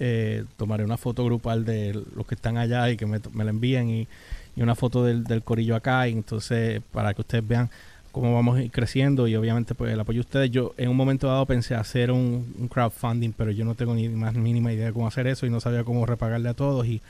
Eh, 0.00 0.44
tomaré 0.56 0.84
una 0.84 0.96
foto 0.96 1.24
grupal 1.24 1.64
de 1.64 2.00
los 2.14 2.26
que 2.26 2.36
están 2.36 2.56
allá 2.56 2.90
y 2.90 2.96
que 2.96 3.06
me, 3.06 3.20
me 3.32 3.44
la 3.44 3.50
envíen 3.50 3.90
y, 3.90 4.08
y 4.54 4.62
una 4.62 4.76
foto 4.76 5.04
del, 5.04 5.24
del, 5.24 5.42
corillo 5.42 5.74
acá 5.74 6.06
y 6.06 6.12
entonces 6.12 6.80
para 6.92 7.14
que 7.14 7.22
ustedes 7.22 7.46
vean 7.46 7.68
cómo 8.12 8.34
vamos 8.34 8.58
a 8.58 8.62
ir 8.62 8.70
creciendo 8.70 9.28
y 9.28 9.36
obviamente 9.36 9.74
pues 9.74 9.92
el 9.92 10.00
apoyo 10.00 10.18
de 10.18 10.20
ustedes. 10.20 10.50
Yo 10.50 10.74
en 10.76 10.88
un 10.88 10.96
momento 10.96 11.26
dado 11.26 11.46
pensé 11.46 11.74
hacer 11.74 12.10
un, 12.10 12.68
crowdfunding, 12.70 13.32
pero 13.32 13.50
yo 13.50 13.64
no 13.64 13.74
tengo 13.74 13.94
ni 13.94 14.08
más 14.08 14.34
mínima 14.34 14.72
idea 14.72 14.86
de 14.86 14.92
cómo 14.92 15.06
hacer 15.06 15.26
eso 15.26 15.46
y 15.46 15.50
no 15.50 15.60
sabía 15.60 15.84
cómo 15.84 16.06
repagarle 16.06 16.48
a 16.48 16.54
todos 16.54 16.86
y 16.86 17.00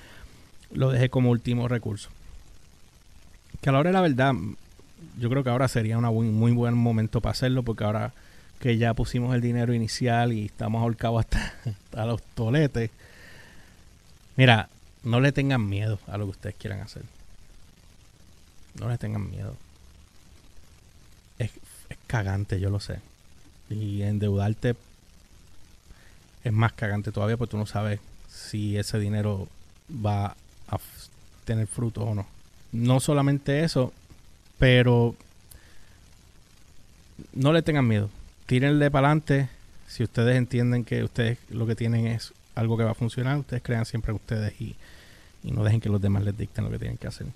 lo 0.73 0.91
dejé 0.91 1.09
como 1.09 1.31
último 1.31 1.69
recurso. 1.69 2.11
Que 3.61 3.71
a 3.71 3.73
la 3.73 3.81
hora 3.81 3.91
de 3.91 3.95
la 3.95 4.01
verdad, 4.01 4.35
yo 5.19 5.31
creo 5.31 5.43
que 5.45 5.51
ahora 5.51 5.69
sería 5.69 5.99
un 5.99 6.35
muy 6.35 6.53
buen 6.53 6.75
momento 6.75 7.21
para 7.21 7.33
hacerlo 7.33 7.63
porque 7.63 7.85
ahora 7.85 8.13
que 8.61 8.77
ya 8.77 8.95
pusimos 8.95 9.35
el 9.35 9.41
dinero 9.41 9.73
inicial 9.73 10.33
y 10.33 10.47
estamos 10.47 10.83
ahorcados 10.83 11.21
hasta, 11.21 11.55
hasta 11.65 12.07
los 12.07 12.23
toletes. 12.35 12.91
Mira, 14.37 14.69
no 15.05 15.21
le 15.21 15.33
tengan 15.33 15.69
miedo 15.69 15.99
a 16.07 16.19
lo 16.19 16.25
que 16.27 16.31
ustedes 16.31 16.57
quieran 16.57 16.81
hacer. 16.81 17.03
No 18.79 18.89
le 18.89 18.99
tengan 18.99 19.29
miedo 19.29 19.57
cagante, 22.09 22.59
yo 22.59 22.71
lo 22.71 22.81
sé. 22.81 22.99
Y 23.71 24.03
endeudarte 24.03 24.75
es 26.43 26.53
más 26.53 26.73
cagante 26.73 27.13
todavía 27.13 27.37
porque 27.37 27.53
tú 27.53 27.59
no 27.59 27.67
sabes 27.67 28.01
si 28.29 28.77
ese 28.77 28.99
dinero 28.99 29.49
va 30.05 30.37
a 30.69 30.79
tener 31.45 31.67
fruto 31.67 32.03
o 32.03 32.15
no. 32.15 32.27
No 32.73 32.99
solamente 32.99 33.63
eso, 33.63 33.93
pero 34.59 35.15
no 37.33 37.53
le 37.53 37.63
tengan 37.63 37.87
miedo. 37.87 38.11
Tírenle 38.47 38.91
para 38.91 39.09
adelante. 39.09 39.49
Si 39.87 40.03
ustedes 40.03 40.37
entienden 40.37 40.85
que 40.85 41.05
ustedes 41.05 41.39
lo 41.51 41.67
que 41.67 41.75
tienen 41.75 42.07
es 42.07 42.33
algo 42.55 42.77
que 42.77 42.85
va 42.85 42.91
a 42.91 42.95
funcionar, 42.95 43.39
ustedes 43.39 43.63
crean 43.63 43.87
siempre 43.87 44.11
en 44.11 44.17
ustedes 44.17 44.61
y, 44.61 44.77
y 45.45 45.53
no 45.53 45.65
dejen 45.65 45.81
que 45.81 45.89
los 45.89 46.01
demás 46.01 46.25
les 46.25 46.37
dicten 46.37 46.65
lo 46.65 46.71
que 46.71 46.79
tienen 46.79 46.99
que 46.99 47.07
hacer. 47.07 47.27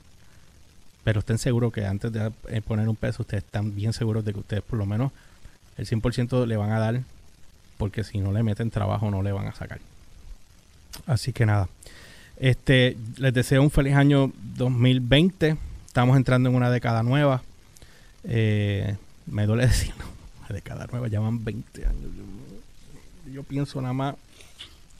Pero 1.05 1.21
estén 1.21 1.39
seguros 1.39 1.73
que 1.73 1.85
antes 1.85 2.13
de 2.13 2.33
eh, 2.49 2.61
poner 2.61 2.89
un 2.89 2.97
peso, 2.97 3.23
ustedes 3.23 3.45
están 3.45 3.75
bien 3.75 3.93
seguros 3.93 4.25
de 4.25 4.33
que 4.33 4.41
ustedes 4.41 4.63
por 4.63 4.79
lo 4.79 4.87
menos 4.87 5.13
el 5.77 5.87
100% 5.87 6.47
le 6.47 6.57
van 6.57 6.71
a 6.71 6.79
dar, 6.79 7.01
porque 7.79 8.05
si 8.05 8.19
no 8.19 8.33
le 8.33 8.43
meten 8.43 8.71
trabajo 8.71 9.11
no 9.11 9.23
le 9.23 9.33
van 9.33 9.47
a 9.47 9.55
sacar. 9.55 9.81
Así 11.07 11.33
que 11.33 11.47
nada, 11.47 11.69
este, 12.39 12.97
les 13.19 13.33
deseo 13.33 13.63
un 13.63 13.71
feliz 13.71 13.95
año 13.95 14.33
2020. 14.57 15.57
Estamos 15.87 16.17
entrando 16.17 16.49
en 16.49 16.55
una 16.55 16.71
década 16.71 17.03
nueva. 17.03 17.43
Eh, 18.25 18.97
me 19.27 19.47
duele 19.47 19.67
decirlo, 19.69 20.05
una 20.41 20.49
década 20.49 20.87
nueva, 20.91 21.09
llevan 21.09 21.45
20 21.45 21.87
años. 21.87 22.11
Yo, 23.33 23.43
pienso 23.45 23.81
nada 23.81 23.95
más 23.95 24.15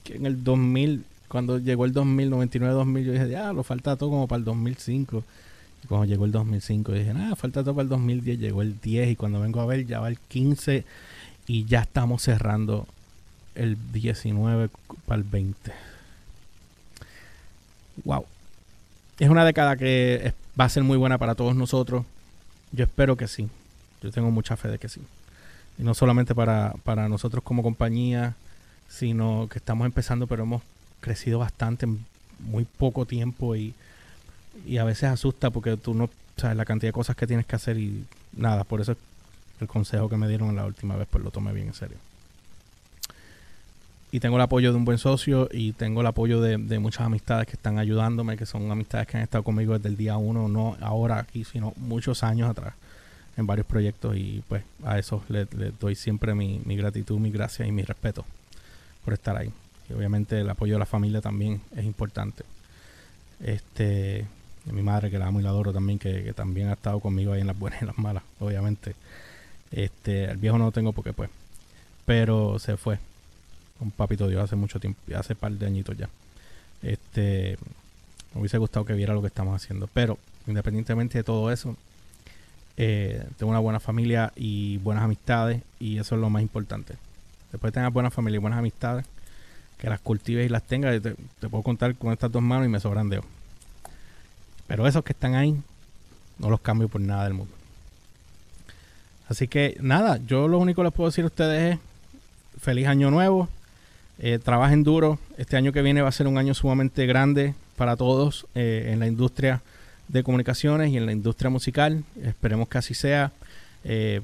que 0.03 0.15
en 0.15 0.25
el 0.25 0.43
2000, 0.43 1.03
cuando 1.27 1.59
llegó 1.59 1.85
el 1.85 1.93
2000, 1.93 2.29
99, 2.29 2.73
2000, 2.73 3.05
yo 3.05 3.11
dije, 3.11 3.29
ya, 3.29 3.53
lo 3.53 3.63
falta 3.63 3.95
todo 3.95 4.09
como 4.09 4.27
para 4.27 4.39
el 4.39 4.45
2005 4.45 5.17
Y 5.17 5.23
cuando 5.87 6.05
llegó 6.05 6.25
el 6.25 6.31
2005 6.31 6.91
dije, 6.91 7.13
nada, 7.13 7.35
falta 7.35 7.61
todo 7.63 7.75
para 7.75 7.83
el 7.83 7.89
2010, 7.89 8.39
llegó 8.39 8.61
el 8.61 8.79
10 8.79 9.11
y 9.11 9.15
cuando 9.15 9.39
vengo 9.41 9.61
a 9.61 9.65
ver 9.65 9.85
ya 9.85 9.99
va 9.99 10.07
el 10.07 10.19
15 10.19 10.85
y 11.47 11.65
ya 11.65 11.81
estamos 11.81 12.21
cerrando 12.21 12.87
el 13.55 13.77
19 13.91 14.69
para 15.05 15.17
el 15.17 15.23
20. 15.23 15.73
Wow. 18.05 18.25
Es 19.19 19.29
una 19.29 19.45
década 19.45 19.75
que 19.75 20.33
va 20.59 20.65
a 20.65 20.69
ser 20.69 20.83
muy 20.83 20.97
buena 20.97 21.17
para 21.17 21.35
todos 21.35 21.55
nosotros. 21.55 22.05
Yo 22.71 22.85
espero 22.85 23.15
que 23.15 23.27
sí. 23.27 23.49
Yo 24.01 24.11
tengo 24.11 24.31
mucha 24.31 24.57
fe 24.57 24.69
de 24.69 24.79
que 24.79 24.89
sí. 24.89 25.01
Y 25.77 25.83
no 25.83 25.93
solamente 25.93 26.33
para, 26.33 26.73
para 26.83 27.07
nosotros 27.09 27.43
como 27.43 27.61
compañía, 27.61 28.35
sino 28.87 29.47
que 29.49 29.59
estamos 29.59 29.85
empezando, 29.85 30.27
pero 30.27 30.43
hemos 30.43 30.61
crecido 31.01 31.39
bastante 31.39 31.85
en 31.85 32.05
muy 32.39 32.65
poco 32.65 33.05
tiempo 33.05 33.55
y, 33.55 33.73
y 34.65 34.77
a 34.77 34.83
veces 34.83 35.05
asusta 35.05 35.49
porque 35.49 35.77
tú 35.77 35.93
no 35.93 36.09
sabes 36.37 36.57
la 36.57 36.65
cantidad 36.65 36.89
de 36.89 36.93
cosas 36.93 37.15
que 37.15 37.27
tienes 37.27 37.45
que 37.45 37.55
hacer 37.55 37.77
y 37.77 38.05
nada, 38.35 38.63
por 38.63 38.81
eso 38.81 38.95
el 39.59 39.67
consejo 39.67 40.09
que 40.09 40.17
me 40.17 40.27
dieron 40.27 40.55
la 40.55 40.65
última 40.65 40.95
vez, 40.95 41.07
pues 41.09 41.23
lo 41.23 41.31
tomé 41.31 41.53
bien 41.53 41.67
en 41.67 41.73
serio. 41.73 41.97
Y 44.11 44.19
tengo 44.19 44.35
el 44.35 44.43
apoyo 44.43 44.71
de 44.71 44.77
un 44.77 44.85
buen 44.85 44.99
socio 44.99 45.49
y 45.51 45.71
tengo 45.71 46.01
el 46.01 46.07
apoyo 46.07 46.39
de, 46.39 46.57
muchas 46.77 47.01
amistades 47.01 47.47
que 47.47 47.53
están 47.53 47.79
ayudándome, 47.79 48.37
que 48.37 48.45
son 48.45 48.69
amistades 48.71 49.07
que 49.07 49.17
han 49.17 49.23
estado 49.23 49.43
conmigo 49.43 49.73
desde 49.73 49.89
el 49.89 49.97
día 49.97 50.17
uno, 50.17 50.47
no 50.47 50.77
ahora 50.81 51.17
aquí, 51.17 51.43
sino 51.43 51.73
muchos 51.77 52.21
años 52.21 52.47
atrás 52.47 52.75
en 53.37 53.47
varios 53.47 53.65
proyectos 53.65 54.15
y 54.15 54.43
pues 54.47 54.63
a 54.83 54.99
eso 54.99 55.23
le, 55.29 55.45
doy 55.79 55.95
siempre 55.95 56.35
mi, 56.35 56.61
mi, 56.65 56.77
gratitud, 56.77 57.17
mi 57.17 57.31
gracia 57.31 57.65
y 57.65 57.71
mi 57.71 57.81
respeto 57.81 58.23
por 59.03 59.15
estar 59.15 59.35
ahí. 59.35 59.51
Y 59.89 59.93
obviamente 59.93 60.39
el 60.39 60.49
apoyo 60.49 60.73
de 60.73 60.79
la 60.79 60.85
familia 60.85 61.19
también 61.19 61.61
es 61.75 61.83
importante. 61.83 62.43
Este, 63.41 64.27
mi 64.71 64.81
madre 64.81 65.11
que 65.11 65.19
la 65.19 65.27
amo 65.27 65.39
y 65.39 65.43
la 65.43 65.49
adoro 65.49 65.73
también, 65.73 65.99
que, 65.99 66.33
también 66.33 66.69
ha 66.69 66.73
estado 66.73 66.99
conmigo 66.99 67.33
ahí 67.33 67.41
en 67.41 67.47
las 67.47 67.57
buenas 67.57 67.81
y 67.81 67.83
en 67.83 67.87
las 67.87 67.97
malas, 67.97 68.23
obviamente. 68.39 68.95
Este, 69.71 70.25
el 70.25 70.37
viejo 70.37 70.57
no 70.57 70.65
lo 70.65 70.71
tengo 70.71 70.93
porque 70.93 71.13
pues, 71.13 71.29
pero 72.05 72.59
se 72.59 72.77
fue 72.77 72.99
un 73.79 73.91
papito 73.91 74.27
Dios 74.27 74.43
hace 74.43 74.55
mucho 74.55 74.79
tiempo, 74.79 74.99
hace 75.15 75.35
par 75.35 75.51
de 75.51 75.65
añitos 75.65 75.97
ya. 75.97 76.09
Este, 76.81 77.57
me 78.33 78.41
hubiese 78.41 78.57
gustado 78.57 78.85
que 78.85 78.93
viera 78.93 79.13
lo 79.13 79.21
que 79.21 79.27
estamos 79.27 79.55
haciendo. 79.55 79.87
Pero, 79.93 80.17
independientemente 80.47 81.17
de 81.17 81.23
todo 81.23 81.51
eso, 81.51 81.75
eh, 82.77 83.25
tengo 83.37 83.51
una 83.51 83.59
buena 83.59 83.79
familia 83.79 84.33
y 84.35 84.77
buenas 84.77 85.03
amistades 85.03 85.61
y 85.79 85.99
eso 85.99 86.15
es 86.15 86.21
lo 86.21 86.29
más 86.29 86.41
importante. 86.41 86.95
Después 87.51 87.71
de 87.71 87.75
tener 87.75 87.91
buena 87.91 88.09
familia 88.09 88.37
y 88.37 88.41
buenas 88.41 88.59
amistades, 88.59 89.05
que 89.77 89.89
las 89.89 89.99
cultives 89.99 90.45
y 90.45 90.49
las 90.49 90.63
tengas, 90.63 91.01
te, 91.01 91.15
puedo 91.49 91.63
contar 91.63 91.95
con 91.95 92.11
estas 92.13 92.31
dos 92.31 92.41
manos 92.41 92.65
y 92.65 92.69
me 92.69 92.79
sobran 92.79 93.09
dedos. 93.09 93.25
Pero 94.67 94.87
esos 94.87 95.03
que 95.03 95.13
están 95.13 95.35
ahí, 95.35 95.59
no 96.39 96.49
los 96.49 96.61
cambio 96.61 96.87
por 96.87 97.01
nada 97.01 97.25
del 97.25 97.33
mundo. 97.33 97.53
Así 99.29 99.47
que 99.47 99.77
nada, 99.79 100.19
yo 100.25 100.47
lo 100.47 100.57
único 100.59 100.81
que 100.81 100.85
les 100.85 100.93
puedo 100.93 101.09
decir 101.09 101.23
a 101.23 101.27
ustedes 101.27 101.73
es 101.73 101.79
feliz 102.61 102.87
año 102.87 103.11
nuevo. 103.11 103.49
Eh, 104.19 104.39
trabajen 104.39 104.83
duro. 104.83 105.19
Este 105.37 105.57
año 105.57 105.71
que 105.71 105.81
viene 105.81 106.01
va 106.01 106.09
a 106.09 106.11
ser 106.11 106.27
un 106.27 106.37
año 106.37 106.53
sumamente 106.53 107.05
grande 107.05 107.55
para 107.75 107.95
todos 107.95 108.45
eh, 108.55 108.89
en 108.93 108.99
la 108.99 109.07
industria 109.07 109.61
de 110.07 110.23
comunicaciones 110.23 110.91
y 110.91 110.97
en 110.97 111.05
la 111.05 111.11
industria 111.11 111.49
musical. 111.49 112.03
Esperemos 112.21 112.67
que 112.67 112.77
así 112.77 112.93
sea. 112.93 113.31
Eh, 113.83 114.21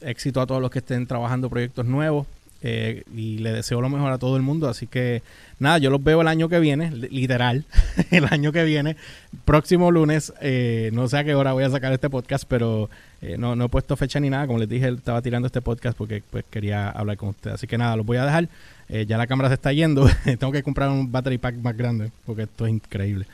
éxito 0.00 0.40
a 0.40 0.46
todos 0.46 0.60
los 0.60 0.70
que 0.70 0.80
estén 0.80 1.06
trabajando 1.06 1.48
proyectos 1.48 1.86
nuevos. 1.86 2.26
Y 2.62 3.38
le 3.38 3.52
deseo 3.52 3.80
lo 3.80 3.88
mejor 3.88 4.12
a 4.12 4.18
todo 4.18 4.36
el 4.36 4.42
mundo. 4.42 4.68
Así 4.68 4.86
que 4.86 5.22
nada, 5.58 5.78
yo 5.78 5.90
los 5.90 6.02
veo 6.02 6.20
el 6.20 6.28
año 6.28 6.48
que 6.48 6.60
viene, 6.60 6.90
literal, 6.90 7.64
el 8.10 8.26
año 8.30 8.52
que 8.52 8.64
viene, 8.64 8.96
próximo 9.44 9.90
lunes. 9.90 10.32
no 10.92 11.08
sé 11.08 11.18
a 11.18 11.24
qué 11.24 11.34
hora 11.34 11.52
voy 11.52 11.64
a 11.64 11.70
sacar 11.70 11.92
este 11.92 12.10
podcast, 12.10 12.44
pero 12.46 12.90
no, 13.38 13.56
no 13.56 13.64
he 13.66 13.68
puesto 13.68 13.96
fecha 13.96 14.20
ni 14.20 14.30
nada. 14.30 14.46
Como 14.46 14.58
les 14.58 14.68
dije, 14.68 14.88
estaba 14.88 15.22
tirando 15.22 15.46
este 15.46 15.60
podcast 15.60 15.96
porque 15.96 16.22
pues, 16.30 16.44
quería 16.50 16.90
hablar 16.90 17.16
con 17.16 17.30
ustedes. 17.30 17.54
Así 17.54 17.66
que 17.66 17.78
nada, 17.78 17.96
los 17.96 18.06
voy 18.06 18.18
a 18.18 18.24
dejar. 18.24 18.48
Eh, 18.92 19.06
ya 19.06 19.16
la 19.16 19.26
cámara 19.26 19.48
se 19.48 19.54
está 19.54 19.72
yendo. 19.72 20.08
Tengo 20.24 20.52
que 20.52 20.62
comprar 20.62 20.90
un 20.90 21.10
battery 21.10 21.38
pack 21.38 21.54
más 21.56 21.76
grande 21.76 22.10
porque 22.26 22.42
esto 22.42 22.66
es 22.66 22.72
increíble. 22.72 23.26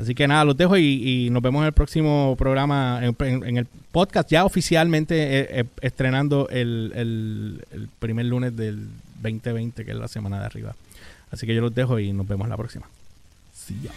Así 0.00 0.14
que 0.14 0.26
nada, 0.26 0.46
los 0.46 0.56
dejo 0.56 0.78
y, 0.78 1.28
nos 1.30 1.42
vemos 1.42 1.60
en 1.60 1.66
el 1.66 1.72
próximo 1.72 2.34
programa, 2.38 3.00
en, 3.02 3.56
el 3.58 3.66
podcast 3.92 4.30
ya 4.30 4.46
oficialmente 4.46 5.14
eh, 5.14 5.46
eh, 5.50 5.64
estrenando 5.82 6.48
el, 6.48 7.62
primer 7.98 8.24
lunes 8.24 8.56
del 8.56 8.88
2020, 9.22 9.84
que 9.84 9.90
es 9.90 9.96
la 9.96 10.08
semana 10.08 10.40
de 10.40 10.46
arriba. 10.46 10.74
Así 11.30 11.46
que 11.46 11.54
yo 11.54 11.60
los 11.60 11.74
dejo 11.74 11.98
y 11.98 12.14
nos 12.14 12.26
vemos 12.26 12.48
la 12.48 12.56
próxima. 12.56 12.88
Sí, 13.52 13.78
ya. 13.82 13.90